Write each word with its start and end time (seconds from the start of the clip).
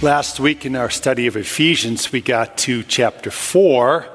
Last 0.00 0.38
week 0.38 0.64
in 0.64 0.76
our 0.76 0.90
study 0.90 1.26
of 1.26 1.36
Ephesians, 1.36 2.12
we 2.12 2.20
got 2.20 2.56
to 2.58 2.84
chapter 2.84 3.32
4, 3.32 4.06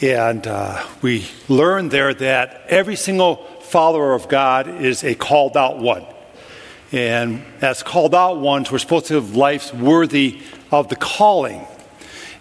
and 0.00 0.46
uh, 0.46 0.82
we 1.02 1.26
learned 1.46 1.90
there 1.90 2.14
that 2.14 2.62
every 2.68 2.96
single 2.96 3.36
follower 3.60 4.14
of 4.14 4.30
God 4.30 4.66
is 4.66 5.04
a 5.04 5.14
called 5.14 5.58
out 5.58 5.78
one. 5.78 6.06
And 6.90 7.44
as 7.60 7.82
called 7.82 8.14
out 8.14 8.38
ones, 8.38 8.72
we're 8.72 8.78
supposed 8.78 9.08
to 9.08 9.16
live 9.16 9.36
lives 9.36 9.74
worthy 9.74 10.40
of 10.70 10.88
the 10.88 10.96
calling. 10.96 11.66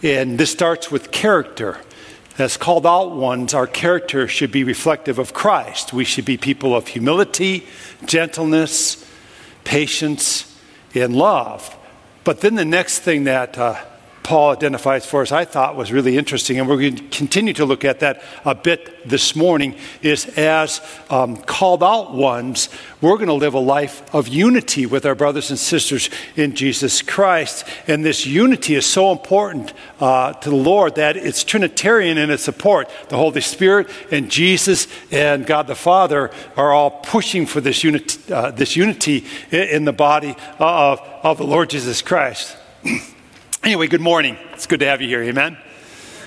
And 0.02 0.38
this 0.38 0.50
starts 0.50 0.90
with 0.90 1.12
character. 1.12 1.82
As 2.38 2.56
called 2.56 2.86
out 2.86 3.12
ones, 3.12 3.54
our 3.54 3.68
character 3.68 4.26
should 4.26 4.54
be 4.54 4.64
reflective 4.64 5.20
of 5.20 5.34
Christ. 5.34 5.92
We 5.92 6.06
should 6.06 6.24
be 6.24 6.38
people 6.38 6.74
of 6.74 6.88
humility, 6.88 7.68
gentleness, 8.06 9.06
patience, 9.66 10.58
and 10.96 11.14
love. 11.14 11.76
But 12.30 12.42
then 12.42 12.54
the 12.54 12.64
next 12.64 13.00
thing 13.00 13.24
that 13.24 13.58
uh, 13.58 13.84
Paul 14.30 14.52
identifies 14.52 15.08
for 15.08 15.24
us, 15.24 15.32
I 15.32 15.44
thought 15.44 15.76
was 15.76 15.92
really 15.92 16.16
interesting, 16.16 16.60
and 16.60 16.70
we're 16.70 16.80
going 16.80 16.98
to 16.98 17.04
continue 17.18 17.52
to 17.54 17.66
look 17.66 17.84
at 17.84 18.02
that 18.02 18.22
a 18.46 18.54
bit 18.54 19.10
this 19.10 19.36
morning, 19.36 19.76
is 20.04 20.28
as 20.38 20.82
um, 21.10 21.36
called 21.36 21.82
out 21.82 22.14
ones, 22.14 22.70
we're 23.02 23.16
going 23.16 23.30
to 23.30 23.34
live 23.34 23.56
a 23.56 23.60
life 23.60 24.04
of 24.14 24.28
unity 24.28 24.86
with 24.86 25.04
our 25.08 25.16
brothers 25.16 25.50
and 25.50 25.58
sisters 25.58 26.12
in 26.36 26.54
Jesus 26.54 27.02
Christ. 27.02 27.66
And 27.88 28.06
this 28.06 28.28
unity 28.28 28.76
is 28.76 28.86
so 28.86 29.12
important 29.12 29.74
uh, 30.00 30.34
to 30.34 30.52
the 30.52 30.56
Lord 30.56 30.94
that 30.94 31.18
it's 31.18 31.44
Trinitarian 31.44 32.20
in 32.20 32.30
its 32.30 32.44
support. 32.44 32.88
The 33.10 33.18
Holy 33.18 33.42
Spirit 33.42 33.90
and 34.12 34.30
Jesus 34.30 34.88
and 35.10 35.44
God 35.44 35.66
the 35.66 35.74
Father 35.74 36.30
are 36.56 36.72
all 36.72 36.92
pushing 36.92 37.48
for 37.48 37.62
this 37.62 37.84
unity, 37.84 38.32
uh, 38.32 38.52
this 38.52 38.76
unity 38.76 39.26
in 39.50 39.86
the 39.86 39.92
body 39.92 40.36
of, 40.60 41.02
of 41.24 41.40
the 41.40 41.48
Lord 41.48 41.72
Jesus 41.72 42.04
Christ. 42.04 42.56
Anyway, 43.62 43.88
good 43.88 44.00
morning. 44.00 44.38
It's 44.54 44.66
good 44.66 44.80
to 44.80 44.86
have 44.86 45.02
you 45.02 45.10
here. 45.10 45.22
Amen. 45.22 45.58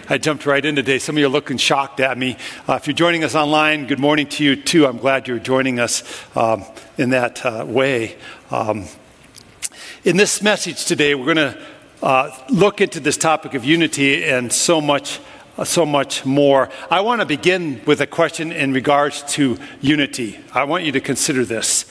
I 0.07 0.19
jumped 0.19 0.45
right 0.45 0.63
in 0.63 0.77
today. 0.77 0.99
Some 0.99 1.17
of 1.17 1.21
you 1.21 1.27
are 1.27 1.31
looking 1.31 1.57
shocked 1.57 1.99
at 1.99 2.19
me. 2.19 2.37
Uh, 2.69 2.75
if 2.75 2.87
you're 2.87 2.93
joining 2.93 3.25
us 3.25 3.35
online, 3.35 3.87
good 3.87 3.99
morning 3.99 4.27
to 4.27 4.45
you 4.45 4.55
too. 4.55 4.87
I'm 4.87 4.99
glad 4.99 5.27
you're 5.27 5.39
joining 5.39 5.81
us 5.81 6.05
um, 6.37 6.63
in 6.99 7.09
that 7.11 7.45
uh, 7.45 7.65
way. 7.67 8.19
Um, 8.51 8.85
in 10.05 10.19
this 10.19 10.43
message 10.43 10.85
today, 10.85 11.15
we're 11.15 11.35
going 11.35 11.55
to 11.55 11.67
uh, 12.03 12.39
look 12.51 12.83
into 12.83 13.01
this 13.01 13.17
topic 13.17 13.55
of 13.55 13.65
unity 13.65 14.25
and 14.25 14.53
so 14.53 14.83
much, 14.83 15.19
uh, 15.57 15.65
so 15.65 15.87
much 15.87 16.27
more. 16.27 16.69
I 16.91 17.01
want 17.01 17.23
to 17.23 17.27
begin 17.27 17.81
with 17.87 18.03
a 18.03 18.07
question 18.07 18.53
in 18.53 18.75
regards 18.75 19.23
to 19.35 19.57
unity. 19.81 20.39
I 20.53 20.65
want 20.65 20.85
you 20.85 20.93
to 20.93 21.01
consider 21.01 21.47
this. 21.47 21.87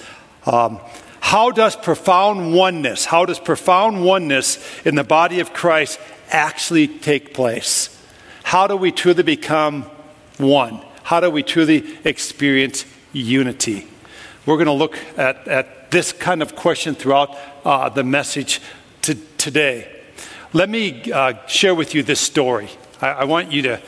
Um, 0.45 0.79
how 1.21 1.51
does 1.51 1.77
profound 1.77 2.53
oneness, 2.53 3.05
how 3.05 3.25
does 3.25 3.39
profound 3.39 4.03
oneness 4.03 4.59
in 4.83 4.95
the 4.95 5.03
body 5.03 5.39
of 5.39 5.53
Christ 5.53 5.99
actually 6.29 6.87
take 6.87 7.33
place? 7.33 7.97
How 8.43 8.67
do 8.67 8.75
we 8.75 8.91
truly 8.91 9.23
become 9.23 9.83
one? 10.37 10.83
How 11.03 11.21
do 11.21 11.29
we 11.29 11.43
truly 11.43 11.97
experience 12.03 12.85
unity? 13.13 13.87
We're 14.45 14.57
going 14.57 14.65
to 14.65 14.73
look 14.73 14.97
at, 15.17 15.47
at 15.47 15.91
this 15.91 16.11
kind 16.11 16.41
of 16.41 16.55
question 16.55 16.95
throughout 16.95 17.37
uh, 17.63 17.89
the 17.89 18.03
message 18.03 18.59
to, 19.03 19.15
today. 19.37 20.01
Let 20.51 20.69
me 20.69 21.11
uh, 21.11 21.45
share 21.47 21.75
with 21.75 21.95
you 21.95 22.03
this 22.03 22.19
story. 22.19 22.69
I, 23.01 23.07
I 23.09 23.23
want 23.23 23.51
you 23.51 23.61
to 23.61 23.81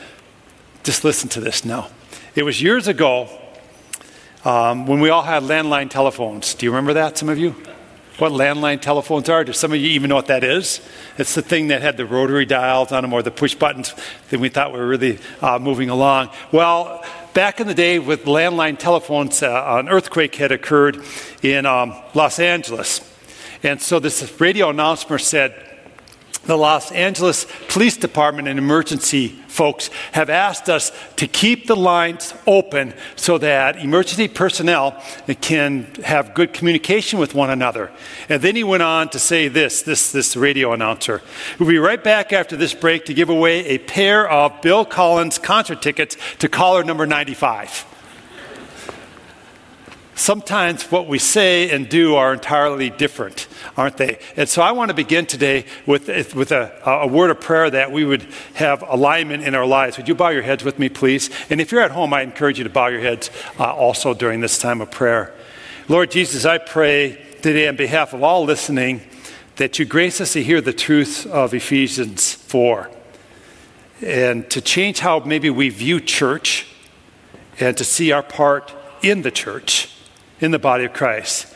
just 0.82 1.04
listen 1.04 1.28
to 1.30 1.40
this 1.40 1.64
now. 1.64 1.90
It 2.34 2.44
was 2.44 2.62
years 2.62 2.88
ago 2.88 3.28
um, 4.44 4.86
when 4.86 5.00
we 5.00 5.10
all 5.10 5.22
had 5.22 5.42
landline 5.44 5.88
telephones. 5.88 6.54
Do 6.54 6.66
you 6.66 6.70
remember 6.70 6.94
that, 6.94 7.16
some 7.16 7.28
of 7.28 7.38
you? 7.38 7.54
What 8.18 8.30
landline 8.30 8.80
telephones 8.80 9.28
are? 9.28 9.42
Do 9.42 9.52
some 9.52 9.72
of 9.72 9.78
you 9.80 9.88
even 9.88 10.08
know 10.08 10.14
what 10.14 10.26
that 10.26 10.44
is? 10.44 10.80
It's 11.18 11.34
the 11.34 11.42
thing 11.42 11.68
that 11.68 11.82
had 11.82 11.96
the 11.96 12.06
rotary 12.06 12.46
dials 12.46 12.92
on 12.92 13.02
them 13.02 13.12
or 13.12 13.22
the 13.22 13.32
push 13.32 13.56
buttons 13.56 13.92
that 14.30 14.38
we 14.38 14.48
thought 14.48 14.72
we 14.72 14.78
were 14.78 14.86
really 14.86 15.18
uh, 15.40 15.58
moving 15.58 15.90
along. 15.90 16.30
Well, 16.52 17.04
back 17.32 17.58
in 17.58 17.66
the 17.66 17.74
day 17.74 17.98
with 17.98 18.24
landline 18.24 18.78
telephones, 18.78 19.42
uh, 19.42 19.80
an 19.80 19.88
earthquake 19.88 20.36
had 20.36 20.52
occurred 20.52 21.02
in 21.42 21.66
um, 21.66 21.92
Los 22.14 22.38
Angeles. 22.38 23.00
And 23.64 23.82
so 23.82 23.98
this 23.98 24.40
radio 24.40 24.70
announcer 24.70 25.18
said, 25.18 25.73
the 26.46 26.56
Los 26.56 26.92
Angeles 26.92 27.46
Police 27.68 27.96
Department 27.96 28.48
and 28.48 28.58
emergency 28.58 29.28
folks 29.54 29.88
have 30.12 30.28
asked 30.28 30.68
us 30.68 30.90
to 31.16 31.28
keep 31.28 31.66
the 31.66 31.76
lines 31.76 32.34
open 32.46 32.92
so 33.14 33.38
that 33.38 33.76
emergency 33.76 34.26
personnel 34.26 35.00
can 35.40 35.84
have 36.04 36.34
good 36.34 36.52
communication 36.52 37.18
with 37.18 37.34
one 37.34 37.50
another. 37.50 37.90
And 38.28 38.42
then 38.42 38.56
he 38.56 38.64
went 38.64 38.82
on 38.82 39.08
to 39.10 39.18
say 39.18 39.48
this, 39.48 39.82
this, 39.82 40.10
this 40.10 40.36
radio 40.36 40.72
announcer. 40.72 41.22
We'll 41.58 41.68
be 41.68 41.78
right 41.78 42.02
back 42.02 42.32
after 42.32 42.56
this 42.56 42.74
break 42.74 43.04
to 43.06 43.14
give 43.14 43.28
away 43.28 43.66
a 43.66 43.78
pair 43.78 44.28
of 44.28 44.60
Bill 44.60 44.84
Collins 44.84 45.38
concert 45.38 45.80
tickets 45.80 46.16
to 46.40 46.48
caller 46.48 46.82
number 46.82 47.06
95 47.06 47.93
sometimes 50.14 50.90
what 50.90 51.08
we 51.08 51.18
say 51.18 51.70
and 51.70 51.88
do 51.88 52.14
are 52.14 52.32
entirely 52.32 52.90
different, 52.90 53.48
aren't 53.76 53.96
they? 53.96 54.18
And 54.36 54.48
so 54.48 54.62
I 54.62 54.72
want 54.72 54.90
to 54.90 54.94
begin 54.94 55.26
today 55.26 55.64
with, 55.86 56.08
with 56.34 56.52
a, 56.52 56.72
a, 56.84 57.06
word 57.06 57.30
of 57.30 57.40
prayer 57.40 57.70
that 57.70 57.92
we 57.92 58.04
would 58.04 58.26
have 58.54 58.82
alignment 58.82 59.44
in 59.44 59.54
our 59.54 59.66
lives. 59.66 59.96
Would 59.96 60.08
you 60.08 60.14
bow 60.14 60.28
your 60.28 60.42
heads 60.42 60.64
with 60.64 60.78
me, 60.78 60.88
please? 60.88 61.30
And 61.50 61.60
if 61.60 61.72
you're 61.72 61.82
at 61.82 61.90
home, 61.90 62.12
I 62.12 62.22
encourage 62.22 62.58
you 62.58 62.64
to 62.64 62.70
bow 62.70 62.86
your 62.88 63.00
heads 63.00 63.30
uh, 63.58 63.72
also 63.72 64.14
during 64.14 64.40
this 64.40 64.58
time 64.58 64.80
of 64.80 64.90
prayer. 64.90 65.34
Lord 65.88 66.10
Jesus, 66.10 66.44
I 66.44 66.58
pray 66.58 67.22
today 67.42 67.68
on 67.68 67.76
behalf 67.76 68.12
of 68.12 68.22
all 68.22 68.44
listening 68.44 69.02
that 69.56 69.78
you 69.78 69.84
grace 69.84 70.20
us 70.20 70.32
to 70.32 70.42
hear 70.42 70.60
the 70.60 70.72
truth 70.72 71.26
of 71.26 71.54
Ephesians 71.54 72.32
4 72.32 72.90
and 74.02 74.48
to 74.50 74.60
change 74.60 75.00
how 75.00 75.20
maybe 75.20 75.50
we 75.50 75.68
view 75.68 76.00
church 76.00 76.66
and 77.60 77.76
to 77.76 77.84
see 77.84 78.10
our 78.10 78.22
part 78.22 78.72
in 79.02 79.22
the 79.22 79.30
church 79.30 79.93
in 80.40 80.50
the 80.50 80.58
body 80.58 80.84
of 80.84 80.92
Christ. 80.92 81.54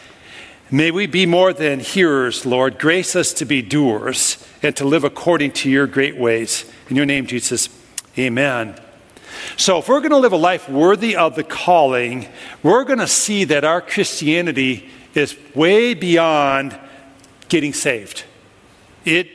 May 0.71 0.91
we 0.91 1.07
be 1.07 1.25
more 1.25 1.53
than 1.53 1.81
hearers, 1.81 2.45
Lord. 2.45 2.79
Grace 2.79 3.17
us 3.17 3.33
to 3.35 3.47
be 3.47 3.63
doers 3.63 4.47
and 4.63 4.77
to 4.77 4.85
live 4.85 5.03
according 5.03 5.53
to 5.53 5.71
your 5.71 5.87
great 5.87 6.17
ways. 6.17 6.71
In 6.91 6.97
your 6.97 7.07
name, 7.07 7.27
Jesus, 7.27 7.69
amen. 8.19 8.79
So, 9.57 9.79
if 9.79 9.89
we're 9.89 10.01
going 10.01 10.11
to 10.11 10.19
live 10.19 10.33
a 10.33 10.37
life 10.37 10.69
worthy 10.69 11.17
of 11.17 11.37
the 11.37 11.45
calling, 11.45 12.27
we're 12.63 12.85
going 12.85 12.99
to 12.99 13.07
see 13.07 13.45
that 13.45 13.65
our 13.65 13.81
Christianity 13.81 14.91
is 15.15 15.37
way 15.55 15.95
beyond 15.95 16.79
getting 17.49 17.73
saved. 17.73 18.25
It 19.05 19.29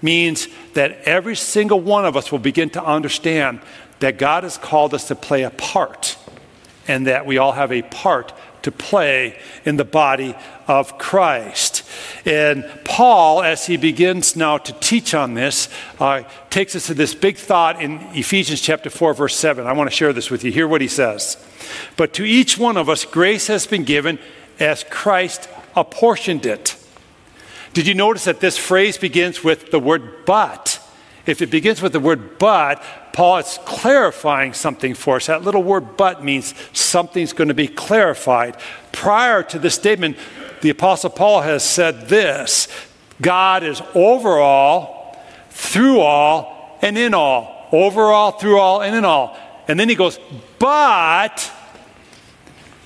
means 0.00 0.48
that 0.74 1.02
every 1.02 1.36
single 1.36 1.80
one 1.80 2.06
of 2.06 2.16
us 2.16 2.32
will 2.32 2.38
begin 2.38 2.70
to 2.70 2.84
understand 2.84 3.60
that 4.00 4.16
God 4.16 4.44
has 4.44 4.56
called 4.56 4.94
us 4.94 5.08
to 5.08 5.14
play 5.14 5.42
a 5.42 5.50
part 5.50 6.16
and 6.86 7.06
that 7.06 7.26
we 7.26 7.36
all 7.36 7.52
have 7.52 7.72
a 7.72 7.82
part 7.82 8.32
to 8.62 8.72
play 8.72 9.38
in 9.64 9.76
the 9.76 9.84
body 9.84 10.34
of 10.66 10.98
Christ. 10.98 11.82
And 12.24 12.68
Paul, 12.84 13.42
as 13.42 13.66
he 13.66 13.76
begins 13.76 14.36
now 14.36 14.58
to 14.58 14.72
teach 14.74 15.14
on 15.14 15.34
this, 15.34 15.68
uh, 15.98 16.24
takes 16.50 16.76
us 16.76 16.86
to 16.86 16.94
this 16.94 17.14
big 17.14 17.36
thought 17.36 17.80
in 17.82 18.00
Ephesians 18.12 18.60
chapter 18.60 18.90
4, 18.90 19.14
verse 19.14 19.36
7. 19.36 19.66
I 19.66 19.72
want 19.72 19.90
to 19.90 19.96
share 19.96 20.12
this 20.12 20.30
with 20.30 20.44
you. 20.44 20.52
Hear 20.52 20.68
what 20.68 20.80
he 20.80 20.88
says. 20.88 21.36
But 21.96 22.12
to 22.14 22.24
each 22.24 22.58
one 22.58 22.76
of 22.76 22.88
us, 22.88 23.04
grace 23.04 23.46
has 23.46 23.66
been 23.66 23.84
given 23.84 24.18
as 24.58 24.84
Christ 24.84 25.48
apportioned 25.76 26.46
it. 26.46 26.76
Did 27.72 27.86
you 27.86 27.94
notice 27.94 28.24
that 28.24 28.40
this 28.40 28.58
phrase 28.58 28.98
begins 28.98 29.44
with 29.44 29.70
the 29.70 29.78
word 29.78 30.24
but? 30.26 30.80
If 31.26 31.42
it 31.42 31.50
begins 31.50 31.82
with 31.82 31.92
the 31.92 32.00
word 32.00 32.38
but, 32.38 32.82
Paul 33.18 33.38
is 33.38 33.58
clarifying 33.64 34.52
something 34.52 34.94
for 34.94 35.16
us. 35.16 35.26
That 35.26 35.42
little 35.42 35.64
word 35.64 35.96
but 35.96 36.22
means 36.22 36.54
something's 36.72 37.32
going 37.32 37.48
to 37.48 37.54
be 37.54 37.66
clarified. 37.66 38.56
Prior 38.92 39.42
to 39.42 39.58
this 39.58 39.74
statement, 39.74 40.16
the 40.60 40.70
Apostle 40.70 41.10
Paul 41.10 41.40
has 41.40 41.64
said 41.64 42.08
this 42.08 42.68
God 43.20 43.64
is 43.64 43.82
over 43.92 44.38
all, 44.38 45.20
through 45.50 45.98
all, 45.98 46.78
and 46.80 46.96
in 46.96 47.12
all. 47.12 47.68
Over 47.72 48.02
all, 48.02 48.30
through 48.30 48.60
all, 48.60 48.82
and 48.82 48.94
in 48.94 49.04
all. 49.04 49.36
And 49.66 49.80
then 49.80 49.88
he 49.88 49.96
goes, 49.96 50.20
but 50.60 51.52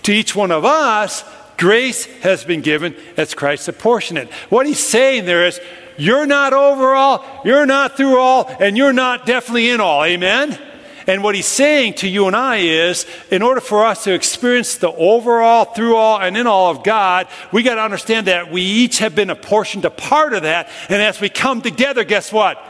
to 0.05 0.15
each 0.15 0.35
one 0.35 0.51
of 0.51 0.65
us, 0.65 1.25
grace 1.59 2.07
has 2.23 2.43
been 2.43 2.63
given 2.63 2.97
as 3.19 3.35
Christ 3.35 3.69
apportioned 3.69 4.31
What 4.49 4.65
he's 4.65 4.83
saying 4.83 5.27
there 5.27 5.47
is, 5.47 5.61
you're 5.97 6.27
not 6.27 6.53
over 6.53 6.95
all, 6.95 7.25
you're 7.45 7.67
not 7.67 7.97
through 7.97 8.19
all, 8.19 8.47
and 8.61 8.77
you're 8.77 8.93
not 8.93 9.27
definitely 9.27 9.71
in 9.71 9.81
all. 9.81 10.05
Amen? 10.05 10.59
And 11.07 11.23
what 11.23 11.35
he's 11.35 11.47
saying 11.47 11.95
to 11.95 12.09
you 12.09 12.27
and 12.27 12.37
I 12.37 12.59
is 12.59 13.07
in 13.31 13.43
order 13.43 13.61
for 13.61 13.85
us 13.85 14.05
to 14.05 14.15
experience 14.15 14.77
the 14.77 14.93
overall, 14.93 15.65
through 15.65 15.97
all, 15.97 16.21
and 16.21 16.37
in 16.37 16.47
all 16.47 16.71
of 16.71 16.85
God, 16.85 17.27
we 17.53 17.63
got 17.63 17.75
to 17.77 17.83
understand 17.83 18.29
that 18.29 18.51
we 18.53 18.63
each 18.63 18.99
have 18.99 19.15
been 19.15 19.31
apportioned 19.31 19.85
a 19.85 19.91
part 19.91 20.33
of 20.33 20.43
that. 20.43 20.69
And 20.89 21.03
as 21.03 21.21
we 21.21 21.29
come 21.29 21.61
together, 21.61 22.05
guess 22.05 22.33
what? 22.33 22.63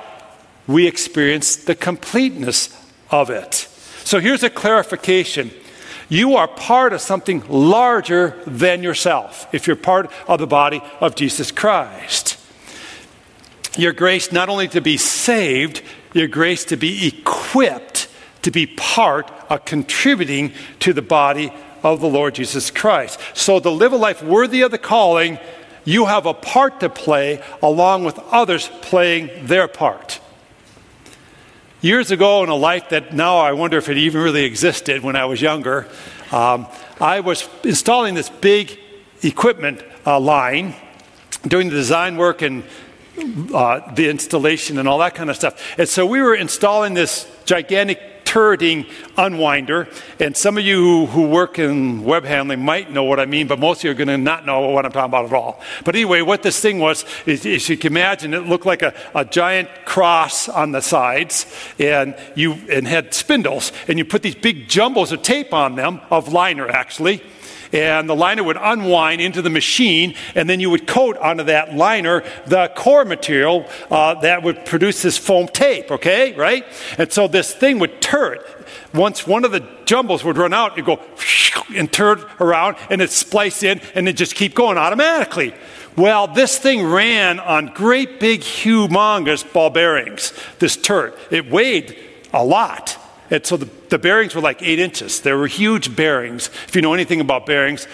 We 0.67 0.87
experience 0.87 1.57
the 1.57 1.75
completeness 1.75 2.71
of 3.11 3.29
it. 3.29 3.55
So 4.05 4.19
here's 4.19 4.43
a 4.43 4.51
clarification. 4.51 5.51
You 6.09 6.37
are 6.37 6.49
part 6.49 6.93
of 6.93 7.01
something 7.01 7.43
larger 7.49 8.41
than 8.47 8.83
yourself 8.83 9.47
if 9.53 9.67
you're 9.67 9.77
part 9.77 10.11
of 10.27 10.41
the 10.41 10.47
body 10.47 10.83
of 11.01 11.15
Jesus 11.15 11.51
Christ. 11.51 12.39
Your 13.77 13.93
grace 13.93 14.33
not 14.33 14.49
only 14.49 14.69
to 14.69 14.81
be 14.81 14.97
saved, 14.97 15.83
your 16.13 16.29
grace 16.29 16.65
to 16.67 16.77
be 16.77 17.07
equipped 17.07 18.09
to 18.43 18.51
be 18.51 18.67
part 18.67 19.31
of 19.49 19.65
contributing 19.65 20.53
to 20.81 20.93
the 20.93 21.03
body 21.03 21.53
of 21.83 22.01
the 22.01 22.09
Lord 22.09 22.35
Jesus 22.35 22.71
Christ. 22.71 23.19
So, 23.35 23.59
to 23.59 23.71
live 23.71 23.93
a 23.93 23.97
life 23.97 24.23
worthy 24.23 24.63
of 24.63 24.71
the 24.71 24.79
calling, 24.79 25.39
you 25.85 26.07
have 26.07 26.27
a 26.27 26.35
part 26.35 26.81
to 26.81 26.89
play 26.89 27.43
along 27.63 28.05
with 28.05 28.19
others 28.31 28.69
playing 28.83 29.47
their 29.47 29.67
part. 29.67 30.21
Years 31.81 32.13
ago, 32.13 32.45
in 32.45 32.49
a 32.49 32.55
life 32.55 32.91
that 32.91 33.13
now 33.13 33.39
I 33.39 33.53
wonder 33.53 33.77
if 33.79 33.89
it 33.89 33.97
even 33.97 34.23
really 34.23 34.45
existed 34.45 35.03
when 35.03 35.17
I 35.17 35.25
was 35.25 35.41
younger, 35.41 35.89
um, 36.31 36.69
I 37.01 37.21
was 37.21 37.49
installing 37.65 38.15
this 38.15 38.31
big 38.31 38.79
equipment 39.23 39.83
uh, 40.07 40.21
line, 40.21 40.75
doing 41.47 41.69
the 41.69 41.75
design 41.75 42.17
work 42.17 42.43
and 42.43 42.63
uh, 43.55 43.93
the 43.95 44.09
installation 44.09 44.79
and 44.79 44.89
all 44.89 44.99
that 44.99 45.15
kind 45.15 45.31
of 45.31 45.37
stuff. 45.37 45.79
And 45.79 45.89
so 45.89 46.07
we 46.07 46.21
were 46.21 46.35
installing 46.35 46.95
this 46.95 47.29
gigantic 47.45 48.01
turreting 48.33 48.85
unwinder. 49.19 49.87
And 50.19 50.35
some 50.35 50.57
of 50.57 50.65
you 50.65 51.05
who, 51.05 51.07
who, 51.07 51.29
work 51.29 51.59
in 51.59 52.03
web 52.03 52.25
handling 52.25 52.65
might 52.65 52.91
know 52.91 53.05
what 53.05 53.21
I 53.21 53.27
mean, 53.27 53.47
but 53.47 53.59
most 53.59 53.81
of 53.81 53.85
you 53.85 53.91
are 53.91 53.95
going 53.95 54.09
to 54.09 54.17
not 54.17 54.47
know 54.47 54.71
what 54.71 54.87
I'm 54.87 54.93
talking 54.93 55.11
about 55.11 55.27
at 55.27 55.35
all. 55.35 55.61
But 55.85 55.95
anyway, 55.95 56.23
what 56.23 56.43
this 56.43 56.59
thing 56.59 56.79
was, 56.79 57.05
is, 57.27 57.45
is 57.45 57.69
you 57.69 57.77
can 57.77 57.93
imagine, 57.93 58.33
it 58.33 58.47
looked 58.47 58.65
like 58.65 58.81
a, 58.81 58.95
a 59.15 59.27
giant 59.27 59.69
cross 59.85 60.49
on 60.49 60.73
the 60.73 60.81
sides, 60.81 61.45
and 61.79 62.17
you 62.35 62.55
and 62.71 62.89
had 62.89 63.13
spindles, 63.13 63.71
and 63.87 63.99
you 63.99 64.07
put 64.07 64.23
these 64.23 64.35
big 64.35 64.67
jumbles 64.67 65.13
of 65.13 65.21
tape 65.21 65.53
on 65.53 65.75
them, 65.75 66.01
of 66.11 66.33
liner 66.33 66.67
actually 66.69 67.23
and 67.73 68.09
the 68.09 68.17
liner 68.17 68.45
would 68.45 68.59
unwind 68.61 69.21
into 69.21 69.43
the 69.43 69.51
machine, 69.51 70.15
and 70.35 70.49
then 70.49 70.61
you 70.61 70.71
would 70.71 70.87
coat 70.87 71.17
onto 71.17 71.45
that 71.45 71.75
liner 71.75 72.23
the 72.47 72.71
core 72.77 73.05
material 73.05 73.67
uh, 73.91 74.15
that 74.21 74.43
would 74.43 74.65
produce 74.65 75.03
this 75.03 75.19
foam 75.19 75.49
tape, 75.49 75.91
okay, 75.91 76.35
right? 76.35 76.65
And 76.99 77.11
so 77.13 77.29
this 77.29 77.55
thing 77.55 77.79
would 77.79 78.01
turret. 78.01 78.43
Once 78.95 79.27
one 79.27 79.45
of 79.45 79.53
the 79.53 79.67
jumbles 79.87 80.23
would 80.25 80.37
run 80.37 80.53
out, 80.53 80.73
it'd 80.73 80.85
go 80.85 81.01
and 81.75 81.93
turn 81.93 82.25
around, 82.41 82.77
and 82.91 83.01
it'd 83.01 83.13
splice 83.13 83.63
in, 83.63 83.81
and 83.95 84.07
it'd 84.07 84.17
just 84.17 84.35
keep 84.35 84.55
going 84.55 84.79
automatically. 84.79 85.55
Well, 85.97 86.27
this 86.27 86.59
thing 86.59 86.87
ran 86.87 87.39
on 87.39 87.67
great 87.75 88.19
big, 88.19 88.41
humongous 88.41 89.51
ball 89.51 89.71
bearings, 89.71 90.33
this 90.59 90.77
turret. 90.77 91.19
It 91.31 91.51
weighed 91.51 91.99
a 92.33 92.45
lot. 92.45 92.99
And 93.33 93.47
so 93.47 93.57
the, 93.57 93.69
the 93.89 93.99
bearings 93.99 94.35
were 94.35 94.43
like 94.43 94.63
eight 94.63 94.79
inches. 94.79 95.23
They 95.23 95.33
were 95.33 95.47
huge 95.47 95.97
bearings. 95.97 96.51
If 96.69 96.77
you 96.77 96.83
know 96.83 96.93
anything 96.93 97.19
about 97.19 97.47
bearings, 97.47 97.89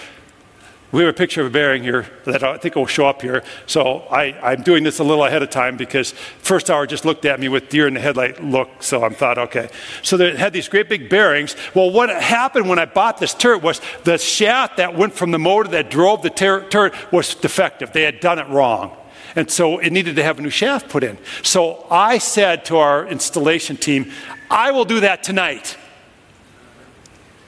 we 0.91 1.05
have 1.05 1.15
a 1.15 1.17
picture 1.17 1.43
of 1.43 1.47
a 1.47 1.51
bearing 1.51 1.85
here 1.85 2.07
that 2.25 2.43
I 2.43 2.57
think 2.57 2.75
will 2.75 2.87
show 2.87 3.07
up 3.07 3.23
here. 3.23 3.45
So 3.67 3.99
I, 4.11 4.55
am 4.55 4.63
doing 4.65 4.83
this 4.83 4.99
a 4.99 5.05
little 5.05 5.25
ahead 5.25 5.45
of 5.45 5.51
time 5.51 5.77
because 5.77 6.11
first 6.11 6.71
hour 6.71 6.89
just 6.89 7.05
looked 7.05 7.25
at 7.25 7.39
me 7.39 7.49
with 7.49 7.69
deer 7.69 7.87
in 7.87 7.95
the 7.95 8.01
headlight 8.01 8.43
look. 8.43 8.83
So 8.83 9.05
I 9.05 9.11
thought, 9.11 9.39
okay. 9.39 9.69
So 10.03 10.17
they 10.17 10.35
had 10.35 10.53
these 10.53 10.67
great 10.67 10.89
big 10.89 11.09
bearings. 11.09 11.55
Well, 11.73 11.93
what 11.93 12.11
happened 12.11 12.69
when 12.69 12.81
I 12.81 12.87
bought 12.87 13.19
this 13.19 13.33
turret 13.33 13.63
was 13.63 13.81
the 14.03 14.19
shaft 14.19 14.79
that 14.79 14.97
went 14.97 15.15
from 15.15 15.31
the 15.31 15.39
motor 15.39 15.69
that 15.71 15.89
drove 15.89 16.23
the 16.23 16.31
tur- 16.31 16.67
turret 16.69 16.95
was 17.13 17.37
defective. 17.37 17.93
They 17.93 18.03
had 18.03 18.19
done 18.19 18.41
it 18.41 18.49
wrong. 18.49 18.97
And 19.37 19.49
so 19.49 19.79
it 19.79 19.93
needed 19.93 20.17
to 20.17 20.25
have 20.25 20.41
a 20.41 20.43
new 20.43 20.51
shaft 20.51 20.89
put 20.89 21.05
in. 21.05 21.17
So 21.45 21.87
I 21.91 22.19
said 22.19 22.65
to 22.65 22.79
our 22.79 23.07
installation 23.07 23.77
team, 23.77 24.11
I 24.51 24.71
will 24.73 24.85
do 24.85 25.01
that 25.01 25.23
tonight. 25.23 25.77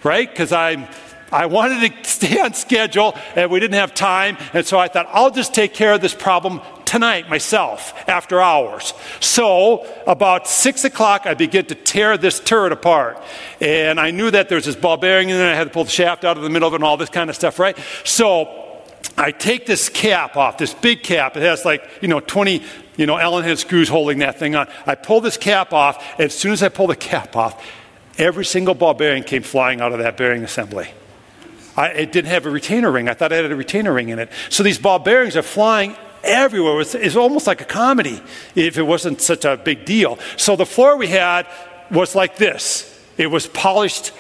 Right? 0.03 0.29
Because 0.31 0.53
I'm 0.53 0.87
I 1.33 1.47
wanted 1.47 1.93
to 1.93 2.05
stay 2.11 2.41
on 2.41 2.55
schedule 2.55 3.17
and 3.37 3.51
we 3.51 3.61
didn't 3.61 3.75
have 3.75 3.95
time. 3.95 4.37
And 4.53 4.67
so 4.67 4.79
I 4.79 4.89
thought, 4.89 5.09
I'll 5.11 5.31
just 5.31 5.55
take 5.55 5.75
care 5.75 5.93
of 5.93 6.01
this 6.01 6.15
problem 6.15 6.61
tonight 6.85 7.31
myself 7.31 7.95
after 8.09 8.41
hours. 8.41 8.95
So 9.21 9.87
about 10.09 10.49
six 10.49 10.85
o'clock, 10.85 11.23
I 11.25 11.35
begin 11.35 11.67
to 11.67 11.77
tear 11.77 12.19
this 12.19 12.41
turret 12.41 12.73
apart. 12.73 13.23
And 13.61 14.01
I 14.01 14.11
knew 14.11 14.31
that 14.31 14.49
there's 14.49 14.65
this 14.65 14.75
ball 14.75 14.97
bearing 14.97 15.31
and 15.31 15.39
then 15.39 15.49
I 15.49 15.55
had 15.55 15.65
to 15.65 15.71
pull 15.71 15.85
the 15.85 15.91
shaft 15.91 16.25
out 16.25 16.37
of 16.37 16.43
the 16.43 16.51
middle 16.51 16.67
of 16.67 16.75
it 16.75 16.77
and 16.77 16.85
all 16.85 16.97
this 16.97 17.11
kind 17.11 17.31
of 17.31 17.37
stuff, 17.37 17.61
right? 17.61 17.79
So 18.05 18.60
I 19.21 19.33
take 19.33 19.67
this 19.67 19.89
cap 19.89 20.37
off, 20.37 20.59
this 20.59 20.73
big 20.73 21.03
cap. 21.03 21.37
It 21.37 21.43
has 21.43 21.65
like, 21.65 21.89
you 22.01 22.09
know, 22.09 22.21
20 22.21 22.63
you 23.01 23.07
know, 23.07 23.17
Allen 23.17 23.45
head 23.45 23.59
screws 23.59 23.89
holding 23.89 24.19
that 24.19 24.39
thing 24.39 24.55
on. 24.55 24.69
I 24.85 24.95
pull 24.95 25.23
this 25.23 25.39
cap 25.39 25.73
off, 25.73 26.05
and 26.19 26.27
as 26.27 26.37
soon 26.37 26.53
as 26.53 26.63
I 26.63 26.69
pull 26.69 26.87
the 26.87 26.95
cap 26.95 27.35
off, 27.35 27.67
every 28.19 28.45
single 28.45 28.75
ball 28.75 28.93
bearing 28.93 29.23
came 29.23 29.43
flying 29.43 29.81
out 29.81 29.93
of 29.93 30.01
that 30.01 30.19
bearing 30.19 30.45
assembly. 30.45 30.91
I, 31.79 31.89
it 31.89 32.13
didn't 32.13 32.31
have 32.31 32.45
a 32.45 32.51
retainer 32.51 32.91
ring. 32.91 33.09
I 33.09 33.15
thought 33.15 33.33
it 33.33 33.43
had 33.43 33.51
a 33.51 33.57
retainer 33.57 33.95
ring 33.95 34.11
in 34.11 34.19
it. 34.19 34.31
So 34.51 34.63
these 34.63 34.79
ball 34.79 34.99
bearings 34.99 35.35
are 35.35 35.43
flying 35.43 35.97
everywhere. 36.23 36.79
It's, 36.83 36.95
it's 36.95 37.17
almost 37.17 37.47
like 37.47 37.63
a 37.63 37.65
comedy 37.65 38.21
if 38.55 38.77
it 38.77 38.83
wasn't 38.83 39.23
such 39.23 39.47
a 39.47 39.57
big 39.57 39.87
deal. 39.87 40.19
So 40.37 40.55
the 40.57 40.67
floor 40.67 40.99
we 40.99 41.07
had 41.07 41.47
was 41.91 42.15
like 42.15 42.37
this. 42.37 42.87
It 43.17 43.29
was 43.29 43.47
polished 43.47 44.13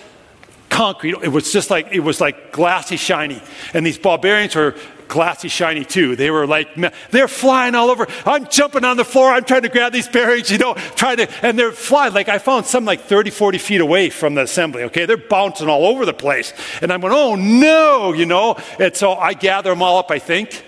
concrete. 0.71 1.17
It 1.23 1.29
was 1.29 1.53
just 1.53 1.69
like 1.69 1.89
it 1.93 2.01
was 2.01 2.21
like 2.21 2.53
glassy 2.53 2.97
shiny. 2.97 3.43
And 3.75 3.85
these 3.85 3.99
ball 3.99 4.17
bearings 4.17 4.55
were 4.55 4.75
glassy 5.11 5.49
shiny 5.49 5.85
too. 5.85 6.17
They 6.17 6.31
were 6.31 6.47
like, 6.47 6.69
they're 7.11 7.29
flying 7.29 7.75
all 7.75 7.91
over. 7.91 8.07
I'm 8.25 8.49
jumping 8.49 8.85
on 8.85 8.97
the 8.97 9.05
floor. 9.05 9.31
I'm 9.31 9.45
trying 9.45 9.63
to 9.63 9.69
grab 9.69 9.93
these 9.93 10.09
bearings, 10.09 10.51
you 10.51 10.59
know, 10.59 10.75
trying 10.95 11.19
to, 11.19 11.29
and 11.45 11.59
they're 11.59 11.73
flying. 11.73 12.15
Like 12.15 12.29
I 12.29 12.39
found 12.39 12.65
some 12.65 12.85
like 12.85 13.03
30, 13.03 13.31
40 13.31 13.59
feet 13.59 13.81
away 13.81 14.09
from 14.09 14.37
the 14.37 14.43
assembly, 14.43 14.85
okay? 14.85 15.05
They're 15.05 15.17
bouncing 15.17 15.69
all 15.69 15.85
over 15.85 16.07
the 16.07 16.15
place. 16.15 16.55
And 16.81 16.93
I'm 16.93 17.01
going, 17.01 17.13
oh 17.13 17.35
no, 17.35 18.13
you 18.13 18.25
know? 18.25 18.57
And 18.79 18.97
so 18.97 19.15
I 19.15 19.35
gather 19.35 19.71
them 19.71 19.83
all 19.83 19.99
up, 19.99 20.11
I 20.11 20.21
think. 20.21 20.65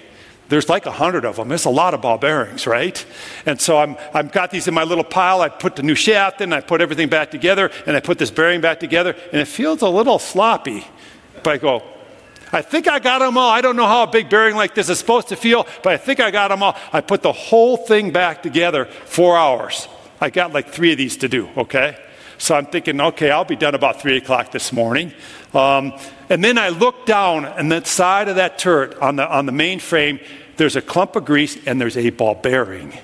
There's 0.52 0.68
like 0.68 0.84
a 0.84 0.92
hundred 0.92 1.24
of 1.24 1.36
them. 1.36 1.48
There's 1.48 1.64
a 1.64 1.70
lot 1.70 1.94
of 1.94 2.02
ball 2.02 2.18
bearings, 2.18 2.66
right? 2.66 3.02
And 3.46 3.58
so 3.58 3.78
I'm, 3.78 3.96
I've 4.12 4.32
got 4.32 4.50
these 4.50 4.68
in 4.68 4.74
my 4.74 4.84
little 4.84 5.02
pile. 5.02 5.40
I 5.40 5.48
put 5.48 5.76
the 5.76 5.82
new 5.82 5.94
shaft 5.94 6.42
in, 6.42 6.52
I 6.52 6.60
put 6.60 6.82
everything 6.82 7.08
back 7.08 7.30
together, 7.30 7.70
and 7.86 7.96
I 7.96 8.00
put 8.00 8.18
this 8.18 8.30
bearing 8.30 8.60
back 8.60 8.78
together, 8.78 9.16
and 9.32 9.40
it 9.40 9.48
feels 9.48 9.80
a 9.80 9.88
little 9.88 10.18
sloppy. 10.18 10.86
But 11.42 11.54
I 11.54 11.56
go, 11.56 11.82
I 12.52 12.60
think 12.60 12.86
I 12.86 12.98
got 12.98 13.20
them 13.20 13.38
all. 13.38 13.48
I 13.48 13.62
don't 13.62 13.76
know 13.76 13.86
how 13.86 14.02
a 14.02 14.06
big 14.06 14.28
bearing 14.28 14.54
like 14.54 14.74
this 14.74 14.90
is 14.90 14.98
supposed 14.98 15.28
to 15.28 15.36
feel, 15.36 15.66
but 15.82 15.94
I 15.94 15.96
think 15.96 16.20
I 16.20 16.30
got 16.30 16.48
them 16.48 16.62
all. 16.62 16.76
I 16.92 17.00
put 17.00 17.22
the 17.22 17.32
whole 17.32 17.78
thing 17.78 18.10
back 18.10 18.42
together 18.42 18.84
four 18.84 19.38
hours. 19.38 19.88
I 20.20 20.28
got 20.28 20.52
like 20.52 20.68
three 20.68 20.92
of 20.92 20.98
these 20.98 21.16
to 21.16 21.30
do, 21.30 21.48
okay? 21.56 21.96
So 22.36 22.54
I'm 22.54 22.66
thinking, 22.66 23.00
okay, 23.00 23.30
I'll 23.30 23.46
be 23.46 23.56
done 23.56 23.74
about 23.74 24.02
three 24.02 24.18
o'clock 24.18 24.50
this 24.50 24.70
morning. 24.70 25.14
Um, 25.54 25.98
and 26.28 26.42
then 26.42 26.58
I 26.58 26.70
look 26.70 27.06
down, 27.06 27.44
and 27.44 27.72
the 27.72 27.84
side 27.84 28.28
of 28.28 28.36
that 28.36 28.58
turret 28.58 28.98
on 28.98 29.16
the, 29.16 29.26
on 29.26 29.46
the 29.46 29.52
main 29.52 29.78
frame, 29.78 30.20
there's 30.56 30.76
a 30.76 30.82
clump 30.82 31.16
of 31.16 31.24
grease 31.24 31.56
and 31.66 31.80
there's 31.80 31.96
a 31.96 32.10
ball 32.10 32.34
bearing. 32.34 32.96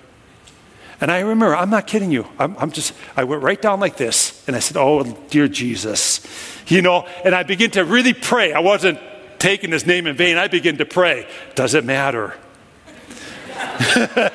And 1.01 1.11
I 1.11 1.21
remember, 1.21 1.55
I'm 1.55 1.71
not 1.71 1.87
kidding 1.87 2.11
you. 2.11 2.27
I'm, 2.39 2.57
I'm, 2.59 2.73
just, 2.73 2.93
I 3.17 3.25
went 3.25 3.43
right 3.43 3.61
down 3.61 3.79
like 3.79 3.97
this, 3.97 4.45
and 4.49 4.57
I 4.57 4.59
said, 4.59 4.77
Oh, 4.77 5.05
dear 5.31 5.47
Jesus. 5.47 6.27
You 6.67 6.83
know, 6.83 7.07
and 7.25 7.35
I 7.35 7.45
began 7.45 7.71
to 7.73 7.85
really 7.85 8.15
pray. 8.15 8.53
I 8.53 8.59
wasn't 8.59 8.99
taking 9.39 9.71
his 9.71 9.87
name 9.87 10.07
in 10.07 10.17
vain, 10.17 10.37
I 10.37 10.49
begin 10.49 10.79
to 10.79 10.85
pray, 10.85 11.29
does 11.55 11.75
it 11.75 11.85
matter? 11.85 12.35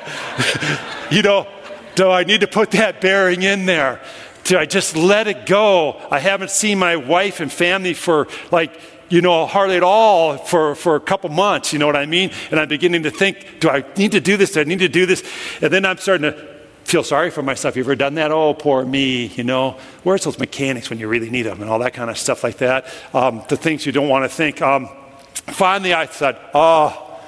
you 1.10 1.22
know, 1.22 1.46
do 1.94 2.10
I 2.10 2.24
need 2.24 2.40
to 2.40 2.46
put 2.46 2.72
that 2.72 3.00
bearing 3.00 3.42
in 3.42 3.66
there? 3.66 4.00
Do 4.44 4.58
I 4.58 4.66
just 4.66 4.96
let 4.96 5.26
it 5.26 5.46
go? 5.46 6.00
I 6.10 6.18
haven't 6.18 6.50
seen 6.50 6.78
my 6.78 6.96
wife 6.96 7.40
and 7.40 7.52
family 7.52 7.94
for 7.94 8.28
like, 8.50 8.78
you 9.08 9.20
know, 9.20 9.46
hardly 9.46 9.76
at 9.76 9.82
all 9.82 10.36
for, 10.36 10.74
for 10.74 10.96
a 10.96 11.00
couple 11.00 11.30
months, 11.30 11.72
you 11.72 11.78
know 11.78 11.86
what 11.86 11.96
I 11.96 12.06
mean? 12.06 12.30
And 12.50 12.60
I'm 12.60 12.68
beginning 12.68 13.02
to 13.04 13.10
think, 13.10 13.60
do 13.60 13.68
I 13.68 13.84
need 13.96 14.12
to 14.12 14.20
do 14.20 14.36
this? 14.36 14.52
Do 14.52 14.60
I 14.60 14.64
need 14.64 14.80
to 14.80 14.88
do 14.88 15.06
this? 15.06 15.22
And 15.60 15.72
then 15.72 15.84
I'm 15.84 15.98
starting 15.98 16.30
to 16.30 16.54
feel 16.84 17.02
sorry 17.02 17.30
for 17.30 17.42
myself. 17.42 17.76
You 17.76 17.82
ever 17.82 17.96
done 17.96 18.14
that? 18.14 18.30
Oh, 18.30 18.54
poor 18.54 18.84
me, 18.84 19.26
you 19.26 19.44
know. 19.44 19.78
Where's 20.02 20.24
those 20.24 20.38
mechanics 20.38 20.90
when 20.90 20.98
you 20.98 21.08
really 21.08 21.30
need 21.30 21.42
them 21.42 21.60
and 21.60 21.70
all 21.70 21.78
that 21.80 21.94
kind 21.94 22.10
of 22.10 22.18
stuff 22.18 22.44
like 22.44 22.58
that? 22.58 22.86
Um, 23.12 23.42
the 23.48 23.56
things 23.56 23.86
you 23.86 23.92
don't 23.92 24.08
want 24.08 24.24
to 24.24 24.28
think. 24.28 24.60
Um, 24.60 24.88
finally, 25.32 25.94
I 25.94 26.06
said, 26.06 26.38
oh, 26.52 27.20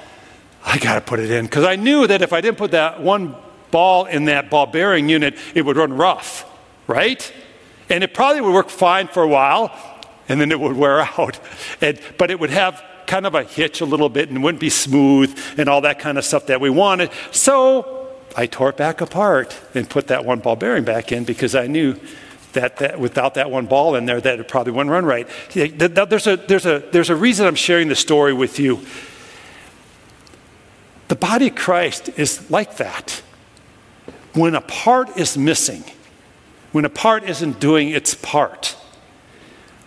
I 0.64 0.78
got 0.78 0.96
to 0.96 1.00
put 1.00 1.20
it 1.20 1.30
in. 1.30 1.46
Because 1.46 1.64
I 1.64 1.76
knew 1.76 2.06
that 2.06 2.22
if 2.22 2.32
I 2.32 2.40
didn't 2.40 2.58
put 2.58 2.72
that 2.72 3.02
one 3.02 3.34
ball 3.70 4.06
in 4.06 4.26
that 4.26 4.50
ball 4.50 4.66
bearing 4.66 5.08
unit, 5.08 5.36
it 5.54 5.62
would 5.62 5.76
run 5.76 5.92
rough, 5.92 6.45
right? 6.86 7.32
And 7.88 8.02
it 8.02 8.14
probably 8.14 8.40
would 8.40 8.54
work 8.54 8.68
fine 8.68 9.08
for 9.08 9.22
a 9.22 9.28
while, 9.28 9.72
and 10.28 10.40
then 10.40 10.50
it 10.50 10.60
would 10.60 10.76
wear 10.76 11.00
out. 11.18 11.38
And, 11.80 12.00
but 12.18 12.30
it 12.30 12.40
would 12.40 12.50
have 12.50 12.82
kind 13.06 13.26
of 13.26 13.34
a 13.34 13.44
hitch 13.44 13.80
a 13.80 13.84
little 13.84 14.08
bit 14.08 14.30
and 14.30 14.42
wouldn't 14.42 14.60
be 14.60 14.70
smooth 14.70 15.38
and 15.56 15.68
all 15.68 15.82
that 15.82 15.98
kind 15.98 16.18
of 16.18 16.24
stuff 16.24 16.46
that 16.46 16.60
we 16.60 16.70
wanted. 16.70 17.10
So 17.30 18.08
I 18.36 18.46
tore 18.46 18.70
it 18.70 18.76
back 18.76 19.00
apart 19.00 19.56
and 19.74 19.88
put 19.88 20.08
that 20.08 20.24
one 20.24 20.40
ball 20.40 20.56
bearing 20.56 20.84
back 20.84 21.12
in 21.12 21.24
because 21.24 21.54
I 21.54 21.68
knew 21.68 21.98
that, 22.52 22.78
that 22.78 22.98
without 22.98 23.34
that 23.34 23.50
one 23.50 23.66
ball 23.66 23.94
in 23.94 24.06
there, 24.06 24.20
that 24.20 24.40
it 24.40 24.48
probably 24.48 24.72
wouldn't 24.72 24.90
run 24.90 25.04
right. 25.04 25.28
There's 25.52 26.26
a, 26.26 26.36
there's, 26.36 26.66
a, 26.66 26.82
there's 26.90 27.10
a 27.10 27.16
reason 27.16 27.46
I'm 27.46 27.54
sharing 27.54 27.88
the 27.88 27.94
story 27.94 28.32
with 28.32 28.58
you. 28.58 28.80
The 31.08 31.16
body 31.16 31.48
of 31.48 31.54
Christ 31.54 32.10
is 32.16 32.50
like 32.50 32.78
that. 32.78 33.22
When 34.34 34.54
a 34.54 34.60
part 34.60 35.16
is 35.16 35.38
missing, 35.38 35.84
when 36.76 36.84
a 36.84 36.90
part 36.90 37.24
isn't 37.24 37.58
doing 37.58 37.88
its 37.88 38.14
part, 38.14 38.76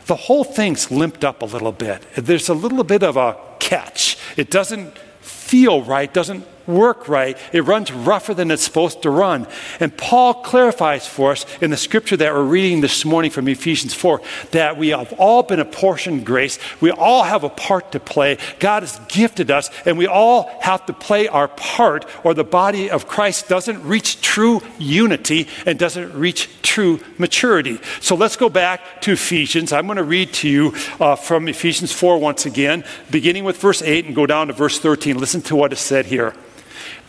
the 0.08 0.16
whole 0.16 0.44
thing's 0.44 0.90
limped 0.90 1.24
up 1.24 1.44
a 1.44 1.46
little 1.46 1.72
bit. 1.72 2.02
There's 2.16 2.50
a 2.50 2.56
little 2.56 2.84
bit 2.84 3.04
of 3.04 3.16
a 3.16 3.38
catch. 3.60 4.18
It 4.38 4.50
doesn't 4.50 4.98
feel 5.22 5.84
right, 5.84 6.12
doesn't 6.12 6.44
work 6.70 7.10
right. 7.10 7.38
It 7.52 7.62
runs 7.62 7.92
rougher 7.92 8.34
than 8.34 8.52
it's 8.52 8.64
supposed 8.64 9.02
to 9.02 9.10
run. 9.10 9.48
And 9.80 9.96
Paul 9.98 10.36
clarifies 10.36 11.08
for 11.08 11.32
us 11.32 11.46
in 11.62 11.72
the 11.72 11.78
scripture 11.78 12.16
that 12.18 12.34
we're 12.34 12.44
reading 12.44 12.82
this 12.82 13.04
morning 13.04 13.32
from 13.32 13.48
Ephesians 13.48 13.94
4 13.94 14.22
that 14.52 14.78
we 14.78 14.90
have 14.90 15.12
all 15.14 15.44
been 15.44 15.60
apportioned 15.60 16.26
grace. 16.26 16.60
We 16.80 16.92
all 16.92 17.24
have 17.24 17.44
a 17.44 17.50
part 17.50 17.92
to 17.94 18.00
play. 18.00 18.38
God 18.60 18.84
has 18.84 19.00
gifted 19.08 19.52
us, 19.52 19.70
and 19.86 19.98
we 19.98 20.08
all 20.08 20.50
have 20.62 20.86
to 20.86 20.94
play 20.94 21.28
our 21.28 21.48
part, 21.48 22.06
or 22.24 22.34
the 22.34 22.44
body 22.44 22.90
of 22.90 23.08
Christ 23.08 23.50
doesn't 23.50 23.84
reach 23.84 24.22
true 24.22 24.62
unity 24.78 25.48
and 25.66 25.80
doesn't 25.80 26.14
reach 26.14 26.50
true 26.62 27.00
maturity. 27.18 27.80
So 28.00 28.16
let's 28.16 28.38
go 28.38 28.50
back 28.50 29.02
to 29.02 29.14
Ephesians. 29.14 29.74
I'm 29.74 29.88
going 29.88 29.98
to 29.98 30.04
read 30.04 30.34
to 30.36 30.50
you 30.50 30.74
uh, 31.00 31.16
from 31.16 31.48
Ephesians 31.48 31.92
4 31.92 32.20
once 32.20 32.46
again, 32.46 32.84
beginning 33.10 33.44
with 33.44 33.58
verse 33.58 33.82
8 33.82 34.06
and 34.06 34.16
go 34.16 34.26
down 34.26 34.48
to 34.48 34.54
verse 34.54 34.80
13. 34.80 35.18
Listen 35.18 35.42
to 35.44 35.56
what 35.56 35.74
is 35.74 35.80
said 35.80 36.06
here. 36.06 36.34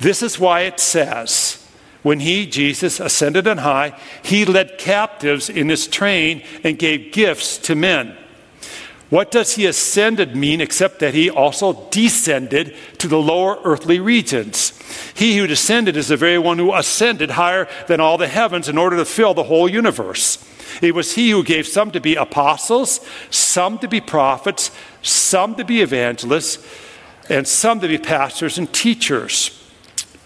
This 0.00 0.22
is 0.22 0.38
why 0.38 0.60
it 0.60 0.80
says, 0.80 1.64
when 2.02 2.20
he, 2.20 2.46
Jesus, 2.46 3.00
ascended 3.00 3.46
on 3.46 3.58
high, 3.58 3.98
he 4.22 4.46
led 4.46 4.78
captives 4.78 5.50
in 5.50 5.68
his 5.68 5.86
train 5.86 6.42
and 6.64 6.78
gave 6.78 7.12
gifts 7.12 7.58
to 7.58 7.74
men. 7.74 8.16
What 9.10 9.30
does 9.30 9.56
he 9.56 9.66
ascended 9.66 10.34
mean 10.34 10.60
except 10.60 11.00
that 11.00 11.14
he 11.14 11.28
also 11.28 11.88
descended 11.90 12.74
to 12.98 13.08
the 13.08 13.20
lower 13.20 13.58
earthly 13.64 14.00
regions? 14.00 14.72
He 15.14 15.36
who 15.36 15.46
descended 15.46 15.96
is 15.96 16.08
the 16.08 16.16
very 16.16 16.38
one 16.38 16.58
who 16.58 16.72
ascended 16.72 17.32
higher 17.32 17.68
than 17.86 18.00
all 18.00 18.16
the 18.16 18.28
heavens 18.28 18.68
in 18.68 18.78
order 18.78 18.96
to 18.96 19.04
fill 19.04 19.34
the 19.34 19.42
whole 19.42 19.68
universe. 19.68 20.38
It 20.80 20.94
was 20.94 21.14
he 21.14 21.30
who 21.30 21.42
gave 21.42 21.66
some 21.66 21.90
to 21.90 22.00
be 22.00 22.14
apostles, 22.14 23.00
some 23.30 23.78
to 23.80 23.88
be 23.88 24.00
prophets, 24.00 24.70
some 25.02 25.56
to 25.56 25.64
be 25.64 25.82
evangelists, 25.82 26.64
and 27.28 27.46
some 27.46 27.80
to 27.80 27.88
be 27.88 27.98
pastors 27.98 28.56
and 28.56 28.72
teachers 28.72 29.59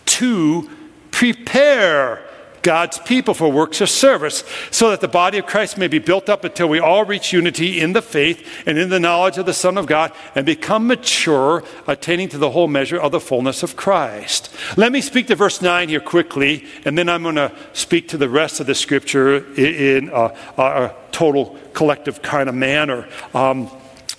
to 0.07 0.71
prepare 1.11 2.23
God's 2.65 2.99
people 2.99 3.35
for 3.35 3.53
works 3.53 3.83
of 3.83 3.91
service, 3.91 4.43
so 4.71 4.91
that 4.91 5.03
the 5.03 5.07
body 5.07 5.39
of 5.39 5.47
Christ 5.47 5.77
may 5.77 5.87
be 5.87 5.99
built 5.99 6.31
up 6.31 6.45
until 6.45 6.67
we 6.67 6.81
all 6.81 7.05
reach 7.05 7.33
unity 7.33 7.79
in 7.79 7.93
the 7.93 8.03
faith 8.03 8.65
and 8.67 8.79
in 8.79 8.89
the 8.89 8.99
knowledge 8.99 9.37
of 9.37 9.45
the 9.45 9.53
Son 9.53 9.77
of 9.77 9.87
God 9.87 10.13
and 10.35 10.47
become 10.47 10.87
mature, 10.87 11.63
attaining 11.87 12.31
to 12.31 12.39
the 12.39 12.51
whole 12.51 12.67
measure 12.67 12.99
of 12.99 13.13
the 13.13 13.21
fullness 13.21 13.63
of 13.63 13.77
Christ. 13.77 14.53
Let 14.79 14.93
me 14.93 15.03
speak 15.03 15.27
to 15.27 15.37
verse 15.37 15.61
9 15.61 15.91
here 15.91 16.01
quickly, 16.01 16.65
and 16.87 16.97
then 16.97 17.09
I'm 17.11 17.23
going 17.23 17.35
to 17.37 17.53
speak 17.75 18.09
to 18.09 18.17
the 18.17 18.31
rest 18.31 18.61
of 18.61 18.67
the 18.67 18.75
scripture 18.75 19.45
in 19.57 20.09
a, 20.09 20.35
a 20.57 20.95
total 21.13 21.59
collective 21.75 22.23
kind 22.23 22.49
of 22.49 22.55
manner. 22.55 23.07
Um, 23.35 23.67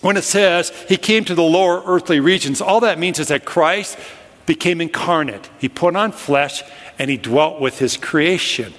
when 0.02 0.18
it 0.18 0.24
says 0.24 0.70
he 0.88 0.98
came 0.98 1.26
to 1.26 1.34
the 1.34 1.42
lower 1.42 1.82
earthly 1.84 2.20
regions, 2.20 2.62
all 2.62 2.82
that 2.82 3.00
means 3.00 3.18
is 3.18 3.30
that 3.30 3.44
Christ 3.44 3.98
became 4.46 4.82
incarnate. 4.82 5.50
He 5.60 5.70
put 5.70 5.96
on 5.96 6.12
flesh 6.12 6.64
and 7.00 7.10
he 7.10 7.18
dwelt 7.18 7.60
with 7.60 7.80
his 7.80 7.98
creation. 7.98 8.74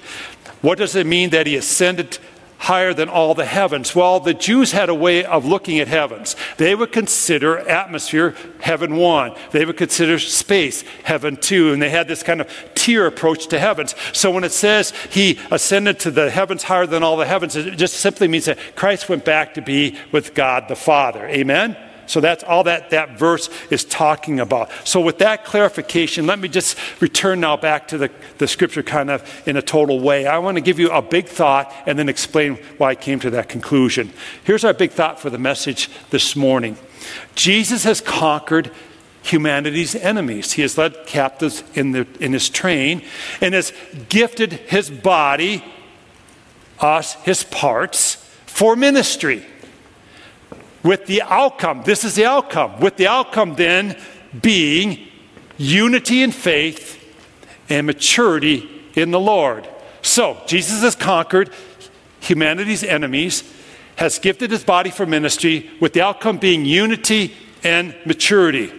What 0.63 0.79
does 0.79 0.97
it 0.97 1.07
mean 1.07 1.31
that 1.31 1.47
he 1.47 1.57
ascended 1.57 2.19
higher 2.59 2.95
than 2.95 3.09
all 3.09 3.35
the 3.35 3.45
heavens? 3.45 3.95
Well, 3.95 4.19
the 4.19 4.35
Jews 4.35 4.73
had 4.73 4.89
a 4.89 4.95
way 4.95 5.25
of 5.25 5.45
looking 5.45 5.79
at 5.79 5.89
heavens. 5.89 6.35
They 6.57 6.75
would 6.75 6.91
consider 6.91 7.59
atmosphere 7.59 8.35
heaven 8.61 8.97
one, 8.97 9.35
they 9.53 9.65
would 9.65 9.77
consider 9.77 10.19
space 10.19 10.83
heaven 11.05 11.37
two, 11.37 11.73
and 11.73 11.83
they 11.83 11.91
had 11.91 12.09
this 12.09 12.23
kind 12.23 12.41
of 12.41 12.51
tier 12.75 13.07
approach 13.07 13.49
to 13.49 13.59
heavens. 13.59 13.95
So 14.13 14.31
when 14.31 14.45
it 14.45 14.53
says 14.53 14.93
he 15.11 15.39
ascended 15.51 16.01
to 16.01 16.11
the 16.11 16.31
heavens 16.31 16.63
higher 16.65 16.87
than 16.87 17.03
all 17.03 17.17
the 17.17 17.27
heavens, 17.27 17.55
it 17.57 17.77
just 17.77 17.95
simply 17.95 18.29
means 18.29 18.47
that 18.47 18.59
Christ 18.75 19.09
went 19.09 19.25
back 19.25 19.55
to 19.55 19.63
be 19.63 19.97
with 20.11 20.35
God 20.35 20.69
the 20.69 20.77
Father. 20.77 21.27
Amen? 21.29 21.77
So 22.07 22.21
that's 22.21 22.45
all 22.45 22.65
that 22.65 22.91
that 22.91 23.19
verse 23.19 23.51
is 23.71 23.85
talking 23.85 24.41
about. 24.41 24.71
So 24.85 25.01
with 25.01 25.19
that 25.19 25.45
clarification, 25.45 26.27
let 26.27 26.39
me 26.39 26.49
just 26.49 26.79
return 27.01 27.41
now 27.41 27.57
back 27.57 27.89
to 27.89 27.99
the, 27.99 28.11
the 28.39 28.49
scripture 28.49 28.83
kind 28.83 29.11
of 29.11 29.23
in 29.47 29.57
a 29.57 29.63
total 29.63 30.01
way. 30.01 30.27
I 30.27 30.39
want 30.39 30.57
to 30.57 30.61
give 30.61 30.79
you 30.79 30.91
a 30.91 31.03
big 31.03 31.29
thought 31.29 31.73
and 31.87 31.99
then 31.99 32.09
explain 32.09 32.57
why 32.79 32.91
I 32.91 32.95
came 32.95 33.21
to 33.21 33.31
that 33.31 33.49
conclusion. 33.49 34.13
Here's 34.45 34.65
our 34.65 34.75
big 34.75 34.93
thought 34.93 35.21
for 35.21 35.31
the 35.31 35.39
message 35.39 35.91
this 36.11 36.37
morning. 36.37 36.77
Jesus 37.35 37.85
has 37.85 38.01
conquered 38.01 38.71
humanity's 39.23 39.95
enemies. 39.95 40.53
He 40.53 40.63
has 40.63 40.79
led 40.79 41.07
captives 41.07 41.65
in, 41.75 41.93
the, 41.93 42.07
in 42.21 42.33
his 42.33 42.49
train 42.49 43.03
and 43.41 43.55
has 43.55 43.73
gifted 44.09 44.53
his 44.53 44.91
body, 44.91 45.65
us, 46.81 47.15
his 47.25 47.43
parts, 47.43 48.17
for 48.47 48.77
ministry 48.77 49.45
with 50.87 51.07
the 51.07 51.21
outcome, 51.23 51.83
this 51.85 52.05
is 52.05 52.15
the 52.15 52.25
outcome, 52.25 52.79
with 52.81 52.97
the 52.97 53.09
outcome 53.09 53.57
then 53.57 54.01
being 54.41 55.09
unity 55.59 56.23
in 56.23 56.31
faith 56.31 57.03
and 57.69 57.87
maturity 57.87 58.71
in 58.95 59.11
the 59.11 59.19
Lord. 59.19 59.69
So, 60.03 60.41
Jesus 60.47 60.83
has 60.83 60.95
conquered 60.95 61.51
humanity's 62.21 62.85
enemies, 62.85 63.43
has 63.97 64.21
gifted 64.21 64.53
his 64.53 64.63
body 64.63 64.91
for 64.91 65.07
ministry, 65.07 65.69
with 65.81 65.93
the 65.93 66.03
outcome 66.03 66.39
being 66.39 66.65
unity 66.65 67.35
and 67.65 67.95
maturity. 68.05 68.73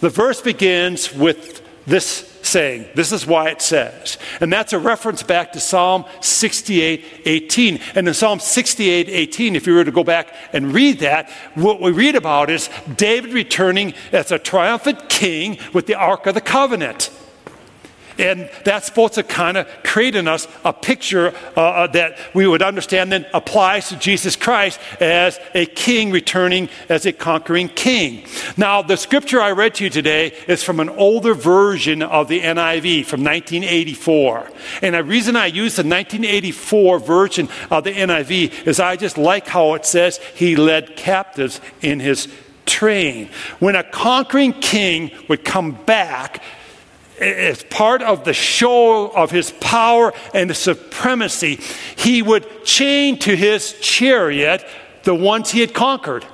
The 0.00 0.10
verse 0.10 0.40
begins 0.40 1.14
with 1.14 1.62
this 1.86 2.33
saying. 2.44 2.86
This 2.94 3.12
is 3.12 3.26
why 3.26 3.50
it 3.50 3.62
says. 3.62 4.18
And 4.40 4.52
that's 4.52 4.72
a 4.72 4.78
reference 4.78 5.22
back 5.22 5.52
to 5.52 5.60
Psalm 5.60 6.04
68 6.20 7.22
18. 7.24 7.80
And 7.94 8.08
in 8.08 8.14
Psalm 8.14 8.40
68 8.40 9.08
18, 9.08 9.56
if 9.56 9.66
you 9.66 9.74
were 9.74 9.84
to 9.84 9.90
go 9.90 10.04
back 10.04 10.34
and 10.52 10.72
read 10.72 11.00
that, 11.00 11.30
what 11.54 11.80
we 11.80 11.92
read 11.92 12.16
about 12.16 12.50
is 12.50 12.70
David 12.96 13.32
returning 13.32 13.94
as 14.12 14.30
a 14.30 14.38
triumphant 14.38 15.08
king 15.08 15.58
with 15.72 15.86
the 15.86 15.94
Ark 15.94 16.26
of 16.26 16.34
the 16.34 16.40
Covenant. 16.40 17.10
And 18.18 18.48
that's 18.64 18.86
supposed 18.86 19.14
to 19.14 19.22
kind 19.22 19.56
of 19.56 19.68
create 19.82 20.14
in 20.14 20.28
us 20.28 20.46
a 20.64 20.72
picture 20.72 21.34
uh, 21.56 21.60
uh, 21.60 21.86
that 21.88 22.18
we 22.32 22.46
would 22.46 22.62
understand 22.62 23.10
then 23.10 23.26
applies 23.34 23.88
to 23.88 23.96
Jesus 23.96 24.36
Christ 24.36 24.78
as 25.00 25.40
a 25.54 25.66
king 25.66 26.10
returning 26.10 26.68
as 26.88 27.06
a 27.06 27.12
conquering 27.12 27.68
king. 27.68 28.24
Now, 28.56 28.82
the 28.82 28.96
scripture 28.96 29.40
I 29.40 29.50
read 29.50 29.74
to 29.76 29.84
you 29.84 29.90
today 29.90 30.32
is 30.46 30.62
from 30.62 30.80
an 30.80 30.88
older 30.90 31.34
version 31.34 32.02
of 32.02 32.28
the 32.28 32.40
NIV 32.40 33.06
from 33.06 33.24
1984. 33.24 34.50
And 34.82 34.94
the 34.94 35.02
reason 35.02 35.36
I 35.36 35.46
use 35.46 35.76
the 35.76 35.82
1984 35.82 36.98
version 37.00 37.48
of 37.70 37.84
the 37.84 37.92
NIV 37.92 38.66
is 38.66 38.78
I 38.78 38.96
just 38.96 39.18
like 39.18 39.48
how 39.48 39.74
it 39.74 39.84
says 39.84 40.18
he 40.34 40.56
led 40.56 40.96
captives 40.96 41.60
in 41.82 42.00
his 42.00 42.28
train. 42.66 43.28
When 43.58 43.76
a 43.76 43.82
conquering 43.82 44.52
king 44.54 45.10
would 45.28 45.44
come 45.44 45.72
back, 45.84 46.42
as 47.24 47.62
part 47.64 48.02
of 48.02 48.24
the 48.24 48.34
show 48.34 49.08
of 49.08 49.30
his 49.30 49.50
power 49.52 50.12
and 50.32 50.54
supremacy, 50.56 51.56
he 51.96 52.22
would 52.22 52.64
chain 52.64 53.18
to 53.20 53.34
his 53.34 53.74
chariot 53.80 54.64
the 55.04 55.14
ones 55.14 55.50
he 55.50 55.60
had 55.60 55.74
conquered. 55.74 56.26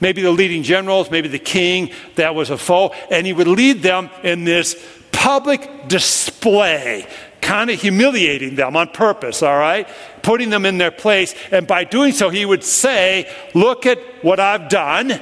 Maybe 0.00 0.22
the 0.22 0.30
leading 0.30 0.62
generals, 0.62 1.10
maybe 1.10 1.28
the 1.28 1.38
king 1.38 1.90
that 2.16 2.34
was 2.34 2.50
a 2.50 2.56
foe, 2.56 2.94
and 3.10 3.26
he 3.26 3.32
would 3.32 3.48
lead 3.48 3.82
them 3.82 4.08
in 4.22 4.44
this 4.44 4.82
public 5.12 5.88
display, 5.88 7.06
kind 7.42 7.68
of 7.68 7.80
humiliating 7.80 8.54
them 8.54 8.76
on 8.76 8.88
purpose, 8.88 9.42
all 9.42 9.58
right? 9.58 9.86
Putting 10.22 10.48
them 10.48 10.64
in 10.64 10.78
their 10.78 10.90
place. 10.90 11.34
And 11.50 11.66
by 11.66 11.84
doing 11.84 12.12
so, 12.12 12.30
he 12.30 12.46
would 12.46 12.64
say, 12.64 13.30
Look 13.54 13.84
at 13.84 13.98
what 14.22 14.40
I've 14.40 14.68
done. 14.70 15.20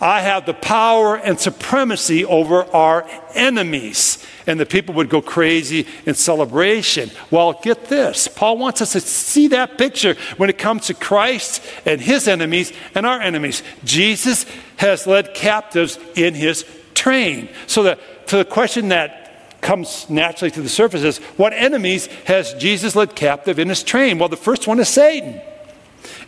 I 0.00 0.20
have 0.20 0.44
the 0.44 0.54
power 0.54 1.16
and 1.16 1.40
supremacy 1.40 2.24
over 2.24 2.64
our 2.74 3.08
enemies. 3.34 4.24
And 4.46 4.60
the 4.60 4.66
people 4.66 4.94
would 4.96 5.08
go 5.08 5.22
crazy 5.22 5.86
in 6.04 6.14
celebration. 6.14 7.10
Well, 7.30 7.58
get 7.62 7.86
this 7.86 8.28
Paul 8.28 8.58
wants 8.58 8.82
us 8.82 8.92
to 8.92 9.00
see 9.00 9.48
that 9.48 9.78
picture 9.78 10.14
when 10.36 10.50
it 10.50 10.58
comes 10.58 10.86
to 10.86 10.94
Christ 10.94 11.62
and 11.86 12.00
his 12.00 12.28
enemies 12.28 12.72
and 12.94 13.06
our 13.06 13.20
enemies. 13.20 13.62
Jesus 13.84 14.44
has 14.76 15.06
led 15.06 15.34
captives 15.34 15.98
in 16.14 16.34
his 16.34 16.64
train. 16.94 17.48
So, 17.66 17.82
the, 17.82 17.98
to 18.26 18.36
the 18.36 18.44
question 18.44 18.88
that 18.88 19.60
comes 19.62 20.08
naturally 20.10 20.50
to 20.50 20.60
the 20.60 20.68
surface 20.68 21.02
is 21.02 21.18
what 21.38 21.52
enemies 21.52 22.06
has 22.26 22.54
Jesus 22.54 22.94
led 22.94 23.16
captive 23.16 23.58
in 23.58 23.68
his 23.68 23.82
train? 23.82 24.18
Well, 24.18 24.28
the 24.28 24.36
first 24.36 24.66
one 24.66 24.78
is 24.78 24.88
Satan. 24.88 25.40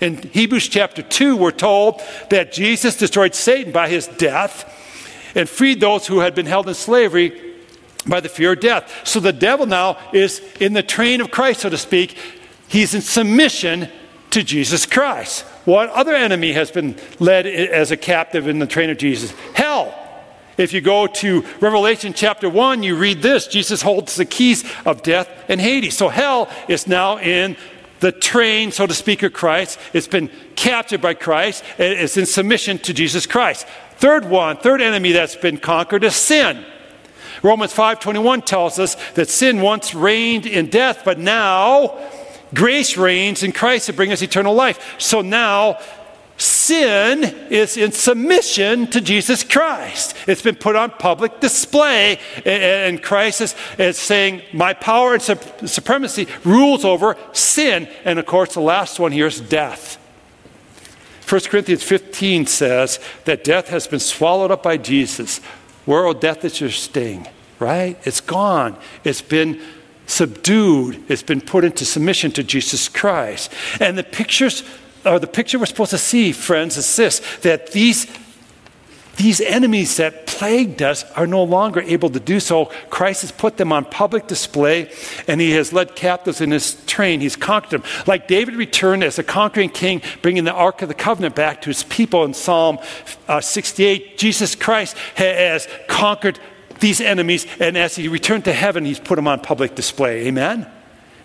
In 0.01 0.17
Hebrews 0.17 0.69
chapter 0.69 1.03
2, 1.03 1.37
we're 1.37 1.51
told 1.51 2.01
that 2.31 2.53
Jesus 2.53 2.97
destroyed 2.97 3.35
Satan 3.35 3.73
by 3.73 3.89
his 3.89 4.07
death 4.07 4.75
and 5.35 5.49
freed 5.49 5.81
those 5.81 6.07
who 6.07 6.21
had 6.21 6.35
been 6.35 6.47
held 6.47 6.69
in 6.69 6.75
slavery 6.75 7.57
by 8.07 8.21
the 8.21 8.29
fear 8.29 8.53
of 8.53 8.61
death. 8.61 8.93
So 9.05 9.21
the 9.21 9.33
devil 9.33 9.67
now 9.67 9.99
is 10.13 10.41
in 10.61 10.73
the 10.73 10.83
train 10.83 11.21
of 11.21 11.31
Christ, 11.31 11.61
so 11.61 11.71
to 11.71 11.79
speak. 11.79 12.17
He's 12.69 12.95
in 12.95 13.01
submission 13.01 13.89
to 14.31 14.43
Jesus 14.43 14.87
Christ. 14.87 15.43
What 15.65 15.91
other 15.91 16.15
enemy 16.15 16.53
has 16.53 16.71
been 16.71 16.97
led 17.19 17.47
as 17.47 17.91
a 17.91 17.97
captive 17.97 18.47
in 18.47 18.59
the 18.59 18.67
train 18.67 18.91
of 18.91 18.99
Jesus? 18.99 19.33
Hell. 19.55 19.95
If 20.57 20.73
you 20.73 20.81
go 20.81 21.07
to 21.07 21.45
Revelation 21.61 22.13
chapter 22.13 22.51
1, 22.51 22.83
you 22.83 22.97
read 22.97 23.23
this 23.23 23.47
Jesus 23.47 23.81
holds 23.81 24.17
the 24.17 24.25
keys 24.25 24.65
of 24.85 25.03
death 25.03 25.29
and 25.49 25.61
Hades. 25.61 25.97
So 25.97 26.09
hell 26.09 26.51
is 26.67 26.89
now 26.89 27.19
in 27.19 27.57
the 28.01 28.13
train, 28.13 28.71
so 28.73 28.87
to 28.87 28.95
speak, 28.95 29.23
of 29.23 29.33
Christ. 29.33 29.79
It's 29.93 30.07
been 30.07 30.31
captured 30.57 31.01
by 31.01 31.15
Christ. 31.15 31.65
It's 31.79 32.17
in 32.17 32.27
submission 32.27 32.79
to 32.79 32.93
Jesus 32.93 33.27
Christ. 33.27 33.67
Third 33.97 34.25
one, 34.29 34.57
third 34.59 34.81
enemy 34.81 35.13
that's 35.13 35.37
been 35.37 35.59
conquered 35.59 36.05
is 36.05 36.15
sin. 36.15 36.65
Romans 37.43 37.73
5:21 37.73 38.43
tells 38.43 38.79
us 38.79 38.97
that 39.15 39.29
sin 39.29 39.61
once 39.61 39.95
reigned 39.95 40.47
in 40.47 40.67
death, 40.67 41.03
but 41.05 41.19
now 41.19 41.99
grace 42.55 42.97
reigns 42.97 43.43
in 43.43 43.53
Christ 43.53 43.87
to 43.87 43.93
bring 43.93 44.13
us 44.13 44.23
eternal 44.23 44.55
life. 44.55 44.97
So 44.99 45.21
now 45.21 45.79
sin 46.39 47.25
is 47.51 47.77
in 47.77 47.93
submission 47.93 48.87
to 48.89 49.01
Jesus 49.01 49.43
Christ. 49.43 50.15
It's 50.27 50.43
been 50.43 50.55
put 50.55 50.77
on 50.77 50.91
public 50.93 51.41
display, 51.41 52.19
and 52.45 53.03
Christ 53.03 53.41
is, 53.41 53.55
is 53.79 53.99
saying, 53.99 54.43
My 54.53 54.73
power 54.73 55.15
and 55.15 55.23
supremacy 55.23 56.29
rules 56.45 56.85
over 56.85 57.17
sin. 57.33 57.89
And 58.05 58.19
of 58.19 58.27
course, 58.27 58.55
the 58.55 58.61
last 58.61 59.01
one 59.01 59.13
here 59.13 59.27
is 59.27 59.41
death. 59.41 59.97
1 61.29 61.41
Corinthians 61.43 61.83
15 61.83 62.47
says 62.47 62.99
that 63.27 63.45
death 63.45 63.69
has 63.69 63.87
been 63.87 64.01
swallowed 64.01 64.51
up 64.51 64.63
by 64.63 64.79
Jesus. 64.79 65.39
Where, 65.85 66.07
oh, 66.07 66.15
death 66.15 66.45
is 66.45 66.61
your 66.61 66.71
sting, 66.71 67.29
right? 67.59 67.99
It's 68.05 68.21
gone. 68.21 68.79
It's 69.05 69.21
been 69.21 69.61
subdued. 70.07 71.03
It's 71.09 71.23
been 71.23 71.43
put 71.43 71.65
into 71.65 71.85
submission 71.85 72.31
to 72.33 72.43
Jesus 72.43 72.89
Christ. 72.89 73.53
And 73.79 73.99
the 73.99 74.05
pictures 74.05 74.63
or 75.09 75.19
the 75.19 75.27
picture 75.27 75.59
we're 75.59 75.67
supposed 75.67 75.91
to 75.91 75.99
see, 75.99 76.33
friends, 76.33 76.77
is 76.77 76.97
this 76.97 77.21
that 77.43 77.73
these, 77.73 78.07
these 79.17 79.41
enemies 79.41 79.97
that 79.97 80.27
plagued 80.27 80.83
us 80.83 81.05
are 81.13 81.27
no 81.27 81.43
longer 81.43 81.81
able 81.81 82.11
to 82.11 82.21
do 82.21 82.39
so. 82.39 82.67
Christ 82.91 83.23
has 83.23 83.33
put 83.33 83.57
them 83.57 83.73
on 83.73 83.85
public 83.85 84.29
display 84.29 84.93
and 85.27 85.41
he 85.41 85.51
has 85.53 85.73
led 85.73 85.97
captives 85.97 86.41
in 86.41 86.53
his 86.53 86.77
train. 86.87 87.21
He's 87.21 87.35
conquered 87.35 87.83
them. 87.83 87.91
Like 88.07 88.29
David 88.29 88.55
returned 88.55 89.03
as 89.03 89.19
a 89.19 89.25
conquering 89.25 89.71
king, 89.71 90.03
bringing 90.23 90.45
the 90.45 90.53
Ark 90.53 90.83
of 90.83 90.89
the 90.89 90.95
Covenant 90.95 91.35
back 91.35 91.63
to 91.63 91.71
his 91.71 91.83
people 91.85 92.25
in 92.25 92.35
Psalm 92.35 92.79
uh, 93.27 93.41
68, 93.41 94.17
Jesus 94.17 94.55
Christ 94.55 94.97
has 95.17 95.67
conquered 95.89 96.39
these 96.81 97.01
enemies, 97.01 97.45
and 97.59 97.77
as 97.77 97.97
he 97.97 98.07
returned 98.07 98.45
to 98.45 98.53
heaven, 98.53 98.85
he's 98.85 99.01
put 99.01 99.17
them 99.17 99.27
on 99.27 99.41
public 99.41 99.75
display. 99.75 100.29
Amen? 100.29 100.71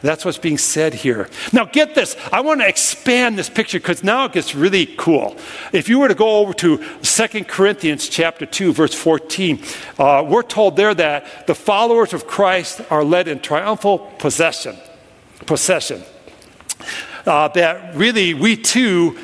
That's 0.03 0.25
what's 0.25 0.38
being 0.38 0.57
said 0.57 0.93
here. 0.93 1.29
Now, 1.53 1.63
get 1.63 1.95
this. 1.95 2.17
I 2.31 2.41
want 2.41 2.60
to 2.60 2.67
expand 2.67 3.38
this 3.38 3.50
picture 3.50 3.79
because 3.79 4.03
now 4.03 4.25
it 4.25 4.33
gets 4.33 4.53
really 4.53 4.86
cool. 4.86 5.38
If 5.72 5.88
you 5.88 5.98
were 5.98 6.10
to 6.10 6.13
go 6.13 6.39
over 6.39 6.53
to 6.55 6.83
2 7.01 7.43
Corinthians 7.45 8.10
chapter 8.10 8.45
2, 8.45 8.74
verse 8.74 8.93
14, 8.93 9.63
uh, 9.98 10.25
we're 10.27 10.43
told 10.43 10.75
there 10.75 10.93
that 10.93 11.48
the 11.48 11.55
followers 11.55 12.13
of 12.13 12.27
Christ 12.27 12.81
are 12.89 13.05
led 13.05 13.29
in 13.29 13.39
triumphal 13.39 14.00
possession. 14.19 14.75
Possession. 15.45 16.03
Uh, 17.25 17.48
that 17.48 17.95
really 17.95 18.33
we 18.33 18.57
too 18.57 19.17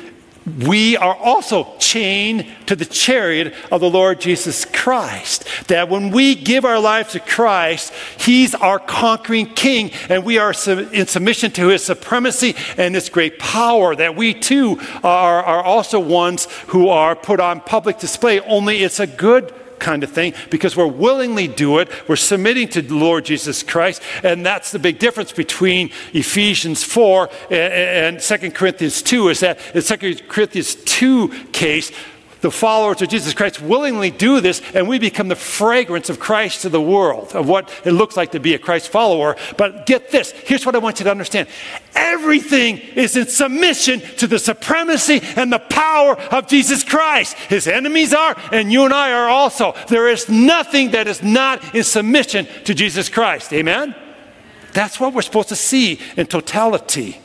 we 0.46 0.96
are 0.96 1.14
also 1.14 1.76
chained 1.78 2.46
to 2.66 2.74
the 2.74 2.86
chariot 2.86 3.54
of 3.70 3.80
the 3.80 3.90
Lord 3.90 4.20
Jesus 4.20 4.64
Christ. 4.64 5.44
That 5.68 5.88
when 5.88 6.10
we 6.10 6.34
give 6.34 6.64
our 6.64 6.80
lives 6.80 7.12
to 7.12 7.20
Christ, 7.20 7.92
He's 8.18 8.54
our 8.54 8.78
conquering 8.78 9.54
King, 9.54 9.90
and 10.08 10.24
we 10.24 10.38
are 10.38 10.54
in 10.92 11.06
submission 11.06 11.50
to 11.52 11.68
His 11.68 11.84
supremacy 11.84 12.56
and 12.78 12.94
His 12.94 13.10
great 13.10 13.38
power. 13.38 13.94
That 13.94 14.16
we 14.16 14.32
too 14.32 14.80
are, 15.04 15.42
are 15.42 15.62
also 15.62 16.00
ones 16.00 16.46
who 16.68 16.88
are 16.88 17.14
put 17.14 17.38
on 17.38 17.60
public 17.60 17.98
display, 17.98 18.40
only 18.40 18.82
it's 18.82 19.00
a 19.00 19.06
good 19.06 19.54
kind 19.80 20.04
of 20.04 20.10
thing 20.10 20.34
because 20.50 20.76
we're 20.76 20.86
willingly 20.86 21.48
do 21.48 21.78
it. 21.78 21.90
We're 22.08 22.16
submitting 22.16 22.68
to 22.68 22.82
the 22.82 22.94
Lord 22.94 23.24
Jesus 23.24 23.62
Christ. 23.62 24.02
And 24.22 24.44
that's 24.44 24.70
the 24.70 24.78
big 24.78 24.98
difference 24.98 25.32
between 25.32 25.90
Ephesians 26.12 26.84
4 26.84 27.28
and, 27.50 28.16
and 28.16 28.20
2 28.20 28.50
Corinthians 28.52 29.02
2 29.02 29.28
is 29.28 29.40
that 29.40 29.58
in 29.74 29.82
2 29.82 30.26
Corinthians 30.28 30.74
2 30.76 31.28
case, 31.52 31.90
the 32.40 32.50
followers 32.50 33.02
of 33.02 33.08
Jesus 33.08 33.34
Christ 33.34 33.60
willingly 33.60 34.10
do 34.10 34.40
this, 34.40 34.62
and 34.74 34.88
we 34.88 34.98
become 34.98 35.28
the 35.28 35.36
fragrance 35.36 36.08
of 36.08 36.18
Christ 36.18 36.62
to 36.62 36.68
the 36.68 36.80
world, 36.80 37.34
of 37.34 37.48
what 37.48 37.70
it 37.84 37.92
looks 37.92 38.16
like 38.16 38.32
to 38.32 38.40
be 38.40 38.54
a 38.54 38.58
Christ 38.58 38.88
follower. 38.88 39.36
But 39.56 39.86
get 39.86 40.10
this 40.10 40.32
here's 40.32 40.66
what 40.66 40.74
I 40.74 40.78
want 40.78 41.00
you 41.00 41.04
to 41.04 41.10
understand 41.10 41.48
everything 41.94 42.78
is 42.78 43.16
in 43.16 43.26
submission 43.26 44.00
to 44.16 44.26
the 44.26 44.38
supremacy 44.38 45.20
and 45.36 45.52
the 45.52 45.58
power 45.58 46.16
of 46.32 46.48
Jesus 46.48 46.82
Christ. 46.82 47.34
His 47.34 47.66
enemies 47.66 48.12
are, 48.14 48.36
and 48.52 48.72
you 48.72 48.84
and 48.84 48.94
I 48.94 49.12
are 49.12 49.28
also. 49.28 49.74
There 49.88 50.08
is 50.08 50.28
nothing 50.28 50.92
that 50.92 51.06
is 51.06 51.22
not 51.22 51.74
in 51.74 51.84
submission 51.84 52.46
to 52.64 52.74
Jesus 52.74 53.08
Christ. 53.08 53.52
Amen? 53.52 53.94
That's 54.72 55.00
what 55.00 55.14
we're 55.14 55.22
supposed 55.22 55.48
to 55.48 55.56
see 55.56 56.00
in 56.16 56.26
totality 56.26 57.20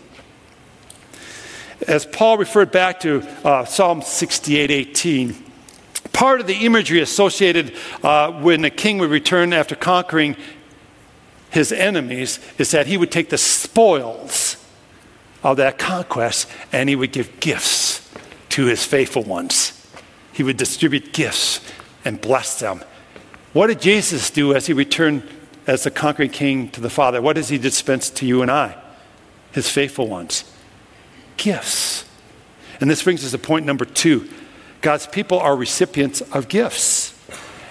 as 1.88 2.06
Paul 2.06 2.38
referred 2.38 2.72
back 2.72 3.00
to 3.02 3.22
uh, 3.44 3.66
Psalm 3.66 4.02
68 4.02 4.72
18, 4.72 5.36
part 6.14 6.40
of 6.40 6.48
the 6.48 6.66
imagery 6.66 7.02
associated 7.02 7.74
uh, 8.04 8.32
when 8.32 8.62
the 8.62 8.70
king 8.70 8.98
would 9.00 9.10
return 9.10 9.54
after 9.54 9.76
conquering 9.76 10.36
his 11.52 11.72
enemies 11.72 12.40
is 12.58 12.72
that 12.72 12.88
he 12.88 12.98
would 12.98 13.12
take 13.12 13.30
the 13.30 13.38
spoils 13.38 14.58
of 15.44 15.58
that 15.58 15.78
conquest 15.78 16.50
and 16.72 16.90
he 16.90 16.96
would 16.96 17.12
give 17.12 17.40
gifts 17.40 18.10
to 18.50 18.66
his 18.66 18.86
faithful 18.86 19.24
ones. 19.24 19.72
He 20.34 20.44
would 20.44 20.58
distribute 20.58 21.14
gifts 21.14 21.62
and 22.04 22.20
bless 22.20 22.60
them. 22.60 22.84
What 23.54 23.68
did 23.68 23.82
Jesus 23.82 24.30
do 24.30 24.54
as 24.54 24.68
he 24.68 24.74
returned 24.74 25.24
as 25.68 25.84
the 25.84 25.92
conquering 25.92 26.30
king 26.30 26.70
to 26.72 26.82
the 26.82 26.90
Father? 26.90 27.22
What 27.22 27.36
does 27.36 27.50
he 27.50 27.58
dispense 27.58 28.10
to 28.12 28.26
you 28.26 28.42
and 28.42 28.52
I, 28.52 28.76
his 29.54 29.70
faithful 29.70 30.08
ones? 30.08 30.44
Gifts. 31.38 32.06
And 32.80 32.90
this 32.90 33.04
brings 33.04 33.24
us 33.24 33.32
to 33.32 33.38
point 33.38 33.66
number 33.66 33.86
two 33.86 34.30
God's 34.82 35.08
people 35.08 35.40
are 35.40 35.56
recipients 35.56 36.22
of 36.22 36.48
gifts. 36.48 37.14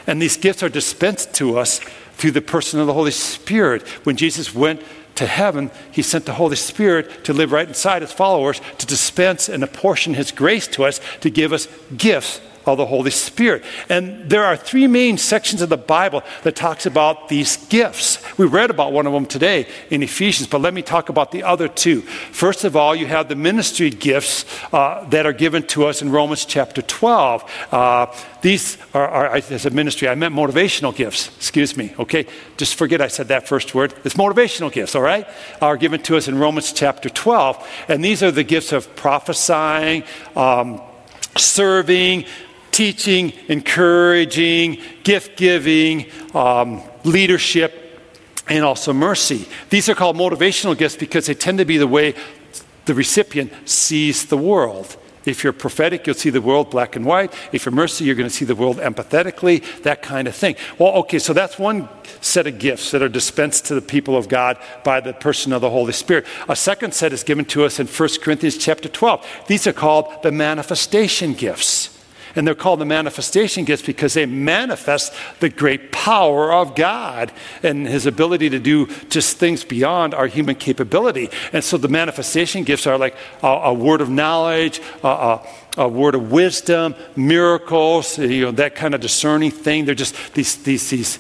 And 0.07 0.21
these 0.21 0.37
gifts 0.37 0.63
are 0.63 0.69
dispensed 0.69 1.33
to 1.35 1.59
us 1.59 1.79
through 2.15 2.33
the 2.33 2.43
person 2.43 2.81
of 2.81 2.87
the 2.87 2.93
Holy 2.93 3.11
Spirit. 3.11 3.87
When 4.05 4.17
Jesus 4.17 4.55
went 4.55 4.83
to 5.15 5.27
heaven, 5.27 5.71
he 5.93 6.03
sent 6.03 6.27
the 6.27 6.35
Holy 6.35 6.57
Spirit 6.57 7.25
to 7.25 7.33
live 7.33 7.53
right 7.53 7.69
inside 7.69 8.03
his 8.03 8.13
followers, 8.13 8.61
to 8.79 8.87
dispense 8.87 9.49
and 9.49 9.63
apportion 9.63 10.15
his 10.15 10.33
grace 10.33 10.67
to 10.69 10.85
us, 10.85 11.01
to 11.21 11.31
give 11.31 11.53
us 11.53 11.69
gifts 11.97 12.41
of 12.67 12.79
the 12.79 12.87
Holy 12.87 13.11
Spirit. 13.11 13.65
And 13.89 14.29
there 14.29 14.45
are 14.45 14.57
three 14.57 14.87
main 14.87 15.19
sections 15.19 15.63
of 15.63 15.69
the 15.69 15.77
Bible 15.77 16.23
that 16.43 16.57
talks 16.57 16.87
about 16.87 17.29
these 17.29 17.57
gifts. 17.67 18.19
We 18.39 18.47
read 18.47 18.71
about 18.71 18.93
one 18.93 19.07
of 19.07 19.13
them 19.13 19.27
today 19.27 19.67
in 19.91 20.03
Ephesians, 20.03 20.49
but 20.49 20.61
let 20.61 20.75
me 20.75 20.83
talk 20.83 21.09
about 21.09 21.31
the 21.31 21.43
other 21.43 21.69
two. 21.69 22.01
First 22.01 22.65
of 22.65 22.77
all, 22.77 22.95
you 22.95 23.07
have 23.07 23.29
the 23.29 23.37
ministry 23.37 23.91
gifts 23.91 24.45
uh, 24.73 25.05
that 25.11 25.27
are 25.27 25.33
given 25.33 25.63
to 25.69 25.87
us 25.87 26.03
in 26.03 26.11
Romans 26.11 26.45
chapter 26.45 26.83
12. 26.83 27.51
Uh, 27.71 28.07
these 28.41 28.77
are, 28.93 29.09
are, 29.09 29.37
as 29.37 29.65
a 29.67 29.71
ministry, 29.71 30.09
I 30.09 30.15
meant 30.15 30.35
motivational 30.35 30.95
gifts. 30.95 31.29
Excuse 31.37 31.77
me, 31.77 31.95
okay? 31.99 32.27
Just 32.57 32.75
forget 32.75 33.01
I 33.01 33.09
said 33.09 33.29
that 33.29 33.49
first 33.49 33.75
word. 33.75 33.95
It's 34.05 34.15
motivational 34.15 34.71
gifts, 34.71 34.95
all 34.95 35.03
right? 35.03 35.27
Are 35.61 35.77
given 35.77 36.03
to 36.03 36.17
us 36.17 36.29
in 36.29 36.39
Romans 36.39 36.73
chapter 36.73 37.09
12. 37.09 37.67
And 37.89 38.05
these 38.05 38.23
are 38.23 38.31
the 38.31 38.45
gifts 38.45 38.73
of 38.73 38.95
prophesying, 38.97 40.05
um, 40.37 40.81
serving, 41.37 42.27
teaching, 42.75 43.33
encouraging, 43.47 44.81
gift 45.05 45.39
giving, 45.39 46.07
um, 46.35 46.83
leadership, 47.05 48.03
and 48.49 48.65
also 48.65 48.93
mercy. 48.93 49.47
These 49.71 49.89
are 49.89 49.95
called 49.95 50.17
motivational 50.17 50.77
gifts 50.77 50.97
because 50.97 51.27
they 51.27 51.35
tend 51.35 51.59
to 51.59 51.65
be 51.65 51.79
the 51.79 51.87
way 51.87 52.17
the 52.87 52.95
recipient 52.95 53.53
sees 53.65 54.27
the 54.27 54.37
world. 54.37 54.97
If 55.25 55.45
you're 55.45 55.53
prophetic, 55.53 56.05
you'll 56.05 56.17
see 56.17 56.31
the 56.31 56.43
world 56.43 56.71
black 56.71 56.97
and 56.97 57.07
white. 57.07 57.33
If 57.53 57.65
you're 57.65 57.73
mercy, 57.73 58.05
you're 58.05 58.17
going 58.17 58.29
to 58.29 58.35
see 58.35 58.45
the 58.45 58.57
world 58.57 58.79
empathetically, 58.79 59.83
that 59.85 60.03
kind 60.03 60.27
of 60.27 60.35
thing. 60.35 60.57
Well, 60.77 60.95
okay, 60.95 61.21
so 61.21 61.33
that's 61.33 61.59
one 61.59 61.89
set 62.21 62.49
of 62.49 62.59
gifts 62.59 62.91
that 62.91 63.03
are 63.03 63.09
dispensed 63.09 63.67
to 63.67 63.77
the 63.77 63.83
people 63.83 64.17
of 64.17 64.29
God 64.29 64.59
by 64.83 65.01
the 65.01 65.13
person 65.13 65.53
of 65.53 65.61
the 65.61 65.71
Holy 65.71 65.93
Spirit. 65.93 66.27
A 66.49 66.57
second 66.57 66.93
set 66.93 67.13
is 67.13 67.23
given 67.23 67.45
to 67.47 67.65
us 67.65 67.79
in 67.79 67.87
1 67.87 68.09
Corinthians 68.21 68.59
chapter 68.59 68.89
12. 68.89 69.45
These 69.47 69.69
are 69.69 69.73
called 69.73 70.13
the 70.25 70.33
manifestation 70.33 71.35
gifts. 71.35 71.94
And 72.37 72.47
they're 72.47 72.55
called 72.55 72.81
the 72.81 72.85
manifestation 72.85 73.65
gifts 73.65 73.83
because 73.83 74.15
they 74.15 74.27
manifest 74.27 75.13
the 75.41 75.49
great 75.49 75.93
power 75.93 76.53
of 76.53 76.75
God 76.75 77.33
and 77.63 77.87
his 77.87 78.07
ability 78.07 78.51
to 78.51 78.59
do 78.59 78.87
just 79.09 79.39
things 79.39 79.65
beyond 79.65 80.15
our 80.15 80.27
human 80.27 80.57
capability. 80.57 81.31
And 81.53 81.63
so 81.63 81.77
the 81.77 81.89
manifestation 81.89 82.65
gifts 82.65 82.87
are 82.87 82.99
like 82.99 83.17
a, 83.43 83.47
a 83.47 83.75
word 83.75 84.01
of 84.01 84.11
knowledge, 84.11 84.81
a, 85.03 85.09
a, 85.09 85.49
a, 85.77 85.89
word 85.89 86.15
of 86.15 86.33
wisdom, 86.33 86.95
miracles, 87.17 88.19
you 88.19 88.43
know, 88.43 88.51
that 88.53 88.75
kind 88.75 88.95
of 88.95 89.01
discerning 89.01 89.51
thing. 89.51 89.85
They're 89.85 89.95
just 89.95 90.35
these, 90.35 90.57
these, 90.63 90.91
these 90.91 91.19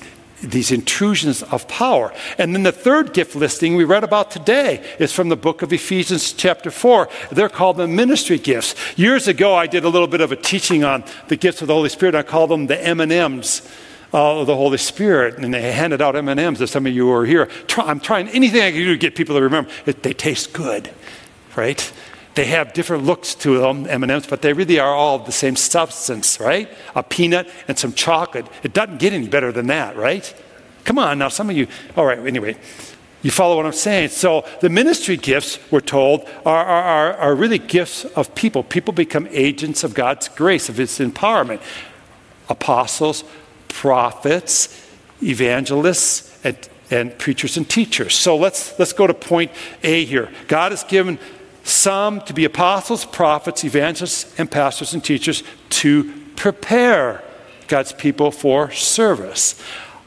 these 0.50 0.70
intrusions 0.70 1.42
of 1.42 1.66
power. 1.68 2.12
And 2.38 2.54
then 2.54 2.62
the 2.62 2.72
third 2.72 3.12
gift 3.12 3.34
listing 3.34 3.76
we 3.76 3.84
read 3.84 4.04
about 4.04 4.30
today 4.30 4.84
is 4.98 5.12
from 5.12 5.28
the 5.28 5.36
book 5.36 5.62
of 5.62 5.72
Ephesians, 5.72 6.32
chapter 6.32 6.70
4. 6.70 7.08
They're 7.32 7.48
called 7.48 7.76
the 7.76 7.88
ministry 7.88 8.38
gifts. 8.38 8.74
Years 8.98 9.28
ago, 9.28 9.54
I 9.54 9.66
did 9.66 9.84
a 9.84 9.88
little 9.88 10.08
bit 10.08 10.20
of 10.20 10.32
a 10.32 10.36
teaching 10.36 10.84
on 10.84 11.04
the 11.28 11.36
gifts 11.36 11.62
of 11.62 11.68
the 11.68 11.74
Holy 11.74 11.88
Spirit. 11.88 12.14
I 12.14 12.22
called 12.22 12.50
them 12.50 12.66
the 12.66 12.82
M&Ms 12.82 13.68
of 14.12 14.46
the 14.46 14.54
Holy 14.54 14.78
Spirit, 14.78 15.38
and 15.38 15.52
they 15.52 15.72
handed 15.72 16.00
out 16.00 16.14
M&Ms 16.14 16.58
to 16.58 16.66
some 16.68 16.86
of 16.86 16.94
you 16.94 17.06
who 17.06 17.12
are 17.12 17.26
here. 17.26 17.48
I'm 17.76 17.98
trying 17.98 18.28
anything 18.28 18.62
I 18.62 18.70
can 18.70 18.80
do 18.80 18.92
to 18.92 18.96
get 18.96 19.16
people 19.16 19.34
to 19.34 19.42
remember. 19.42 19.70
They 19.84 20.12
taste 20.12 20.52
good, 20.52 20.90
right? 21.56 21.92
They 22.34 22.46
have 22.46 22.72
different 22.72 23.04
looks 23.04 23.34
to 23.36 23.58
them, 23.58 23.86
M&Ms, 23.88 24.26
but 24.26 24.42
they 24.42 24.52
really 24.52 24.80
are 24.80 24.92
all 24.92 25.20
the 25.20 25.32
same 25.32 25.54
substance, 25.54 26.40
right? 26.40 26.68
A 26.94 27.02
peanut 27.02 27.48
and 27.68 27.78
some 27.78 27.92
chocolate. 27.92 28.46
It 28.64 28.72
doesn't 28.72 28.98
get 28.98 29.12
any 29.12 29.28
better 29.28 29.52
than 29.52 29.68
that, 29.68 29.96
right? 29.96 30.34
Come 30.84 30.98
on 30.98 31.18
now, 31.18 31.28
some 31.28 31.48
of 31.48 31.56
you. 31.56 31.68
All 31.96 32.04
right, 32.04 32.18
anyway. 32.18 32.56
You 33.22 33.30
follow 33.30 33.56
what 33.56 33.64
I'm 33.64 33.72
saying? 33.72 34.10
So 34.10 34.44
the 34.60 34.68
ministry 34.68 35.16
gifts, 35.16 35.58
we're 35.70 35.80
told, 35.80 36.28
are, 36.44 36.64
are, 36.64 37.14
are, 37.14 37.34
really 37.34 37.58
gifts 37.58 38.04
of 38.04 38.34
people. 38.34 38.62
People 38.62 38.92
become 38.92 39.26
agents 39.30 39.82
of 39.82 39.94
God's 39.94 40.28
grace, 40.28 40.68
of 40.68 40.76
His 40.76 40.98
empowerment. 40.98 41.62
Apostles, 42.50 43.24
prophets, 43.68 44.86
evangelists, 45.22 46.38
and, 46.44 46.68
and 46.90 47.18
preachers 47.18 47.56
and 47.56 47.66
teachers. 47.68 48.14
So 48.14 48.36
let's, 48.36 48.78
let's 48.78 48.92
go 48.92 49.06
to 49.06 49.14
point 49.14 49.52
A 49.82 50.04
here. 50.04 50.30
God 50.46 50.72
has 50.72 50.84
given 50.84 51.18
some 51.64 52.20
to 52.22 52.34
be 52.34 52.44
apostles, 52.44 53.04
prophets, 53.04 53.64
evangelists, 53.64 54.38
and 54.38 54.50
pastors 54.50 54.94
and 54.94 55.02
teachers 55.02 55.42
to 55.70 56.12
prepare 56.36 57.24
God's 57.66 57.92
people 57.92 58.30
for 58.30 58.70
service. 58.70 59.60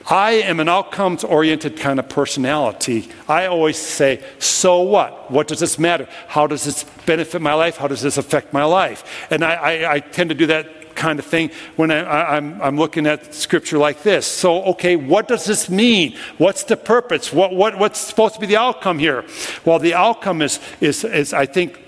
I 0.09 0.33
am 0.33 0.61
an 0.61 0.69
outcomes 0.69 1.25
oriented 1.25 1.77
kind 1.77 1.99
of 1.99 2.07
personality. 2.07 3.09
I 3.27 3.47
always 3.47 3.77
say, 3.77 4.23
so 4.39 4.81
what? 4.81 5.29
What 5.29 5.47
does 5.47 5.59
this 5.59 5.77
matter? 5.77 6.07
How 6.27 6.47
does 6.47 6.63
this 6.63 6.85
benefit 7.05 7.41
my 7.41 7.53
life? 7.53 7.75
How 7.75 7.87
does 7.87 8.01
this 8.01 8.17
affect 8.17 8.53
my 8.53 8.63
life? 8.63 9.27
And 9.29 9.43
I, 9.43 9.53
I, 9.53 9.93
I 9.95 9.99
tend 9.99 10.29
to 10.29 10.35
do 10.35 10.45
that 10.45 10.76
kind 10.97 11.19
of 11.19 11.25
thing 11.25 11.51
when 11.77 11.91
I, 11.91 12.38
am 12.38 12.55
I'm, 12.55 12.62
I'm 12.62 12.77
looking 12.77 13.07
at 13.07 13.33
scripture 13.33 13.77
like 13.77 14.03
this. 14.03 14.27
So, 14.27 14.63
okay, 14.63 14.97
what 14.97 15.27
does 15.27 15.45
this 15.45 15.69
mean? 15.69 16.17
What's 16.38 16.63
the 16.63 16.75
purpose? 16.75 17.31
What, 17.31 17.53
what, 17.53 17.79
what's 17.79 17.99
supposed 17.99 18.33
to 18.33 18.41
be 18.41 18.47
the 18.47 18.57
outcome 18.57 18.99
here? 18.99 19.23
Well, 19.63 19.79
the 19.79 19.93
outcome 19.93 20.41
is, 20.41 20.60
is, 20.81 21.03
is 21.05 21.33
I 21.33 21.45
think, 21.45 21.79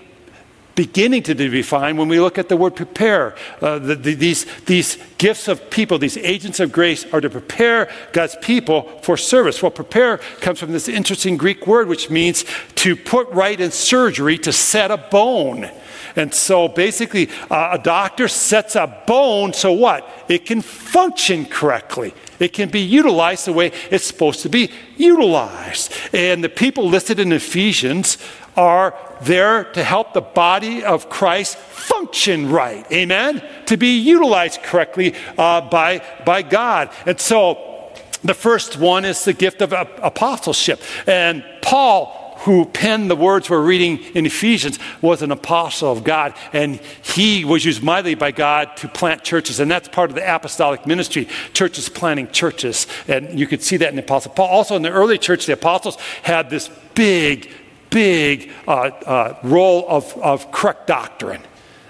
beginning 0.74 1.22
to 1.22 1.34
define 1.34 1.98
when 1.98 2.08
we 2.08 2.18
look 2.18 2.38
at 2.38 2.48
the 2.48 2.56
word 2.56 2.74
prepare. 2.74 3.34
Uh, 3.60 3.78
the, 3.78 3.94
the, 3.94 4.14
these, 4.14 4.46
these 4.64 4.96
gifts 5.18 5.46
of 5.46 5.68
people, 5.68 5.98
these 5.98 6.16
agents 6.16 6.58
of 6.58 6.72
grace, 6.72 7.04
are 7.12 7.20
to 7.20 7.28
prepare 7.28 7.92
God's 8.12 8.36
people 8.40 8.82
for 9.02 9.18
service. 9.18 9.60
Well, 9.62 9.70
prepare 9.70 10.18
comes 10.40 10.58
from 10.58 10.72
this 10.72 10.88
interesting 10.88 11.36
Greek 11.36 11.66
word, 11.66 11.86
which 11.86 12.08
means 12.08 12.46
to 12.76 12.96
put 12.96 13.28
right 13.28 13.60
in 13.60 13.70
surgery, 13.72 14.38
to 14.38 14.52
set 14.52 14.90
a 14.90 14.96
bone. 14.96 15.70
And 16.16 16.32
so 16.34 16.68
basically, 16.68 17.28
uh, 17.50 17.70
a 17.72 17.78
doctor 17.78 18.28
sets 18.28 18.76
a 18.76 19.02
bone 19.06 19.52
so 19.52 19.72
what? 19.72 20.08
It 20.28 20.46
can 20.46 20.62
function 20.62 21.46
correctly. 21.46 22.14
It 22.38 22.52
can 22.52 22.70
be 22.70 22.80
utilized 22.80 23.46
the 23.46 23.52
way 23.52 23.72
it's 23.90 24.04
supposed 24.04 24.40
to 24.42 24.48
be 24.48 24.70
utilized. 24.96 25.92
And 26.12 26.42
the 26.42 26.48
people 26.48 26.88
listed 26.88 27.18
in 27.18 27.32
Ephesians 27.32 28.18
are 28.56 28.94
there 29.22 29.64
to 29.64 29.84
help 29.84 30.12
the 30.12 30.20
body 30.20 30.82
of 30.82 31.08
Christ 31.08 31.56
function 31.56 32.50
right. 32.50 32.90
Amen? 32.90 33.42
To 33.66 33.76
be 33.76 33.98
utilized 33.98 34.62
correctly 34.62 35.14
uh, 35.36 35.60
by, 35.60 36.02
by 36.24 36.42
God. 36.42 36.90
And 37.06 37.20
so 37.20 37.92
the 38.22 38.34
first 38.34 38.78
one 38.78 39.04
is 39.04 39.24
the 39.24 39.32
gift 39.32 39.62
of 39.62 39.72
apostleship. 39.72 40.82
And 41.06 41.44
Paul, 41.62 42.19
who 42.40 42.64
penned 42.64 43.10
the 43.10 43.16
words 43.16 43.50
we're 43.50 43.62
reading 43.62 43.98
in 44.14 44.26
Ephesians, 44.26 44.78
was 45.00 45.22
an 45.22 45.30
apostle 45.30 45.92
of 45.92 46.04
God, 46.04 46.34
and 46.52 46.76
he 47.02 47.44
was 47.44 47.64
used 47.64 47.82
mightily 47.82 48.14
by 48.14 48.30
God 48.30 48.76
to 48.78 48.88
plant 48.88 49.24
churches, 49.24 49.60
and 49.60 49.70
that's 49.70 49.88
part 49.88 50.10
of 50.10 50.16
the 50.16 50.34
apostolic 50.34 50.86
ministry, 50.86 51.28
churches 51.52 51.88
planting 51.88 52.28
churches, 52.28 52.86
and 53.08 53.38
you 53.38 53.46
could 53.46 53.62
see 53.62 53.76
that 53.76 53.88
in 53.88 53.96
the 53.96 54.02
apostle 54.02 54.32
Paul. 54.32 54.48
Also, 54.48 54.76
in 54.76 54.82
the 54.82 54.90
early 54.90 55.18
church, 55.18 55.46
the 55.46 55.52
apostles 55.52 55.96
had 56.22 56.50
this 56.50 56.70
big 56.94 57.50
big 57.90 58.50
uh, 58.66 58.70
uh, 58.70 59.38
role 59.42 59.84
of, 59.88 60.16
of 60.18 60.50
correct 60.52 60.86
doctrine, 60.86 61.42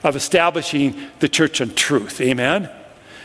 of 0.02 0.16
establishing 0.16 0.96
the 1.20 1.28
church 1.28 1.60
on 1.60 1.74
truth. 1.74 2.20
Amen? 2.20 2.70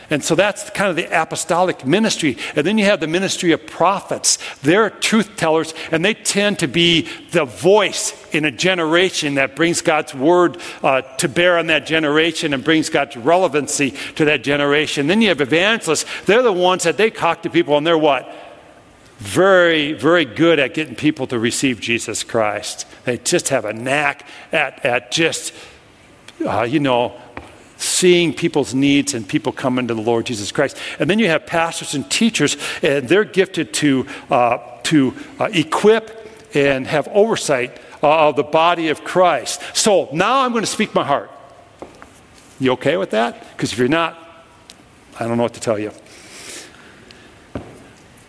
And 0.08 0.22
so 0.22 0.34
that's 0.34 0.70
kind 0.70 0.88
of 0.88 0.96
the 0.96 1.06
apostolic 1.06 1.84
ministry. 1.84 2.38
And 2.54 2.66
then 2.66 2.78
you 2.78 2.84
have 2.84 3.00
the 3.00 3.08
ministry 3.08 3.52
of 3.52 3.66
prophets. 3.66 4.38
They're 4.62 4.90
truth 4.90 5.36
tellers, 5.36 5.74
and 5.90 6.04
they 6.04 6.14
tend 6.14 6.60
to 6.60 6.68
be 6.68 7.08
the 7.32 7.44
voice 7.44 8.14
in 8.32 8.44
a 8.44 8.50
generation 8.50 9.34
that 9.34 9.56
brings 9.56 9.82
God's 9.82 10.14
word 10.14 10.58
uh, 10.82 11.02
to 11.16 11.28
bear 11.28 11.58
on 11.58 11.66
that 11.68 11.86
generation 11.86 12.54
and 12.54 12.62
brings 12.62 12.88
God's 12.88 13.16
relevancy 13.16 13.92
to 14.14 14.24
that 14.26 14.44
generation. 14.44 15.08
Then 15.08 15.22
you 15.22 15.28
have 15.28 15.40
evangelists. 15.40 16.04
They're 16.24 16.42
the 16.42 16.52
ones 16.52 16.84
that 16.84 16.96
they 16.96 17.10
talk 17.10 17.42
to 17.42 17.50
people, 17.50 17.76
and 17.76 17.86
they're 17.86 17.98
what? 17.98 18.32
very, 19.18 19.94
very 19.94 20.26
good 20.26 20.58
at 20.58 20.74
getting 20.74 20.94
people 20.94 21.26
to 21.26 21.38
receive 21.38 21.80
Jesus 21.80 22.22
Christ. 22.22 22.86
They 23.04 23.16
just 23.16 23.48
have 23.48 23.64
a 23.64 23.72
knack 23.72 24.26
at, 24.52 24.84
at 24.84 25.10
just, 25.10 25.54
uh, 26.46 26.62
you 26.62 26.80
know, 26.80 27.18
seeing 27.76 28.32
people's 28.32 28.74
needs 28.74 29.14
and 29.14 29.28
people 29.28 29.52
coming 29.52 29.88
to 29.88 29.94
the 29.94 30.00
Lord 30.00 30.26
Jesus 30.26 30.52
Christ. 30.52 30.76
And 30.98 31.08
then 31.08 31.18
you 31.18 31.28
have 31.28 31.46
pastors 31.46 31.94
and 31.94 32.10
teachers, 32.10 32.56
and 32.82 33.08
they're 33.08 33.24
gifted 33.24 33.72
to, 33.74 34.06
uh, 34.30 34.58
to 34.84 35.14
uh, 35.38 35.48
equip 35.52 36.54
and 36.54 36.86
have 36.86 37.08
oversight 37.08 37.78
of 38.02 38.36
the 38.36 38.42
body 38.42 38.88
of 38.88 39.04
Christ. 39.04 39.60
So 39.74 40.08
now 40.12 40.42
I'm 40.42 40.52
going 40.52 40.64
to 40.64 40.70
speak 40.70 40.94
my 40.94 41.04
heart. 41.04 41.30
You 42.58 42.72
okay 42.72 42.96
with 42.96 43.10
that? 43.10 43.40
Because 43.52 43.72
if 43.72 43.78
you're 43.78 43.88
not, 43.88 44.18
I 45.18 45.26
don't 45.26 45.36
know 45.36 45.42
what 45.42 45.54
to 45.54 45.60
tell 45.60 45.78
you. 45.78 45.92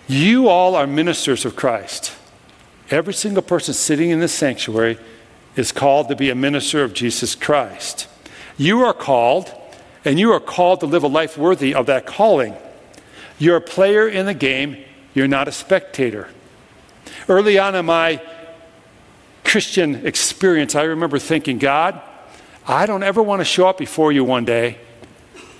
You 0.08 0.48
all 0.48 0.76
are 0.76 0.88
ministers 0.88 1.46
of 1.46 1.56
Christ. 1.56 2.14
Every 2.90 3.14
single 3.14 3.44
person 3.44 3.74
sitting 3.74 4.10
in 4.10 4.20
this 4.20 4.34
sanctuary 4.34 4.98
is 5.56 5.72
called 5.72 6.08
to 6.08 6.16
be 6.16 6.30
a 6.30 6.36
minister 6.36 6.84
of 6.84 6.94
Jesus 6.94 7.36
Christ. 7.36 8.08
You 8.58 8.84
are 8.84 8.94
called, 8.94 9.54
and 10.04 10.20
you 10.20 10.32
are 10.34 10.40
called 10.40 10.80
to 10.80 10.88
live 10.88 11.04
a 11.04 11.08
life 11.08 11.38
worthy 11.38 11.76
of 11.76 11.86
that 11.86 12.06
calling. 12.06 12.56
You're 13.38 13.58
a 13.58 13.62
player 13.62 14.08
in 14.08 14.26
the 14.26 14.34
game, 14.34 14.84
you're 15.14 15.28
not 15.28 15.48
a 15.48 15.52
spectator. 15.52 16.30
Early 17.30 17.60
on 17.60 17.76
in 17.76 17.86
my 17.86 18.22
Christian 19.44 20.06
experience, 20.06 20.76
I 20.76 20.84
remember 20.84 21.20
thinking, 21.20 21.60
God, 21.60 22.02
I 22.68 22.86
don't 22.86 23.04
ever 23.04 23.22
want 23.22 23.40
to 23.42 23.46
show 23.46 23.68
up 23.68 23.78
before 23.78 24.12
you 24.12 24.24
one 24.24 24.44
day 24.44 24.78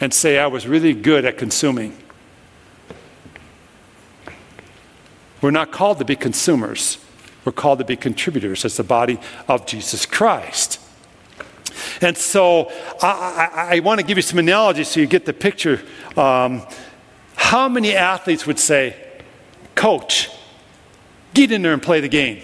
and 0.02 0.14
say 0.14 0.40
I 0.40 0.48
was 0.48 0.68
really 0.68 0.94
good 0.94 1.24
at 1.24 1.38
consuming. 1.38 1.98
We're 5.42 5.52
not 5.52 5.72
called 5.72 6.00
to 6.00 6.06
be 6.06 6.16
consumers, 6.16 6.98
we're 7.46 7.52
called 7.52 7.80
to 7.80 7.86
be 7.86 7.96
contributors 7.96 8.66
as 8.66 8.76
the 8.76 8.84
body 8.84 9.20
of 9.48 9.66
Jesus 9.66 10.06
Christ. 10.06 10.77
And 12.02 12.18
so 12.18 12.72
I, 13.02 13.50
I, 13.54 13.76
I 13.76 13.80
want 13.80 14.00
to 14.00 14.06
give 14.06 14.18
you 14.18 14.22
some 14.22 14.40
analogies 14.40 14.88
so 14.90 15.00
you 15.00 15.08
get 15.08 15.26
the 15.26 15.34
picture. 15.34 15.82
Um, 16.16 16.62
how 17.36 17.70
many 17.70 17.96
athletes 17.96 18.46
would 18.46 18.60
say, 18.60 18.96
Coach, 19.76 20.30
get 21.34 21.52
in 21.52 21.62
there 21.62 21.74
and 21.74 21.82
play 21.82 22.02
the 22.02 22.08
game? 22.10 22.42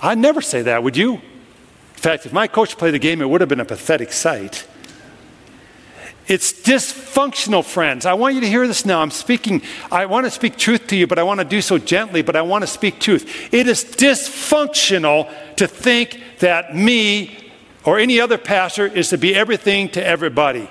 I'd 0.00 0.18
never 0.18 0.40
say 0.40 0.62
that, 0.62 0.82
would 0.82 0.96
you? 0.96 1.14
In 1.14 1.20
fact, 2.02 2.26
if 2.26 2.32
my 2.32 2.46
coach 2.46 2.78
played 2.78 2.94
the 2.94 3.00
game, 3.00 3.20
it 3.20 3.28
would 3.28 3.40
have 3.40 3.48
been 3.48 3.60
a 3.60 3.64
pathetic 3.64 4.12
sight. 4.12 4.66
It's 6.28 6.52
dysfunctional, 6.52 7.64
friends. 7.64 8.04
I 8.04 8.12
want 8.12 8.34
you 8.34 8.42
to 8.42 8.48
hear 8.48 8.66
this 8.68 8.84
now. 8.84 9.00
I'm 9.00 9.10
speaking, 9.10 9.62
I 9.90 10.04
want 10.04 10.26
to 10.26 10.30
speak 10.30 10.58
truth 10.58 10.86
to 10.88 10.96
you, 10.96 11.06
but 11.06 11.18
I 11.18 11.22
want 11.22 11.40
to 11.40 11.44
do 11.44 11.62
so 11.62 11.78
gently, 11.78 12.20
but 12.20 12.36
I 12.36 12.42
want 12.42 12.62
to 12.62 12.66
speak 12.66 13.00
truth. 13.00 13.52
It 13.52 13.66
is 13.66 13.82
dysfunctional 13.82 15.32
to 15.56 15.66
think 15.66 16.20
that 16.40 16.76
me 16.76 17.50
or 17.82 17.98
any 17.98 18.20
other 18.20 18.36
pastor 18.36 18.86
is 18.86 19.08
to 19.08 19.16
be 19.16 19.34
everything 19.34 19.88
to 19.90 20.06
everybody. 20.06 20.68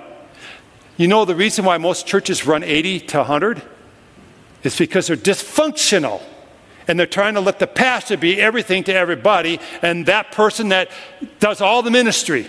You 0.96 1.08
know 1.08 1.26
the 1.26 1.36
reason 1.36 1.66
why 1.66 1.80
most 1.80 2.06
churches 2.06 2.46
run 2.46 2.64
80 2.64 3.00
to 3.00 3.18
100? 3.18 3.62
It's 4.62 4.78
because 4.78 5.08
they're 5.08 5.18
dysfunctional 5.18 6.22
and 6.88 7.00
they're 7.00 7.08
trying 7.08 7.34
to 7.34 7.42
let 7.42 7.58
the 7.58 7.68
pastor 7.68 8.16
be 8.16 8.40
everything 8.40 8.84
to 8.86 8.94
everybody, 8.94 9.60
and 9.82 10.06
that 10.06 10.32
person 10.32 10.70
that 10.70 10.90
does 11.40 11.62
all 11.62 11.82
the 11.82 11.92
ministry 11.92 12.48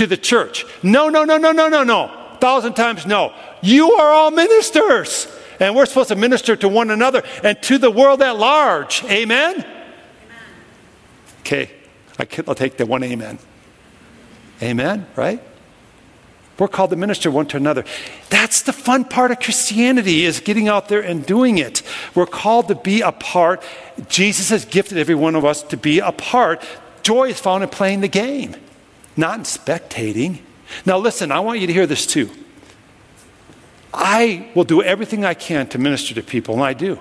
to 0.00 0.06
the 0.06 0.16
church. 0.16 0.64
No, 0.82 1.10
no, 1.10 1.24
no, 1.24 1.36
no, 1.36 1.52
no, 1.52 1.68
no, 1.68 1.84
no. 1.84 2.04
A 2.04 2.38
thousand 2.40 2.72
times 2.72 3.04
no. 3.04 3.34
You 3.60 3.92
are 3.92 4.10
all 4.10 4.30
ministers. 4.30 5.28
And 5.60 5.76
we're 5.76 5.84
supposed 5.84 6.08
to 6.08 6.16
minister 6.16 6.56
to 6.56 6.68
one 6.68 6.88
another 6.88 7.22
and 7.44 7.62
to 7.64 7.76
the 7.76 7.90
world 7.90 8.22
at 8.22 8.38
large. 8.38 9.04
Amen? 9.04 9.56
amen. 9.56 9.66
Okay, 11.40 11.70
I'll 12.48 12.54
take 12.54 12.78
the 12.78 12.86
one 12.86 13.02
amen. 13.02 13.38
Amen, 14.62 15.06
right? 15.16 15.42
We're 16.58 16.68
called 16.68 16.90
to 16.90 16.96
minister 16.96 17.30
one 17.30 17.44
to 17.48 17.58
another. 17.58 17.84
That's 18.30 18.62
the 18.62 18.72
fun 18.72 19.04
part 19.04 19.32
of 19.32 19.40
Christianity 19.40 20.24
is 20.24 20.40
getting 20.40 20.66
out 20.66 20.88
there 20.88 21.02
and 21.02 21.26
doing 21.26 21.58
it. 21.58 21.82
We're 22.14 22.24
called 22.24 22.68
to 22.68 22.74
be 22.74 23.02
a 23.02 23.12
part. 23.12 23.62
Jesus 24.08 24.48
has 24.48 24.64
gifted 24.64 24.96
every 24.96 25.14
one 25.14 25.34
of 25.34 25.44
us 25.44 25.62
to 25.64 25.76
be 25.76 25.98
a 25.98 26.12
part. 26.12 26.62
Joy 27.02 27.28
is 27.28 27.38
found 27.38 27.62
in 27.62 27.68
playing 27.68 28.00
the 28.00 28.08
game 28.08 28.56
not 29.20 29.38
in 29.38 29.44
spectating. 29.44 30.40
Now, 30.84 30.98
listen, 30.98 31.30
I 31.30 31.40
want 31.40 31.60
you 31.60 31.66
to 31.66 31.72
hear 31.72 31.86
this 31.86 32.06
too. 32.06 32.30
I 33.94 34.50
will 34.54 34.64
do 34.64 34.82
everything 34.82 35.24
I 35.24 35.34
can 35.34 35.66
to 35.68 35.78
minister 35.78 36.14
to 36.14 36.22
people, 36.22 36.54
and 36.54 36.62
I 36.62 36.72
do. 36.72 36.98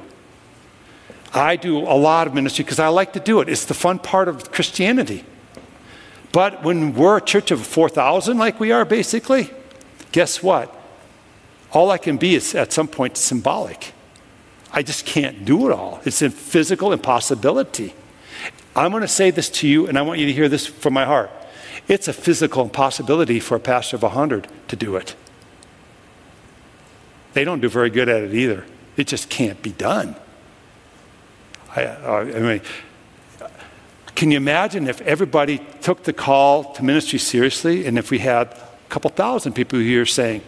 I 1.33 1.55
do 1.55 1.79
a 1.79 1.97
lot 1.97 2.27
of 2.27 2.33
ministry 2.33 2.63
because 2.63 2.79
I 2.79 2.87
like 2.87 3.13
to 3.13 3.19
do 3.19 3.41
it. 3.41 3.49
It's 3.49 3.65
the 3.65 3.73
fun 3.73 3.99
part 3.99 4.27
of 4.27 4.51
Christianity. 4.51 5.23
But 6.31 6.63
when 6.63 6.93
we're 6.93 7.17
a 7.17 7.21
church 7.21 7.51
of 7.51 7.65
4,000, 7.65 8.37
like 8.37 8.59
we 8.59 8.71
are 8.71 8.85
basically, 8.85 9.51
guess 10.11 10.43
what? 10.43 10.75
all 11.71 11.91
I 11.91 11.97
can 11.97 12.17
be 12.17 12.35
is 12.35 12.55
at 12.55 12.73
some 12.73 12.87
point 12.87 13.17
symbolic. 13.17 13.93
I 14.71 14.83
just 14.83 15.05
can't 15.05 15.45
do 15.45 15.69
it 15.69 15.73
all. 15.73 16.01
It's 16.05 16.21
a 16.21 16.29
physical 16.29 16.91
impossibility. 16.91 17.93
I'm 18.75 18.91
going 18.91 19.01
to 19.01 19.07
say 19.07 19.31
this 19.31 19.49
to 19.49 19.67
you, 19.67 19.87
and 19.87 19.97
I 19.97 20.01
want 20.03 20.19
you 20.19 20.25
to 20.27 20.33
hear 20.33 20.49
this 20.49 20.65
from 20.65 20.93
my 20.93 21.05
heart. 21.05 21.31
It's 21.89 22.07
a 22.07 22.13
physical 22.13 22.63
impossibility 22.63 23.39
for 23.39 23.55
a 23.55 23.59
pastor 23.59 23.95
of 23.95 24.03
100 24.03 24.47
to 24.67 24.75
do 24.75 24.95
it. 24.95 25.15
They 27.33 27.43
don't 27.43 27.59
do 27.59 27.67
very 27.67 27.89
good 27.89 28.07
at 28.07 28.21
it 28.21 28.33
either. 28.33 28.63
It 28.95 29.07
just 29.07 29.29
can't 29.29 29.61
be 29.63 29.71
done. 29.71 30.15
I, 31.75 31.85
uh, 31.85 32.31
I 32.35 32.39
mean, 32.39 32.61
can 34.13 34.29
you 34.29 34.37
imagine 34.37 34.87
if 34.87 35.01
everybody 35.01 35.65
took 35.81 36.03
the 36.03 36.13
call 36.13 36.73
to 36.73 36.83
ministry 36.83 37.17
seriously 37.17 37.87
and 37.87 37.97
if 37.97 38.11
we 38.11 38.19
had 38.19 38.47
a 38.49 38.89
couple 38.89 39.09
thousand 39.09 39.53
people 39.53 39.79
here 39.79 40.05
saying, 40.05 40.43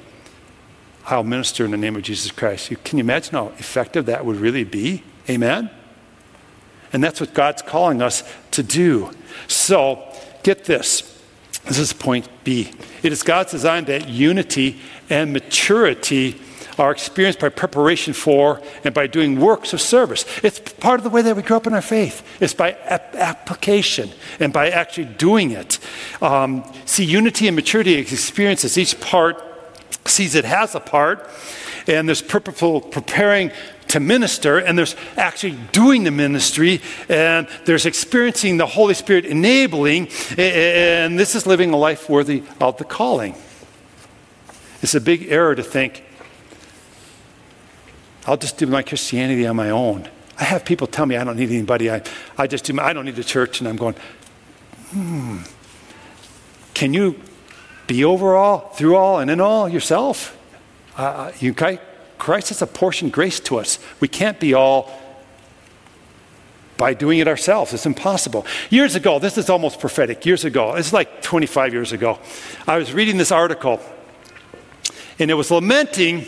I'll 1.08 1.23
minister 1.23 1.65
in 1.65 1.71
the 1.71 1.77
name 1.77 1.95
of 1.95 2.04
Jesus 2.04 2.32
Christ? 2.32 2.71
Can 2.84 2.99
you 2.99 3.04
imagine 3.04 3.34
how 3.34 3.47
effective 3.58 4.06
that 4.06 4.25
would 4.25 4.38
really 4.38 4.63
be? 4.63 5.04
Amen? 5.27 5.71
And 6.93 7.04
that's 7.04 7.19
what 7.19 7.34
God's 7.34 7.63
calling 7.63 8.01
us 8.01 8.23
to 8.51 8.62
do. 8.62 9.12
So, 9.47 10.04
get 10.43 10.65
this. 10.65 11.11
This 11.65 11.80
is 11.80 11.93
point 11.93 12.28
B. 12.43 12.71
It 13.04 13.12
is 13.12 13.24
God's 13.24 13.52
design 13.52 13.86
that 13.86 14.10
unity 14.10 14.80
and 15.10 15.32
maturity 15.32 16.41
are 16.78 16.91
experienced 16.91 17.39
by 17.39 17.50
preparation 17.50 18.13
for 18.13 18.62
and 18.84 18.93
by 18.93 19.06
doing 19.08 19.39
works 19.39 19.74
of 19.74 19.82
service. 19.82 20.26
It's 20.43 20.60
part 20.60 21.00
of 21.00 21.04
the 21.04 21.10
way 21.10 21.21
that 21.21 21.36
we 21.36 21.43
grow 21.43 21.58
up 21.58 21.67
in 21.67 21.74
our 21.74 21.82
faith. 21.82 22.26
It's 22.41 22.54
by 22.54 22.71
ap- 22.86 23.15
application 23.15 24.10
and 24.39 24.52
by 24.52 24.69
actually 24.69 25.06
doing 25.06 25.52
it. 25.52 25.80
Um, 26.21 26.63
see, 26.86 27.04
unity 27.04 27.47
and 27.47 27.56
maturity 27.56 27.95
experiences 27.95 28.78
each 28.78 29.00
part 29.00 29.41
sees 30.06 30.34
it 30.34 30.45
has 30.45 30.74
a 30.74 30.80
part, 30.80 31.30
and 31.88 32.08
there's 32.08 32.21
purposeful 32.21 32.82
preparing 32.82 33.52
to 33.91 33.99
minister, 33.99 34.58
and 34.58 34.77
there's 34.77 34.95
actually 35.17 35.58
doing 35.71 36.04
the 36.04 36.12
ministry, 36.12 36.82
and 37.10 37.47
there's 37.65 37.86
experiencing 37.86 38.58
the 38.58 38.65
Holy 38.65 38.93
Spirit 38.93 39.25
enabling, 39.25 40.08
and 40.38 41.19
this 41.19 41.36
is 41.36 41.45
living 41.45 41.71
a 41.73 41.77
life 41.77 42.10
worthy 42.10 42.43
of 42.60 42.77
the 42.77 42.86
calling. 42.86 43.36
It's 44.82 44.95
a 44.95 45.01
big 45.01 45.27
error 45.30 45.56
to 45.56 45.63
think, 45.63 46.04
I'll 48.25 48.38
just 48.38 48.58
do 48.58 48.65
my 48.65 48.82
Christianity 48.82 49.45
on 49.45 49.56
my 49.56 49.71
own. 49.71 50.08
I 50.39 50.45
have 50.45 50.63
people 50.63 50.88
tell 50.88 51.06
me 51.06 51.17
I 51.17 51.23
don't 51.23 51.38
need 51.38 51.49
anybody. 51.49 51.91
I, 51.91 52.01
I 52.38 52.47
just 52.47 52.63
do 52.65 52.73
my, 52.73 52.84
I 52.84 52.93
don't 52.93 53.06
need 53.06 53.19
a 53.19 53.23
church, 53.23 53.60
and 53.60 53.67
I'm 53.67 53.75
going, 53.75 53.95
hmm. 54.91 55.39
Can 56.73 56.93
you 56.93 57.19
be 57.88 58.06
over 58.06 58.36
all, 58.36 58.69
through 58.69 58.95
all, 58.95 59.19
and 59.19 59.30
in 59.30 59.41
all 59.41 59.67
yourself? 59.67 60.38
Uh, 60.95 61.32
you, 61.39 61.54
Christ 62.21 62.49
has 62.49 62.62
apportioned 62.62 63.12
grace 63.12 63.39
to 63.39 63.57
us. 63.57 63.79
We 63.99 64.07
can't 64.07 64.39
be 64.39 64.53
all 64.53 64.91
by 66.77 66.93
doing 66.93 67.17
it 67.17 67.27
ourselves. 67.27 67.73
It's 67.73 67.88
impossible. 67.88 68.45
Years 68.69 68.93
ago, 68.93 69.17
this 69.17 69.39
is 69.39 69.49
almost 69.49 69.79
prophetic. 69.79 70.23
Years 70.23 70.45
ago, 70.45 70.75
it's 70.75 70.93
like 70.93 71.23
25 71.23 71.73
years 71.73 71.93
ago, 71.93 72.19
I 72.67 72.77
was 72.77 72.93
reading 72.93 73.17
this 73.17 73.31
article, 73.31 73.79
and 75.17 75.31
it 75.31 75.34
was 75.34 75.49
lamenting 75.49 76.27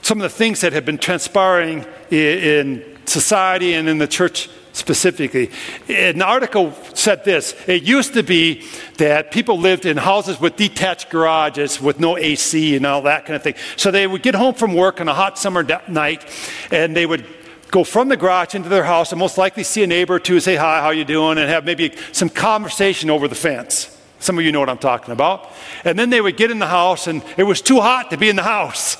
some 0.00 0.16
of 0.16 0.22
the 0.22 0.34
things 0.34 0.62
that 0.62 0.72
have 0.72 0.86
been 0.86 0.96
transpiring 0.96 1.84
in 2.10 2.82
society 3.04 3.74
and 3.74 3.90
in 3.90 3.98
the 3.98 4.08
church 4.08 4.48
specifically. 4.72 5.50
An 5.88 6.22
article 6.22 6.72
said 6.94 7.24
this 7.24 7.54
It 7.66 7.82
used 7.82 8.14
to 8.14 8.22
be 8.22 8.64
that 8.98 9.30
people 9.30 9.58
lived 9.58 9.86
in 9.86 9.96
houses 9.96 10.40
with 10.40 10.56
detached 10.56 11.10
garages 11.10 11.80
with 11.80 12.00
no 12.00 12.16
AC 12.16 12.76
and 12.76 12.86
all 12.86 13.02
that 13.02 13.26
kind 13.26 13.36
of 13.36 13.42
thing. 13.42 13.54
So 13.76 13.90
they 13.90 14.06
would 14.06 14.22
get 14.22 14.34
home 14.34 14.54
from 14.54 14.74
work 14.74 15.00
on 15.00 15.08
a 15.08 15.14
hot 15.14 15.38
summer 15.38 15.62
night 15.88 16.24
and 16.70 16.96
they 16.96 17.06
would 17.06 17.26
go 17.70 17.84
from 17.84 18.08
the 18.08 18.16
garage 18.16 18.54
into 18.54 18.68
their 18.68 18.84
house 18.84 19.12
and 19.12 19.18
most 19.18 19.38
likely 19.38 19.62
see 19.62 19.82
a 19.82 19.86
neighbor 19.86 20.14
or 20.14 20.18
two 20.18 20.40
say 20.40 20.56
hi 20.56 20.80
how 20.80 20.90
you 20.90 21.04
doing 21.04 21.38
and 21.38 21.48
have 21.48 21.64
maybe 21.64 21.94
some 22.12 22.28
conversation 22.28 23.10
over 23.10 23.28
the 23.28 23.34
fence 23.34 23.96
some 24.18 24.36
of 24.38 24.44
you 24.44 24.50
know 24.50 24.60
what 24.60 24.68
i'm 24.68 24.78
talking 24.78 25.12
about 25.12 25.50
and 25.84 25.98
then 25.98 26.10
they 26.10 26.20
would 26.20 26.36
get 26.36 26.50
in 26.50 26.58
the 26.58 26.66
house 26.66 27.06
and 27.06 27.22
it 27.36 27.44
was 27.44 27.62
too 27.62 27.80
hot 27.80 28.10
to 28.10 28.16
be 28.16 28.28
in 28.28 28.34
the 28.34 28.42
house 28.42 28.96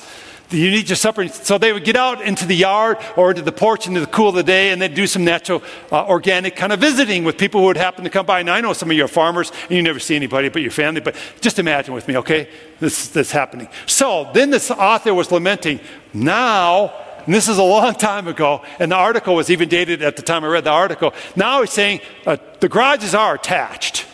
you 0.51 0.69
need 0.69 0.89
your 0.89 0.95
supper. 0.95 1.27
So 1.27 1.57
they 1.57 1.73
would 1.73 1.83
get 1.83 1.95
out 1.95 2.21
into 2.21 2.45
the 2.45 2.55
yard 2.55 2.97
or 3.15 3.31
into 3.31 3.41
the 3.41 3.51
porch 3.51 3.87
into 3.87 3.99
the 3.99 4.07
cool 4.07 4.29
of 4.29 4.35
the 4.35 4.43
day 4.43 4.71
and 4.71 4.81
they'd 4.81 4.93
do 4.93 5.07
some 5.07 5.23
natural, 5.23 5.63
uh, 5.91 6.05
organic 6.07 6.55
kind 6.55 6.73
of 6.73 6.79
visiting 6.79 7.23
with 7.23 7.37
people 7.37 7.61
who 7.61 7.67
would 7.67 7.77
happen 7.77 8.03
to 8.03 8.09
come 8.09 8.25
by. 8.25 8.43
Now, 8.43 8.53
I 8.53 8.61
know 8.61 8.73
some 8.73 8.91
of 8.91 8.97
you 8.97 9.05
are 9.05 9.07
farmers 9.07 9.51
and 9.63 9.71
you 9.71 9.81
never 9.81 9.99
see 9.99 10.15
anybody 10.15 10.49
but 10.49 10.61
your 10.61 10.71
family, 10.71 11.01
but 11.01 11.15
just 11.39 11.59
imagine 11.59 11.93
with 11.93 12.07
me, 12.07 12.17
okay? 12.17 12.49
This, 12.79 13.09
this 13.09 13.27
is 13.27 13.31
happening. 13.31 13.69
So 13.85 14.29
then 14.33 14.49
this 14.49 14.71
author 14.71 15.13
was 15.13 15.31
lamenting, 15.31 15.79
now, 16.13 16.93
and 17.25 17.33
this 17.33 17.47
is 17.47 17.57
a 17.57 17.63
long 17.63 17.93
time 17.93 18.27
ago, 18.27 18.63
and 18.79 18.91
the 18.91 18.95
article 18.95 19.35
was 19.35 19.49
even 19.49 19.69
dated 19.69 20.01
at 20.01 20.15
the 20.15 20.21
time 20.21 20.43
I 20.43 20.47
read 20.47 20.63
the 20.63 20.71
article. 20.71 21.13
Now 21.35 21.61
he's 21.61 21.71
saying 21.71 22.01
uh, 22.25 22.37
the 22.59 22.69
garages 22.69 23.15
are 23.15 23.35
attached 23.35 24.05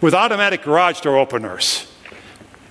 with 0.00 0.14
automatic 0.14 0.62
garage 0.62 1.00
door 1.00 1.16
openers. 1.16 1.88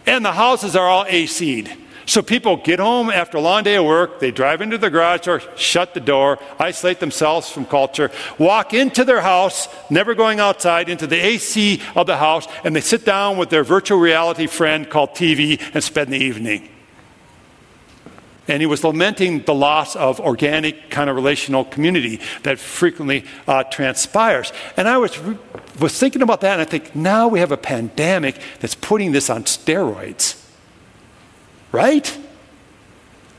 And 0.06 0.26
the 0.26 0.34
houses 0.34 0.76
are 0.76 0.88
all 0.88 1.06
AC'd. 1.08 1.71
So 2.06 2.22
people 2.22 2.58
get 2.58 2.80
home 2.80 3.10
after 3.10 3.38
a 3.38 3.42
long 3.42 3.64
day 3.64 3.76
of 3.76 3.86
work, 3.86 4.20
they 4.20 4.32
drive 4.32 4.62
into 4.62 4.78
the 4.78 4.90
garage 4.90 5.28
or 5.28 5.42
shut 5.56 5.94
the 5.94 6.00
door, 6.00 6.40
isolate 6.60 7.00
themselves 7.00 7.50
from 7.50 7.66
culture, 7.66 8.12
walk 8.38 8.74
into 8.74 9.04
their 9.04 9.22
house, 9.22 9.68
never 9.90 10.16
going 10.16 10.40
outside, 10.40 10.90
into 10.90 11.08
the 11.08 11.24
AC 11.24 11.82
of 11.96 12.08
the 12.08 12.18
house, 12.18 12.48
and 12.64 12.76
they 12.76 12.82
sit 12.82 13.06
down 13.06 13.38
with 13.38 13.50
their 13.50 13.64
virtual 13.64 14.00
reality 14.00 14.48
friend 14.48 14.90
called 14.90 15.12
TV 15.12 15.62
and 15.74 15.84
spend 15.84 16.12
the 16.12 16.18
evening. 16.18 16.70
And 18.48 18.62
he 18.62 18.66
was 18.66 18.84
lamenting 18.84 19.44
the 19.44 19.54
loss 19.54 19.96
of 19.96 20.20
organic 20.20 20.90
kind 20.90 21.10
of 21.10 21.16
relational 21.16 21.64
community 21.64 22.20
that 22.44 22.58
frequently 22.60 23.24
uh, 23.48 23.64
transpires. 23.66 24.52
And 24.76 24.88
I 24.88 24.98
was, 24.98 25.18
was 25.80 25.98
thinking 25.98 26.24
about 26.24 26.42
that, 26.42 26.54
and 26.54 26.62
I 26.62 26.66
think 26.66 26.96
now 26.96 27.28
we 27.28 27.40
have 27.40 27.52
a 27.52 27.58
pandemic 27.58 28.40
that's 28.60 28.76
putting 28.76 29.12
this 29.12 29.30
on 29.30 29.44
steroids. 29.44 30.41
Right? 31.72 32.18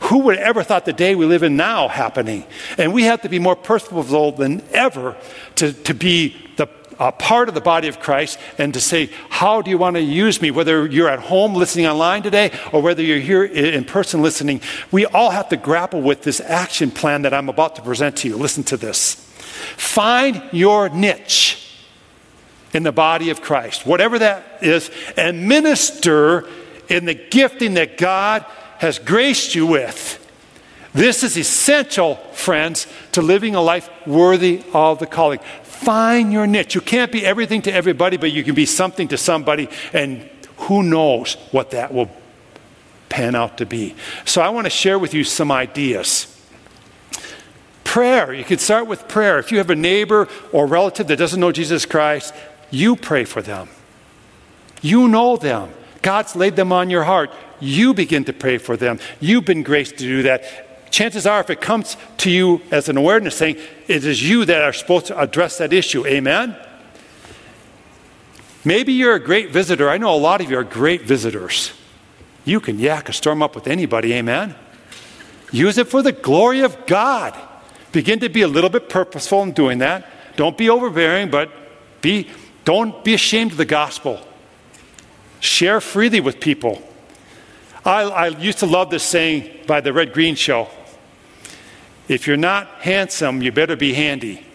Who 0.00 0.18
would 0.20 0.38
ever 0.38 0.62
thought 0.62 0.84
the 0.84 0.92
day 0.92 1.14
we 1.14 1.26
live 1.26 1.42
in 1.42 1.56
now 1.56 1.88
happening? 1.88 2.44
And 2.76 2.92
we 2.92 3.04
have 3.04 3.22
to 3.22 3.28
be 3.28 3.38
more 3.38 3.54
purposeful 3.54 4.32
than 4.32 4.62
ever 4.72 5.16
to, 5.56 5.72
to 5.72 5.94
be 5.94 6.36
the 6.56 6.66
part 7.10 7.48
of 7.48 7.54
the 7.54 7.60
body 7.60 7.88
of 7.88 7.98
Christ 7.98 8.38
and 8.58 8.72
to 8.74 8.80
say, 8.80 9.10
How 9.28 9.62
do 9.62 9.70
you 9.70 9.78
want 9.78 9.96
to 9.96 10.02
use 10.02 10.40
me? 10.40 10.50
Whether 10.50 10.86
you're 10.86 11.08
at 11.08 11.18
home 11.18 11.54
listening 11.54 11.86
online 11.86 12.22
today 12.22 12.52
or 12.72 12.80
whether 12.80 13.02
you're 13.02 13.18
here 13.18 13.44
in 13.44 13.84
person 13.84 14.22
listening, 14.22 14.60
we 14.90 15.06
all 15.06 15.30
have 15.30 15.48
to 15.48 15.56
grapple 15.56 16.00
with 16.00 16.22
this 16.22 16.40
action 16.40 16.90
plan 16.90 17.22
that 17.22 17.34
I'm 17.34 17.48
about 17.48 17.76
to 17.76 17.82
present 17.82 18.18
to 18.18 18.28
you. 18.28 18.36
Listen 18.36 18.62
to 18.64 18.76
this. 18.76 19.14
Find 19.76 20.42
your 20.52 20.88
niche 20.88 21.58
in 22.72 22.84
the 22.84 22.92
body 22.92 23.30
of 23.30 23.42
Christ, 23.42 23.86
whatever 23.86 24.18
that 24.18 24.58
is, 24.62 24.90
and 25.16 25.48
minister 25.48 26.48
in 26.92 27.06
the 27.06 27.14
gifting 27.14 27.74
that 27.74 27.98
God 27.98 28.44
has 28.78 28.98
graced 28.98 29.54
you 29.54 29.66
with. 29.66 30.18
This 30.92 31.22
is 31.22 31.38
essential, 31.38 32.16
friends, 32.32 32.86
to 33.12 33.22
living 33.22 33.54
a 33.54 33.62
life 33.62 33.88
worthy 34.06 34.62
of 34.74 34.98
the 34.98 35.06
calling. 35.06 35.38
Find 35.62 36.32
your 36.32 36.46
niche. 36.46 36.74
You 36.74 36.80
can't 36.80 37.10
be 37.10 37.24
everything 37.24 37.62
to 37.62 37.72
everybody, 37.72 38.18
but 38.18 38.30
you 38.30 38.44
can 38.44 38.54
be 38.54 38.66
something 38.66 39.08
to 39.08 39.16
somebody, 39.16 39.68
and 39.92 40.28
who 40.58 40.82
knows 40.82 41.34
what 41.50 41.70
that 41.70 41.92
will 41.94 42.10
pan 43.08 43.34
out 43.34 43.58
to 43.58 43.66
be. 43.66 43.94
So 44.24 44.42
I 44.42 44.50
want 44.50 44.66
to 44.66 44.70
share 44.70 44.98
with 44.98 45.14
you 45.14 45.24
some 45.24 45.50
ideas. 45.50 46.28
Prayer. 47.84 48.32
You 48.32 48.44
can 48.44 48.58
start 48.58 48.86
with 48.86 49.08
prayer. 49.08 49.38
If 49.38 49.50
you 49.50 49.58
have 49.58 49.70
a 49.70 49.74
neighbor 49.74 50.28
or 50.52 50.66
relative 50.66 51.08
that 51.08 51.16
doesn't 51.16 51.40
know 51.40 51.52
Jesus 51.52 51.84
Christ, 51.84 52.34
you 52.70 52.96
pray 52.96 53.24
for 53.24 53.42
them. 53.42 53.68
You 54.82 55.08
know 55.08 55.36
them. 55.36 55.70
God's 56.02 56.36
laid 56.36 56.56
them 56.56 56.72
on 56.72 56.90
your 56.90 57.04
heart. 57.04 57.30
You 57.60 57.94
begin 57.94 58.24
to 58.24 58.32
pray 58.32 58.58
for 58.58 58.76
them. 58.76 58.98
You've 59.20 59.44
been 59.44 59.62
graced 59.62 59.98
to 59.98 60.04
do 60.04 60.22
that. 60.24 60.90
Chances 60.90 61.26
are, 61.26 61.40
if 61.40 61.48
it 61.48 61.60
comes 61.60 61.96
to 62.18 62.30
you 62.30 62.60
as 62.70 62.88
an 62.88 62.96
awareness 62.96 63.36
saying, 63.36 63.56
it 63.88 64.04
is 64.04 64.28
you 64.28 64.44
that 64.44 64.62
are 64.62 64.72
supposed 64.72 65.06
to 65.06 65.18
address 65.18 65.58
that 65.58 65.72
issue. 65.72 66.06
Amen? 66.06 66.54
Maybe 68.64 68.92
you're 68.92 69.14
a 69.14 69.20
great 69.20 69.50
visitor. 69.50 69.88
I 69.88 69.96
know 69.96 70.14
a 70.14 70.18
lot 70.18 70.40
of 70.40 70.50
you 70.50 70.58
are 70.58 70.64
great 70.64 71.02
visitors. 71.02 71.72
You 72.44 72.60
can 72.60 72.78
yak 72.78 73.08
a 73.08 73.12
storm 73.12 73.42
up 73.42 73.54
with 73.54 73.66
anybody. 73.66 74.12
Amen? 74.14 74.54
Use 75.50 75.78
it 75.78 75.88
for 75.88 76.02
the 76.02 76.12
glory 76.12 76.60
of 76.60 76.86
God. 76.86 77.36
Begin 77.92 78.20
to 78.20 78.28
be 78.28 78.42
a 78.42 78.48
little 78.48 78.70
bit 78.70 78.88
purposeful 78.88 79.42
in 79.42 79.52
doing 79.52 79.78
that. 79.78 80.06
Don't 80.36 80.56
be 80.56 80.68
overbearing, 80.68 81.30
but 81.30 81.50
be, 82.00 82.30
don't 82.64 83.04
be 83.04 83.14
ashamed 83.14 83.52
of 83.52 83.58
the 83.58 83.64
gospel. 83.64 84.20
Share 85.42 85.80
freely 85.80 86.20
with 86.20 86.38
people. 86.38 86.80
I, 87.84 88.02
I 88.02 88.26
used 88.28 88.58
to 88.60 88.66
love 88.66 88.90
this 88.90 89.02
saying 89.02 89.66
by 89.66 89.80
the 89.80 89.92
Red 89.92 90.12
Green 90.12 90.36
Show 90.36 90.68
if 92.06 92.28
you're 92.28 92.36
not 92.36 92.68
handsome, 92.80 93.42
you 93.42 93.50
better 93.50 93.74
be 93.74 93.92
handy. 93.92 94.46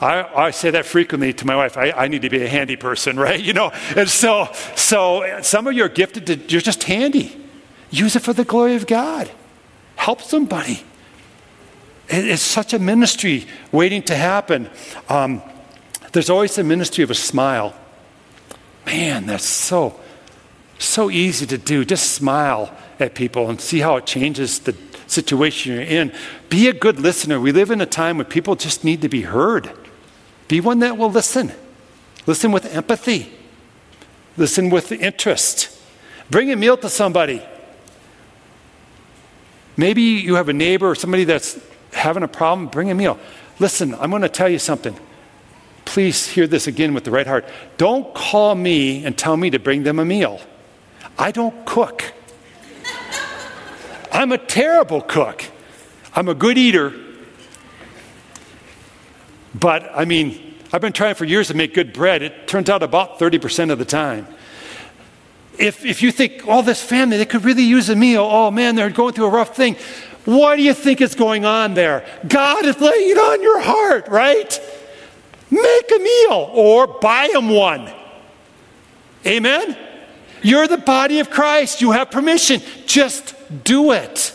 I, 0.00 0.22
I 0.22 0.50
say 0.52 0.70
that 0.70 0.86
frequently 0.86 1.32
to 1.32 1.44
my 1.44 1.56
wife. 1.56 1.76
I, 1.76 1.90
I 1.90 2.06
need 2.06 2.22
to 2.22 2.30
be 2.30 2.44
a 2.44 2.48
handy 2.48 2.76
person, 2.76 3.16
right? 3.20 3.40
You 3.40 3.52
know, 3.52 3.72
and 3.96 4.08
so, 4.08 4.48
so 4.76 5.40
some 5.42 5.66
of 5.66 5.74
you 5.74 5.84
are 5.84 5.88
gifted 5.88 6.26
to, 6.28 6.36
you're 6.36 6.60
just 6.60 6.84
handy. 6.84 7.36
Use 7.90 8.14
it 8.14 8.22
for 8.22 8.32
the 8.32 8.44
glory 8.44 8.76
of 8.76 8.86
God. 8.86 9.28
Help 9.96 10.22
somebody. 10.22 10.84
It, 12.08 12.26
it's 12.26 12.42
such 12.42 12.72
a 12.72 12.78
ministry 12.78 13.48
waiting 13.72 14.02
to 14.04 14.14
happen. 14.14 14.70
Um, 15.08 15.42
there's 16.12 16.30
always 16.30 16.54
the 16.54 16.64
ministry 16.64 17.04
of 17.04 17.10
a 17.10 17.14
smile. 17.14 17.74
Man, 18.86 19.26
that's 19.26 19.44
so, 19.44 19.98
so 20.78 21.10
easy 21.10 21.46
to 21.46 21.58
do. 21.58 21.84
Just 21.84 22.12
smile 22.12 22.74
at 22.98 23.14
people 23.14 23.50
and 23.50 23.60
see 23.60 23.80
how 23.80 23.96
it 23.96 24.06
changes 24.06 24.60
the 24.60 24.74
situation 25.06 25.72
you're 25.72 25.82
in. 25.82 26.12
Be 26.48 26.68
a 26.68 26.72
good 26.72 26.98
listener. 26.98 27.40
We 27.40 27.52
live 27.52 27.70
in 27.70 27.80
a 27.80 27.86
time 27.86 28.18
where 28.18 28.24
people 28.24 28.56
just 28.56 28.84
need 28.84 29.02
to 29.02 29.08
be 29.08 29.22
heard. 29.22 29.70
Be 30.48 30.60
one 30.60 30.78
that 30.80 30.96
will 30.96 31.10
listen. 31.10 31.52
Listen 32.26 32.52
with 32.52 32.64
empathy. 32.74 33.32
Listen 34.36 34.70
with 34.70 34.92
interest. 34.92 35.78
Bring 36.30 36.50
a 36.50 36.56
meal 36.56 36.76
to 36.78 36.88
somebody. 36.88 37.42
Maybe 39.76 40.02
you 40.02 40.34
have 40.34 40.48
a 40.48 40.52
neighbor 40.52 40.90
or 40.90 40.94
somebody 40.94 41.24
that's 41.24 41.58
having 41.92 42.22
a 42.22 42.28
problem, 42.28 42.68
bring 42.68 42.90
a 42.90 42.94
meal. 42.94 43.18
Listen, 43.58 43.94
I'm 43.94 44.10
going 44.10 44.22
to 44.22 44.28
tell 44.28 44.48
you 44.48 44.58
something. 44.58 44.96
Please 45.88 46.26
hear 46.26 46.46
this 46.46 46.66
again 46.66 46.92
with 46.92 47.04
the 47.04 47.10
right 47.10 47.26
heart. 47.26 47.46
Don't 47.78 48.14
call 48.14 48.54
me 48.54 49.06
and 49.06 49.16
tell 49.16 49.38
me 49.38 49.48
to 49.48 49.58
bring 49.58 49.84
them 49.84 49.98
a 49.98 50.04
meal. 50.04 50.38
I 51.18 51.30
don't 51.30 51.64
cook. 51.64 52.12
I'm 54.12 54.30
a 54.30 54.36
terrible 54.36 55.00
cook. 55.00 55.46
I'm 56.14 56.28
a 56.28 56.34
good 56.34 56.58
eater. 56.58 56.92
But 59.54 59.90
I 59.94 60.04
mean, 60.04 60.56
I've 60.74 60.82
been 60.82 60.92
trying 60.92 61.14
for 61.14 61.24
years 61.24 61.48
to 61.48 61.54
make 61.54 61.72
good 61.72 61.94
bread. 61.94 62.20
It 62.20 62.46
turns 62.46 62.68
out 62.68 62.82
about 62.82 63.18
30% 63.18 63.70
of 63.70 63.78
the 63.78 63.86
time. 63.86 64.26
If, 65.58 65.86
if 65.86 66.02
you 66.02 66.12
think, 66.12 66.42
oh, 66.46 66.60
this 66.60 66.82
family, 66.82 67.16
they 67.16 67.24
could 67.24 67.44
really 67.44 67.64
use 67.64 67.88
a 67.88 67.96
meal. 67.96 68.28
Oh, 68.30 68.50
man, 68.50 68.76
they're 68.76 68.90
going 68.90 69.14
through 69.14 69.26
a 69.26 69.30
rough 69.30 69.56
thing. 69.56 69.76
What 70.26 70.56
do 70.56 70.62
you 70.62 70.74
think 70.74 71.00
is 71.00 71.14
going 71.14 71.46
on 71.46 71.72
there? 71.72 72.06
God 72.28 72.66
is 72.66 72.78
laying 72.78 73.08
it 73.08 73.16
on 73.16 73.40
your 73.40 73.62
heart, 73.62 74.08
right? 74.08 74.60
Make 75.50 75.90
a 75.94 75.98
meal 75.98 76.50
or 76.52 76.86
buy 76.86 77.30
them 77.32 77.48
one. 77.48 77.90
Amen? 79.26 79.76
You're 80.42 80.68
the 80.68 80.78
body 80.78 81.20
of 81.20 81.30
Christ. 81.30 81.80
You 81.80 81.92
have 81.92 82.10
permission. 82.10 82.60
Just 82.86 83.34
do 83.64 83.92
it. 83.92 84.34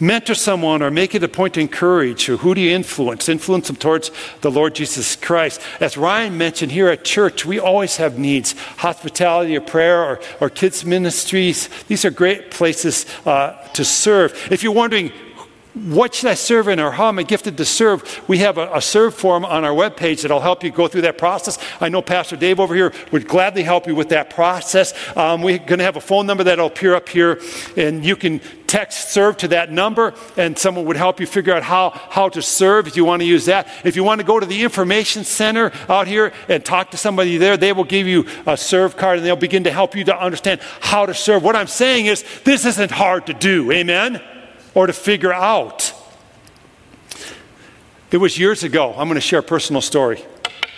Mentor 0.00 0.34
someone 0.34 0.82
or 0.82 0.90
make 0.90 1.14
it 1.14 1.22
a 1.22 1.28
point 1.28 1.54
to 1.54 1.60
encourage. 1.60 2.28
Or 2.28 2.36
who 2.38 2.54
do 2.54 2.60
you 2.60 2.72
influence? 2.72 3.28
Influence 3.28 3.68
them 3.68 3.76
towards 3.76 4.10
the 4.40 4.50
Lord 4.50 4.74
Jesus 4.74 5.14
Christ. 5.14 5.60
As 5.78 5.96
Ryan 5.96 6.36
mentioned 6.36 6.72
here 6.72 6.88
at 6.88 7.04
church, 7.04 7.46
we 7.46 7.60
always 7.60 7.98
have 7.98 8.18
needs 8.18 8.52
hospitality 8.78 9.56
or 9.56 9.60
prayer 9.60 10.02
or, 10.02 10.20
or 10.40 10.50
kids' 10.50 10.84
ministries. 10.84 11.68
These 11.86 12.04
are 12.04 12.10
great 12.10 12.50
places 12.50 13.06
uh, 13.24 13.52
to 13.74 13.84
serve. 13.84 14.48
If 14.50 14.64
you're 14.64 14.72
wondering, 14.72 15.12
what 15.74 16.14
should 16.14 16.28
I 16.28 16.34
serve 16.34 16.68
in 16.68 16.78
or 16.78 16.90
how 16.90 17.08
am 17.08 17.18
I 17.18 17.22
gifted 17.22 17.56
to 17.56 17.64
serve? 17.64 18.22
We 18.28 18.38
have 18.38 18.58
a, 18.58 18.70
a, 18.74 18.82
serve 18.82 19.14
form 19.14 19.44
on 19.44 19.64
our 19.64 19.72
webpage 19.72 20.22
that'll 20.22 20.40
help 20.40 20.62
you 20.62 20.70
go 20.70 20.86
through 20.86 21.02
that 21.02 21.16
process. 21.16 21.58
I 21.80 21.88
know 21.88 22.02
Pastor 22.02 22.36
Dave 22.36 22.60
over 22.60 22.74
here 22.74 22.92
would 23.10 23.26
gladly 23.26 23.62
help 23.62 23.86
you 23.86 23.94
with 23.94 24.10
that 24.10 24.28
process. 24.28 24.92
Um, 25.16 25.40
we're 25.40 25.58
going 25.58 25.78
to 25.78 25.84
have 25.84 25.96
a 25.96 26.00
phone 26.00 26.26
number 26.26 26.44
that'll 26.44 26.66
appear 26.66 26.94
up 26.94 27.08
here, 27.08 27.40
and 27.76 28.04
you 28.04 28.16
can 28.16 28.40
text 28.66 29.10
serve 29.10 29.38
to 29.38 29.48
that 29.48 29.70
number, 29.72 30.14
and 30.36 30.58
someone 30.58 30.84
would 30.86 30.96
help 30.96 31.20
you 31.20 31.26
figure 31.26 31.54
out 31.54 31.62
how, 31.62 31.90
how 31.90 32.28
to 32.28 32.42
serve 32.42 32.86
if 32.86 32.96
you 32.96 33.04
want 33.04 33.20
to 33.20 33.26
use 33.26 33.46
that. 33.46 33.66
If 33.84 33.96
you 33.96 34.04
want 34.04 34.20
to 34.20 34.26
go 34.26 34.38
to 34.38 34.46
the 34.46 34.62
information 34.62 35.24
center 35.24 35.72
out 35.88 36.06
here 36.06 36.32
and 36.48 36.62
talk 36.62 36.90
to 36.90 36.96
somebody 36.98 37.38
there, 37.38 37.56
they 37.56 37.72
will 37.72 37.84
give 37.84 38.06
you 38.06 38.26
a 38.46 38.56
serve 38.58 38.96
card 38.96 39.18
and 39.18 39.26
they'll 39.26 39.36
begin 39.36 39.64
to 39.64 39.72
help 39.72 39.94
you 39.94 40.04
to 40.04 40.18
understand 40.18 40.60
how 40.80 41.06
to 41.06 41.14
serve. 41.14 41.42
What 41.42 41.56
I'm 41.56 41.66
saying 41.66 42.06
is, 42.06 42.24
this 42.44 42.64
isn't 42.66 42.90
hard 42.90 43.26
to 43.26 43.34
do. 43.34 43.70
Amen? 43.72 44.20
Or 44.74 44.86
to 44.86 44.92
figure 44.92 45.32
out. 45.32 45.92
It 48.10 48.18
was 48.18 48.38
years 48.38 48.62
ago. 48.62 48.90
I'm 48.90 49.08
going 49.08 49.14
to 49.14 49.20
share 49.20 49.40
a 49.40 49.42
personal 49.42 49.80
story 49.80 50.22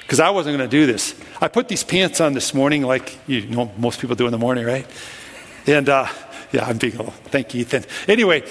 because 0.02 0.20
I 0.20 0.30
wasn't 0.30 0.56
going 0.56 0.68
to 0.68 0.76
do 0.76 0.86
this. 0.86 1.14
I 1.40 1.48
put 1.48 1.68
these 1.68 1.82
pants 1.82 2.20
on 2.20 2.32
this 2.32 2.54
morning, 2.54 2.82
like 2.82 3.18
you 3.26 3.46
know 3.46 3.72
most 3.76 4.00
people 4.00 4.16
do 4.16 4.26
in 4.26 4.32
the 4.32 4.38
morning, 4.38 4.64
right? 4.64 4.86
And 5.66 5.88
uh, 5.88 6.06
yeah, 6.52 6.64
I'm 6.66 6.78
being 6.78 6.94
a 6.94 6.98
little, 6.98 7.12
thank 7.12 7.54
you, 7.54 7.62
Ethan. 7.62 7.84
Anyway, 8.06 8.44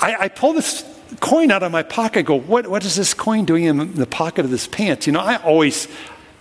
I, 0.00 0.16
I 0.24 0.28
pull 0.28 0.52
this 0.52 0.84
coin 1.20 1.50
out 1.52 1.62
of 1.62 1.70
my 1.70 1.82
pocket. 1.82 2.20
I 2.20 2.22
go, 2.22 2.34
what, 2.34 2.66
what 2.66 2.84
is 2.84 2.96
this 2.96 3.14
coin 3.14 3.44
doing 3.44 3.64
in 3.64 3.94
the 3.94 4.06
pocket 4.06 4.44
of 4.44 4.50
this 4.50 4.66
pants? 4.66 5.06
You 5.06 5.12
know, 5.12 5.20
I 5.20 5.36
always 5.36 5.86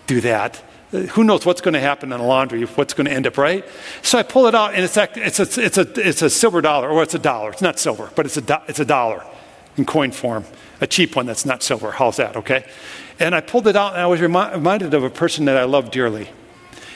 do 0.08 0.21
that 0.21 0.63
who 0.91 1.24
knows 1.24 1.45
what's 1.45 1.62
going 1.62 1.74
to 1.74 1.80
happen 1.80 2.12
in 2.12 2.19
the 2.19 2.26
laundry, 2.26 2.63
what's 2.63 2.93
going 2.93 3.06
to 3.06 3.12
end 3.12 3.28
up, 3.28 3.38
right? 3.38 3.65
So 4.02 4.17
I 4.17 4.24
pull 4.24 4.48
it 4.48 4.56
out, 4.56 4.74
and 4.74 4.84
it's, 4.84 4.98
it's, 4.98 5.39
a, 5.39 5.65
it's, 5.65 5.78
a, 5.78 6.08
it's 6.08 6.21
a 6.21 6.30
silver 6.30 6.62
dollar, 6.62 6.89
or 6.89 7.04
it's 7.04 7.15
a 7.15 7.19
dollar. 7.19 7.52
It's 7.52 7.62
not 7.62 7.80
silver, 7.80 8.12
but 8.15 8.26
it's 8.26 8.38
a, 8.38 8.41
do, 8.41 8.56
it's 8.67 8.80
a 8.80 8.86
dollar 8.86 9.24
in 9.78 9.86
coin 9.86 10.12
form, 10.12 10.45
a 10.80 10.88
cheap 10.88 11.15
one 11.15 11.26
that's 11.26 11.45
not 11.45 11.63
silver. 11.63 11.91
How's 11.91 12.17
that, 12.17 12.38
okay? 12.38 12.65
And 13.19 13.36
I 13.36 13.41
pulled 13.41 13.67
it 13.67 13.76
out, 13.76 13.93
and 13.93 14.02
I 14.02 14.08
was 14.08 14.21
remi- 14.21 14.54
reminded 14.54 14.93
of 14.93 15.04
a 15.04 15.10
person 15.10 15.45
that 15.45 15.58
I 15.58 15.63
love 15.63 15.91
dearly. 15.91 16.30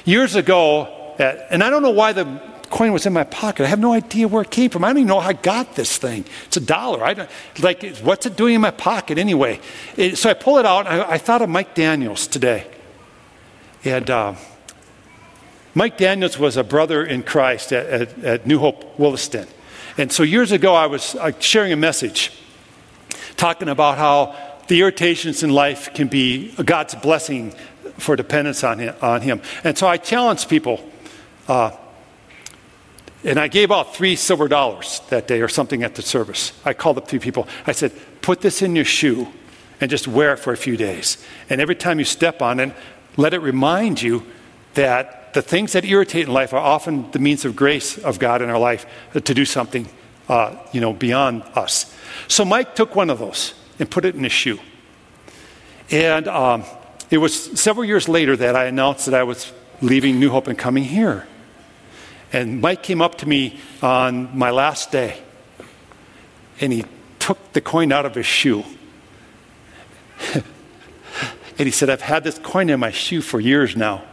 Years 0.06 0.36
ago, 0.36 1.15
at, 1.19 1.47
and 1.49 1.63
I 1.63 1.69
don't 1.69 1.82
know 1.82 1.89
why 1.89 2.13
the 2.13 2.41
coin 2.69 2.93
was 2.93 3.06
in 3.06 3.13
my 3.13 3.23
pocket. 3.23 3.63
I 3.63 3.67
have 3.67 3.80
no 3.80 3.93
idea 3.93 4.28
where 4.28 4.43
it 4.43 4.52
came 4.52 4.69
from. 4.69 4.84
I 4.84 4.89
don't 4.89 4.97
even 4.97 5.08
know 5.08 5.19
how 5.19 5.30
I 5.30 5.34
got 5.34 5.75
this 5.75 5.97
thing. 5.97 6.23
It's 6.45 6.58
a 6.58 6.62
dollar. 6.62 7.04
I 7.04 7.15
don't, 7.15 7.30
like, 7.60 7.97
what's 7.97 8.25
it 8.28 8.38
doing 8.38 8.56
in 8.56 8.62
my 8.62 8.71
pocket 8.71 9.17
anyway? 9.17 9.60
It, 9.97 10.17
so 10.17 10.30
I 10.30 10.36
pull 10.36 10.58
it 10.60 10.65
out. 10.65 10.86
I, 10.86 11.13
I 11.13 11.17
thought 11.17 11.41
of 11.41 11.49
Mike 11.49 11.73
Daniels 11.73 12.28
today. 12.28 12.67
And 13.85 14.09
uh, 14.09 14.35
Mike 15.73 15.97
Daniels 15.97 16.37
was 16.37 16.57
a 16.57 16.63
brother 16.63 17.05
in 17.05 17.23
Christ 17.23 17.71
at, 17.71 17.85
at, 17.85 18.23
at 18.23 18.47
New 18.47 18.59
Hope 18.59 18.99
Williston. 18.99 19.47
And 19.97 20.11
so 20.11 20.23
years 20.23 20.51
ago, 20.51 20.73
I 20.73 20.87
was 20.87 21.15
uh, 21.15 21.31
sharing 21.39 21.71
a 21.71 21.77
message 21.77 22.31
talking 23.37 23.69
about 23.69 23.97
how 23.97 24.35
the 24.67 24.81
irritations 24.81 25.43
in 25.43 25.49
life 25.49 25.93
can 25.93 26.07
be 26.07 26.51
God's 26.63 26.95
blessing 26.95 27.53
for 27.97 28.15
dependence 28.15 28.63
on 28.63 28.79
Him. 28.79 28.95
On 29.01 29.21
him. 29.21 29.41
And 29.63 29.77
so 29.77 29.87
I 29.87 29.97
challenged 29.97 30.49
people, 30.49 30.87
uh, 31.47 31.71
and 33.23 33.39
I 33.39 33.47
gave 33.47 33.71
out 33.71 33.95
three 33.95 34.15
silver 34.15 34.47
dollars 34.47 35.01
that 35.09 35.27
day 35.27 35.41
or 35.41 35.47
something 35.47 35.83
at 35.83 35.95
the 35.95 36.01
service. 36.01 36.53
I 36.65 36.73
called 36.73 36.97
up 36.97 37.07
three 37.07 37.19
people. 37.19 37.47
I 37.65 37.71
said, 37.71 37.91
Put 38.21 38.41
this 38.41 38.61
in 38.61 38.75
your 38.75 38.85
shoe 38.85 39.27
and 39.81 39.89
just 39.89 40.07
wear 40.07 40.33
it 40.33 40.37
for 40.37 40.53
a 40.53 40.57
few 40.57 40.77
days. 40.77 41.17
And 41.49 41.61
every 41.61 41.75
time 41.75 41.99
you 41.99 42.05
step 42.05 42.41
on 42.41 42.59
it, 42.59 42.73
let 43.19 43.34
it 43.34 43.39
remind 43.39 44.01
you 44.01 44.25
that 44.75 45.34
the 45.34 45.41
things 45.41 45.73
that 45.73 45.84
irritate 45.84 46.27
in 46.27 46.34
life 46.34 46.53
are 46.53 46.60
often 46.60 47.12
the 47.12 47.19
means 47.19 47.43
of 47.43 47.53
grace 47.53 47.97
of 47.97 48.17
God 48.17 48.41
in 48.41 48.49
our 48.49 48.58
life 48.58 48.86
to 49.13 49.34
do 49.34 49.43
something, 49.43 49.88
uh, 50.29 50.55
you 50.71 50.79
know, 50.79 50.93
beyond 50.93 51.43
us. 51.53 51.93
So 52.29 52.45
Mike 52.45 52.75
took 52.75 52.95
one 52.95 53.10
of 53.10 53.19
those 53.19 53.53
and 53.77 53.91
put 53.91 54.05
it 54.05 54.15
in 54.15 54.23
his 54.23 54.32
shoe. 54.32 54.58
And 55.91 56.29
um, 56.29 56.63
it 57.12 57.17
was 57.17 57.60
several 57.60 57.86
years 57.86 58.08
later 58.08 58.38
that 58.38 58.55
I 58.55 58.65
announced 58.65 59.05
that 59.08 59.15
I 59.15 59.23
was 59.23 59.51
leaving 59.82 60.17
New 60.17 60.29
Hope 60.29 60.47
and 60.47 60.58
coming 60.58 60.86
here. 60.86 61.27
And 62.32 62.62
Mike 62.62 62.84
came 62.84 63.01
up 63.01 63.17
to 63.17 63.28
me 63.28 63.59
on 63.82 64.38
my 64.38 64.51
last 64.51 64.91
day, 64.91 65.22
and 66.61 66.72
he 66.72 66.86
took 67.17 67.51
the 67.51 67.59
coin 67.59 67.91
out 67.91 68.05
of 68.05 68.15
his 68.15 68.26
shoe. 68.26 68.63
And 71.60 71.68
he 71.68 71.72
said, 71.72 71.89
I've 71.89 72.01
had 72.01 72.24
this 72.24 72.39
coin 72.39 72.70
in 72.70 72.80
my 72.80 72.91
shoe 72.91 73.22
for 73.22 73.39
years 73.39 73.76
now 73.76 74.03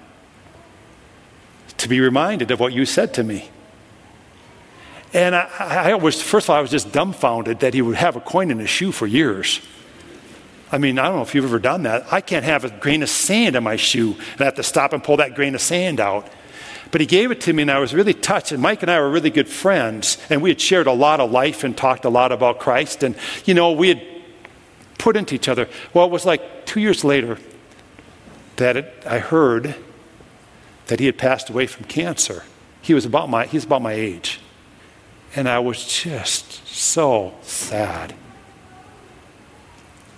to 1.78 1.88
be 1.88 2.01
reminded 2.01 2.51
of 2.51 2.59
what 2.59 2.72
you 2.72 2.84
said 2.84 3.14
to 3.14 3.22
me. 3.22 3.49
And 5.12 5.36
I, 5.36 5.49
I 5.61 5.94
was, 5.94 6.20
first 6.20 6.47
of 6.47 6.51
all, 6.51 6.57
I 6.57 6.61
was 6.61 6.72
just 6.72 6.90
dumbfounded 6.90 7.61
that 7.61 7.72
he 7.72 7.82
would 7.82 7.97
have 7.97 8.16
a 8.16 8.20
coin 8.20 8.51
in 8.51 8.59
his 8.59 8.68
shoe 8.68 8.90
for 8.90 9.07
years. 9.07 9.61
I 10.72 10.78
mean, 10.78 10.99
I 10.99 11.05
don't 11.05 11.16
know 11.16 11.22
if 11.22 11.36
you've 11.36 11.44
ever 11.44 11.61
done 11.61 11.84
that. 11.84 12.12
I 12.12 12.20
can't 12.20 12.44
have 12.44 12.64
a 12.64 12.70
grain 12.70 13.05
of 13.05 13.09
sand 13.09 13.55
in 13.55 13.62
my 13.62 13.76
shoe 13.76 14.16
and 14.32 14.40
I 14.40 14.44
have 14.47 14.57
to 14.57 14.64
stop 14.64 14.92
and 14.92 15.03
pull 15.03 15.18
that 15.18 15.36
grain 15.36 15.55
of 15.55 15.61
sand 15.61 16.01
out. 16.01 16.28
But 16.90 17.01
he 17.01 17.07
gave 17.07 17.30
it 17.30 17.40
to 17.42 17.53
me, 17.53 17.62
and 17.62 17.70
I 17.70 17.78
was 17.78 17.94
really 17.94 18.14
touched. 18.14 18.53
And 18.53 18.62
Mike 18.62 18.82
and 18.82 18.90
I 18.90 19.01
were 19.01 19.11
really 19.11 19.30
good 19.30 19.49
friends, 19.49 20.18
and 20.30 20.40
we 20.40 20.51
had 20.51 20.61
shared 20.61 20.86
a 20.86 20.92
lot 20.92 21.18
of 21.20 21.30
life 21.30 21.64
and 21.64 21.76
talked 21.76 22.05
a 22.05 22.09
lot 22.09 22.30
about 22.30 22.61
Christ. 22.61 23.03
And, 23.03 23.16
you 23.44 23.55
know, 23.55 23.72
we 23.72 23.88
had 23.88 24.03
put 24.97 25.16
into 25.16 25.34
each 25.34 25.49
other. 25.49 25.68
Well, 25.94 26.07
it 26.07 26.12
was 26.12 26.24
like 26.24 26.42
two 26.66 26.80
years 26.80 27.04
later 27.04 27.38
that 28.56 28.76
it, 28.76 29.02
I 29.06 29.18
heard 29.18 29.76
that 30.86 31.00
he 31.00 31.06
had 31.06 31.18
passed 31.18 31.48
away 31.50 31.66
from 31.66 31.84
cancer. 31.84 32.44
He 32.80 32.94
was 32.94 33.04
about 33.04 33.28
my, 33.28 33.46
he's 33.46 33.64
about 33.64 33.82
my 33.82 33.92
age. 33.92 34.40
And 35.34 35.48
I 35.48 35.58
was 35.58 35.84
just 35.86 36.66
so 36.66 37.34
sad. 37.42 38.14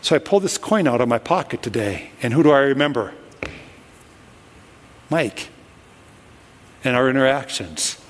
So 0.03 0.15
I 0.15 0.19
pulled 0.19 0.43
this 0.43 0.59
coin 0.59 0.87
out 0.87 1.01
of 1.01 1.09
my 1.09 1.19
pocket 1.19 1.63
today, 1.63 2.11
and 2.23 2.33
who 2.33 2.43
do 2.43 2.51
I 2.51 2.61
remember? 2.61 3.15
Mike. 5.11 5.49
And 6.85 6.95
our 6.95 7.11
interactions 7.11 8.01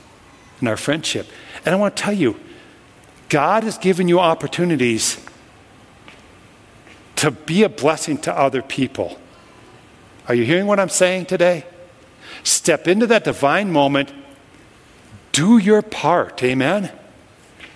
and 0.61 0.69
our 0.69 0.77
friendship. 0.77 1.27
And 1.65 1.75
I 1.75 1.79
want 1.79 1.97
to 1.97 2.03
tell 2.03 2.13
you, 2.13 2.39
God 3.29 3.65
has 3.65 3.79
given 3.79 4.09
you 4.09 4.21
opportunities 4.21 5.25
to 7.19 7.33
be 7.33 7.65
a 7.65 7.69
blessing 7.69 8.17
to 8.17 8.33
other 8.33 8.63
people. 8.63 9.19
Are 10.29 10.35
you 10.35 10.45
hearing 10.45 10.67
what 10.67 10.79
I'm 10.79 10.89
saying 10.89 11.27
today? 11.27 11.65
Step 12.45 12.87
into 12.87 13.09
that 13.09 13.25
divine 13.25 13.73
moment, 13.73 14.13
do 15.33 15.59
your 15.59 15.83
part, 15.83 16.43
amen? 16.45 16.93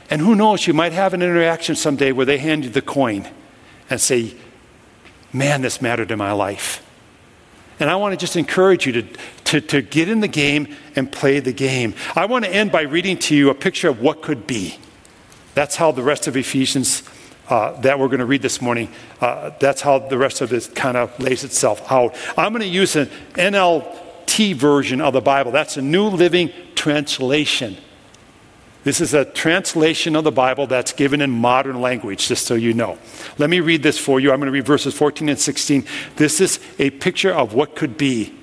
And 0.09 0.21
who 0.21 0.37
knows, 0.37 0.67
you 0.67 0.75
might 0.75 0.93
have 0.93 1.13
an 1.13 1.23
interaction 1.23 1.75
someday 1.75 2.13
where 2.13 2.27
they 2.27 2.39
hand 2.39 2.65
you 2.65 2.71
the 2.71 2.83
coin 2.83 3.29
and 3.91 4.01
say, 4.01 4.35
Man, 5.33 5.63
this 5.63 5.81
mattered 5.81 6.11
in 6.11 6.19
my 6.19 6.33
life. 6.33 6.85
And 7.81 7.89
I 7.89 7.97
want 7.97 8.13
to 8.13 8.19
just 8.19 8.37
encourage 8.37 8.87
you 8.87 8.93
to, 8.93 9.03
to, 9.45 9.61
to 9.63 9.83
get 9.83 10.11
in 10.11 10.21
the 10.21 10.29
game 10.29 10.77
and 10.95 11.11
play 11.11 11.41
the 11.41 11.55
game. 11.55 11.95
I 12.15 12.27
want 12.27 12.45
to 12.45 12.51
end 12.51 12.71
by 12.71 12.83
reading 12.83 13.17
to 13.21 13.35
you 13.35 13.49
a 13.49 13.55
picture 13.55 13.89
of 13.89 14.01
what 14.01 14.21
could 14.21 14.47
be. 14.47 14.77
That's 15.55 15.77
how 15.77 15.91
the 15.91 16.03
rest 16.03 16.27
of 16.27 16.37
Ephesians 16.37 17.03
uh, 17.49 17.81
that 17.81 17.99
we're 17.99 18.09
going 18.09 18.21
to 18.21 18.27
read 18.27 18.43
this 18.43 18.61
morning, 18.61 18.91
uh, 19.21 19.51
that's 19.61 19.81
how 19.81 19.99
the 19.99 20.19
rest 20.19 20.41
of 20.41 20.49
this 20.49 20.69
kind 20.69 20.97
of 20.97 21.19
lays 21.19 21.45
itself 21.45 21.91
out. 21.91 22.15
I'm 22.37 22.53
going 22.53 22.63
to 22.63 22.69
use 22.69 22.97
an 22.97 23.09
NLT 23.35 24.55
version 24.55 25.01
of 25.01 25.13
the 25.13 25.21
Bible. 25.21 25.53
That's 25.53 25.77
a 25.77 25.83
New 25.83 26.07
Living 26.07 26.51
Translation. 26.75 27.77
This 28.85 29.01
is 29.01 29.15
a 29.15 29.25
translation 29.25 30.17
of 30.17 30.25
the 30.25 30.33
Bible 30.33 30.67
that's 30.67 30.93
given 30.93 31.21
in 31.21 31.31
modern 31.31 31.81
language, 31.81 32.27
just 32.27 32.47
so 32.47 32.55
you 32.55 32.75
know. 32.75 32.99
Let 33.39 33.49
me 33.49 33.61
read 33.61 33.83
this 33.83 33.97
for 33.97 34.19
you. 34.19 34.33
I'm 34.33 34.41
going 34.41 34.47
to 34.47 34.53
read 34.53 34.67
verses 34.67 34.93
14 34.95 35.29
and 35.29 35.39
16. 35.39 35.85
This 36.17 36.41
is 36.41 36.59
a 36.81 36.91
picture 36.91 37.33
of 37.33 37.55
what 37.55 37.77
could 37.77 37.97
be 37.97 38.35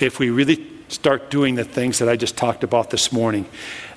if 0.00 0.18
we 0.18 0.30
really 0.30 0.68
start 0.88 1.30
doing 1.30 1.54
the 1.54 1.64
things 1.64 1.98
that 1.98 2.08
I 2.08 2.16
just 2.16 2.36
talked 2.36 2.64
about 2.64 2.90
this 2.90 3.12
morning. 3.12 3.46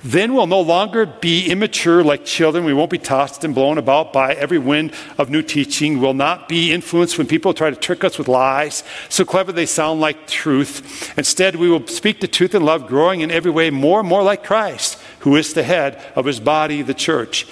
Then 0.05 0.35
we'll 0.35 0.45
no 0.45 0.61
longer 0.61 1.07
be 1.07 1.49
immature 1.49 2.03
like 2.03 2.25
children. 2.25 2.63
We 2.63 2.75
won't 2.75 2.91
be 2.91 2.99
tossed 2.99 3.43
and 3.43 3.55
blown 3.55 3.79
about 3.79 4.13
by 4.13 4.35
every 4.35 4.59
wind 4.59 4.93
of 5.17 5.31
new 5.31 5.41
teaching. 5.41 5.99
We'll 5.99 6.13
not 6.13 6.47
be 6.47 6.71
influenced 6.71 7.17
when 7.17 7.25
people 7.25 7.55
try 7.55 7.71
to 7.71 7.75
trick 7.75 8.03
us 8.03 8.19
with 8.19 8.27
lies, 8.27 8.83
so 9.09 9.25
clever 9.25 9.51
they 9.51 9.65
sound 9.65 10.01
like 10.01 10.27
truth. 10.27 11.11
Instead, 11.17 11.55
we 11.55 11.69
will 11.69 11.87
speak 11.87 12.21
the 12.21 12.27
truth 12.27 12.53
in 12.53 12.61
love, 12.61 12.85
growing 12.85 13.21
in 13.21 13.31
every 13.31 13.49
way 13.49 13.71
more 13.71 13.99
and 13.99 14.07
more 14.07 14.21
like 14.21 14.43
Christ, 14.43 15.01
who 15.21 15.35
is 15.35 15.55
the 15.55 15.63
head 15.63 15.99
of 16.15 16.25
his 16.25 16.39
body, 16.39 16.83
the 16.83 16.93
church. 16.93 17.47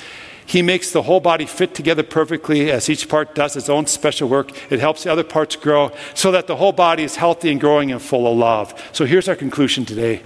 He 0.46 0.62
makes 0.62 0.92
the 0.92 1.02
whole 1.02 1.22
body 1.22 1.48
fit 1.48 1.74
together 1.74 2.04
perfectly 2.04 2.70
as 2.70 2.88
each 2.88 3.10
part 3.10 3.34
does 3.34 3.56
its 3.56 3.68
own 3.68 3.88
special 3.88 4.30
work. 4.30 4.52
It 4.72 4.80
helps 4.80 5.06
the 5.06 5.12
other 5.12 5.24
parts 5.24 5.56
grow 5.56 5.92
so 6.14 6.32
that 6.32 6.46
the 6.46 6.58
whole 6.58 6.72
body 6.72 7.02
is 7.02 7.16
healthy 7.16 7.50
and 7.50 7.60
growing 7.60 7.92
and 7.92 8.00
full 8.00 8.32
of 8.32 8.38
love. 8.38 8.90
So 8.94 9.06
here's 9.06 9.28
our 9.28 9.36
conclusion 9.36 9.86
today. 9.86 10.22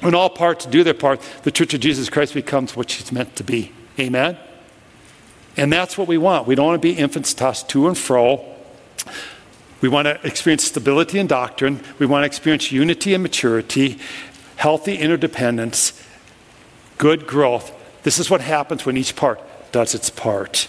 When 0.00 0.14
all 0.14 0.30
parts 0.30 0.64
do 0.66 0.84
their 0.84 0.94
part, 0.94 1.20
the 1.42 1.50
Church 1.50 1.74
of 1.74 1.80
Jesus 1.80 2.08
Christ 2.08 2.32
becomes 2.32 2.76
what 2.76 2.90
she's 2.90 3.10
meant 3.10 3.36
to 3.36 3.44
be. 3.44 3.72
Amen? 3.98 4.38
And 5.56 5.72
that's 5.72 5.98
what 5.98 6.08
we 6.08 6.16
want. 6.16 6.46
We 6.46 6.54
don't 6.54 6.66
want 6.66 6.80
to 6.80 6.88
be 6.88 6.94
infants 6.94 7.34
tossed 7.34 7.68
to 7.70 7.88
and 7.88 7.98
fro. 7.98 8.44
We 9.80 9.88
want 9.88 10.06
to 10.06 10.26
experience 10.26 10.64
stability 10.64 11.18
in 11.18 11.26
doctrine. 11.26 11.80
We 11.98 12.06
want 12.06 12.22
to 12.22 12.26
experience 12.26 12.70
unity 12.70 13.14
and 13.14 13.22
maturity, 13.22 13.98
healthy 14.56 14.96
interdependence, 14.96 16.00
good 16.96 17.26
growth, 17.26 17.72
this 18.02 18.18
is 18.18 18.30
what 18.30 18.40
happens 18.40 18.86
when 18.86 18.96
each 18.96 19.16
part 19.16 19.40
does 19.72 19.94
its 19.94 20.10
part. 20.10 20.68